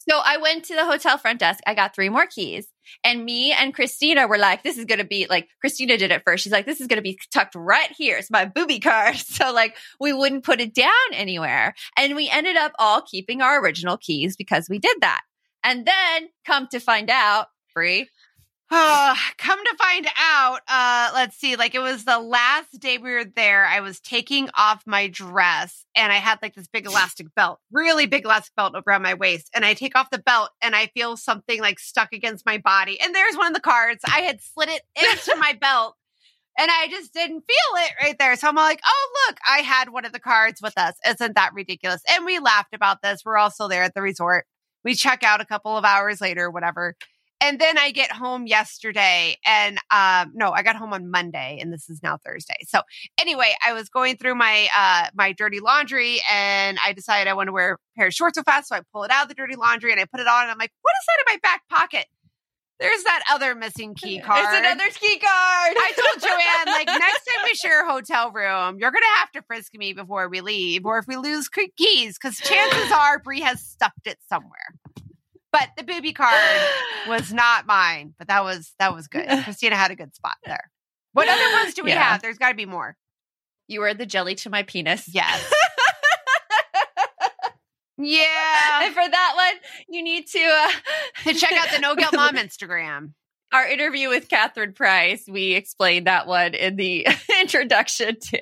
So 0.10 0.20
I 0.24 0.38
went 0.38 0.66
to 0.66 0.76
the 0.76 0.86
hotel 0.86 1.18
front 1.18 1.40
desk. 1.40 1.60
I 1.68 1.76
got 1.76 1.94
three 1.94 2.10
more 2.10 2.26
keys. 2.26 2.68
And 3.04 3.24
me 3.24 3.52
and 3.52 3.74
Christina 3.74 4.28
were 4.28 4.40
like, 4.40 4.64
this 4.64 4.80
is 4.80 4.86
going 4.86 4.98
to 4.98 5.06
be 5.06 5.28
like, 5.30 5.48
Christina 5.60 5.96
did 5.96 6.12
it 6.12 6.24
first. 6.26 6.44
She's 6.44 6.52
like, 6.52 6.66
this 6.66 6.82
is 6.82 6.88
going 6.88 6.98
to 6.98 7.04
be 7.04 7.20
tucked 7.32 7.54
right 7.54 7.92
here. 7.96 8.18
It's 8.18 8.32
my 8.32 8.46
booby 8.46 8.80
card. 8.80 9.16
So 9.32 9.54
like, 9.54 9.78
we 10.00 10.12
wouldn't 10.12 10.44
put 10.44 10.60
it 10.60 10.74
down 10.74 10.92
anywhere. 11.14 11.76
And 11.98 12.16
we 12.16 12.30
ended 12.30 12.58
up 12.58 12.74
all 12.80 13.02
keeping 13.04 13.42
our 13.42 13.62
original 13.62 13.96
keys 13.98 14.36
because 14.36 14.68
we 14.70 14.80
did 14.80 14.98
that. 15.02 15.22
And 15.64 15.86
then 15.86 16.30
come 16.46 16.68
to 16.72 16.80
find 16.80 17.10
out, 17.10 17.48
free. 17.74 18.10
Uh, 18.70 19.16
come 19.38 19.60
to 19.64 19.76
find 19.78 20.08
out, 20.18 20.62
uh, 20.68 21.12
let's 21.14 21.38
see, 21.38 21.56
like 21.56 21.76
it 21.76 21.80
was 21.80 22.06
the 22.06 22.20
last 22.20 22.80
day 22.80 22.98
we 22.98 23.12
were 23.12 23.26
there. 23.26 23.66
I 23.66 23.82
was 23.82 24.00
taking 24.00 24.50
off 24.58 24.84
my 24.86 25.08
dress 25.08 25.86
and 25.96 26.12
I 26.12 26.18
had 26.18 26.40
like 26.42 26.56
this 26.56 26.68
big 26.68 26.86
elastic 26.86 27.28
belt, 27.36 27.60
really 27.72 28.06
big 28.06 28.26
elastic 28.26 28.56
belt 28.56 28.74
around 28.88 29.02
my 29.02 29.14
waist. 29.14 29.50
And 29.54 29.66
I 29.66 29.74
take 29.74 29.98
off 29.98 30.10
the 30.10 30.20
belt 30.20 30.50
and 30.62 30.76
I 30.76 30.88
feel 30.88 31.18
something 31.18 31.60
like 31.60 31.80
stuck 31.80 32.14
against 32.14 32.46
my 32.46 32.58
body. 32.58 33.00
And 33.00 33.14
there's 33.14 33.36
one 33.36 33.48
of 33.48 33.54
the 33.54 33.60
cards. 33.60 34.04
I 34.06 34.22
had 34.22 34.42
slid 34.42 34.70
it 34.70 34.82
into 34.96 35.36
my 35.38 35.54
belt 35.60 35.96
and 36.58 36.70
I 36.70 36.88
just 36.90 37.14
didn't 37.14 37.42
feel 37.42 37.84
it 37.84 37.92
right 38.02 38.16
there. 38.20 38.36
So 38.36 38.48
I'm 38.48 38.56
like, 38.56 38.82
oh, 38.86 39.26
look, 39.28 39.38
I 39.48 39.60
had 39.60 39.90
one 39.90 40.06
of 40.06 40.12
the 40.12 40.20
cards 40.20 40.62
with 40.62 40.78
us. 40.78 40.96
Isn't 41.08 41.36
that 41.36 41.54
ridiculous? 41.54 42.02
And 42.10 42.26
we 42.26 42.40
laughed 42.40 42.74
about 42.74 43.02
this. 43.02 43.22
We're 43.26 43.38
also 43.38 43.68
there 43.68 43.84
at 43.84 43.94
the 43.94 44.02
resort. 44.02 44.46
We 44.84 44.96
check 44.96 45.24
out 45.24 45.42
a 45.42 45.46
couple 45.46 45.78
of 45.78 45.86
hours 45.86 46.22
later, 46.22 46.50
whatever. 46.50 46.96
And 47.44 47.58
then 47.60 47.80
I 47.80 47.90
get 47.90 48.12
home 48.12 48.46
yesterday 48.46 49.36
and 49.46 49.80
um 49.90 50.32
no, 50.36 50.52
I 50.52 50.62
got 50.62 50.76
home 50.76 50.94
on 50.94 51.10
Monday 51.10 51.58
and 51.60 51.74
this 51.74 51.90
is 51.90 52.02
now 52.04 52.18
Thursday. 52.24 52.58
So 52.68 52.82
anyway, 53.20 53.56
I 53.66 53.74
was 53.74 53.90
going 53.90 54.18
through 54.18 54.36
my 54.36 54.70
uh 54.78 55.08
my 55.16 55.32
dirty 55.32 55.60
laundry 55.60 56.22
and 56.32 56.78
I 56.86 56.94
decided 56.94 57.28
I 57.28 57.34
want 57.34 57.48
to 57.48 57.54
wear 57.54 57.74
a 57.74 57.78
pair 57.98 58.08
of 58.08 58.14
shorts 58.14 58.38
so 58.38 58.44
fast. 58.44 58.70
So 58.70 58.76
I 58.76 58.82
pull 58.94 59.04
it 59.04 59.12
out 59.12 59.24
of 59.24 59.30
the 59.30 59.34
dirty 59.34 59.56
laundry 59.56 59.92
and 59.92 60.00
I 60.00 60.06
put 60.06 60.20
it 60.20 60.28
on 60.28 60.44
and 60.44 60.52
I'm 60.52 60.58
like, 60.60 60.72
what 60.82 60.94
is 61.02 61.06
that 61.08 61.32
in 61.32 61.36
my 61.36 61.40
back 61.42 61.62
pocket? 61.68 62.06
There's 62.82 63.04
that 63.04 63.24
other 63.32 63.56
missing 63.56 63.94
key 63.96 64.20
card. 64.20 64.40
It's 64.44 64.58
another 64.58 64.90
key 64.92 65.20
card. 65.20 65.30
I 65.78 65.94
told 65.96 66.22
Joanne, 66.66 66.74
like, 66.74 66.88
next 66.88 67.26
time 67.26 67.44
we 67.46 67.54
share 67.54 67.86
a 67.86 67.90
hotel 67.92 68.32
room, 68.32 68.78
you're 68.80 68.92
going 68.92 69.02
to 69.04 69.20
have 69.20 69.32
to 69.34 69.42
frisk 69.44 69.74
me 69.76 69.94
before 69.94 70.28
we 70.30 70.42
leave, 70.42 70.86
or 70.86 70.98
if 70.98 71.06
we 71.08 71.16
lose 71.16 71.48
keys, 71.50 72.18
because 72.20 72.38
chances 72.38 72.92
are 72.98 73.20
Brie 73.20 73.42
has 73.42 73.62
stuffed 73.62 74.06
it 74.06 74.18
somewhere. 74.28 74.74
But 75.54 75.70
the 75.78 75.84
booby 75.84 76.12
card 76.14 76.34
was 77.08 77.32
not 77.32 77.66
mine, 77.68 78.14
but 78.18 78.28
that 78.30 78.44
was 78.44 78.74
that 78.80 78.96
was 78.96 79.08
good. 79.08 79.28
Christina 79.44 79.76
had 79.76 79.92
a 79.92 79.96
good 79.96 80.16
spot 80.16 80.38
there. 80.46 80.72
What 81.14 81.28
other 81.28 81.58
ones 81.62 81.74
do 81.74 81.84
we 81.84 81.92
Yeah. 81.92 82.02
have? 82.04 82.22
There's 82.22 82.38
got 82.38 82.50
to 82.50 82.56
be 82.56 82.66
more. 82.66 82.96
you 83.68 83.82
were 83.82 83.94
the 83.94 84.06
jelly 84.06 84.36
to 84.36 84.50
my 84.50 84.64
penis. 84.64 85.08
Yes. 85.14 85.54
yeah. 88.04 88.84
And 88.84 88.94
for 88.94 89.08
that 89.08 89.34
one, 89.36 89.62
you 89.90 90.04
need 90.04 90.28
to 90.28 90.40
uh, 90.40 90.70
to 91.24 91.34
check 91.40 91.52
out 91.54 91.68
the 91.74 91.80
No 91.80 91.96
Guilt 91.96 92.14
Mom 92.14 92.36
Instagram. 92.36 93.14
our 93.54 93.68
interview 93.68 94.10
with 94.10 94.30
Catherine 94.30 94.74
Price, 94.74 95.24
we 95.30 95.54
explained 95.54 96.08
that 96.08 96.28
one 96.28 96.54
in 96.54 96.76
the 96.76 97.08
introduction 97.42 98.18
too. 98.24 98.40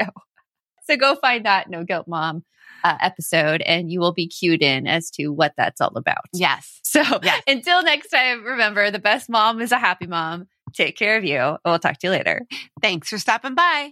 So 0.88 0.98
go 0.98 1.16
find 1.16 1.46
that 1.46 1.70
No 1.70 1.84
Guilt 1.84 2.08
Mom 2.08 2.44
uh, 2.84 2.98
episode 3.02 3.62
and 3.62 3.92
you 3.92 4.00
will 4.00 4.14
be 4.14 4.28
cued 4.28 4.62
in 4.64 4.88
as 4.88 5.12
to 5.12 5.28
what 5.30 5.54
that's 5.58 5.82
all 5.82 5.92
about. 5.96 6.26
Yes. 6.34 6.80
So 6.84 7.02
Yes. 7.22 7.44
until 7.48 7.84
next 7.84 8.10
time, 8.10 8.44
remember 8.44 8.90
the 8.90 9.00
best 9.00 9.30
mom 9.30 9.62
is 9.62 9.72
a 9.72 9.78
happy 9.78 10.08
mom. 10.08 10.48
Take 10.74 10.98
care 10.98 11.18
of 11.18 11.24
you. 11.24 11.58
We'll 11.66 11.80
talk 11.80 12.00
to 12.00 12.08
you 12.08 12.12
later. 12.12 12.42
Thanks 12.82 13.10
for 13.10 13.18
stopping 13.18 13.54
by. 13.56 13.92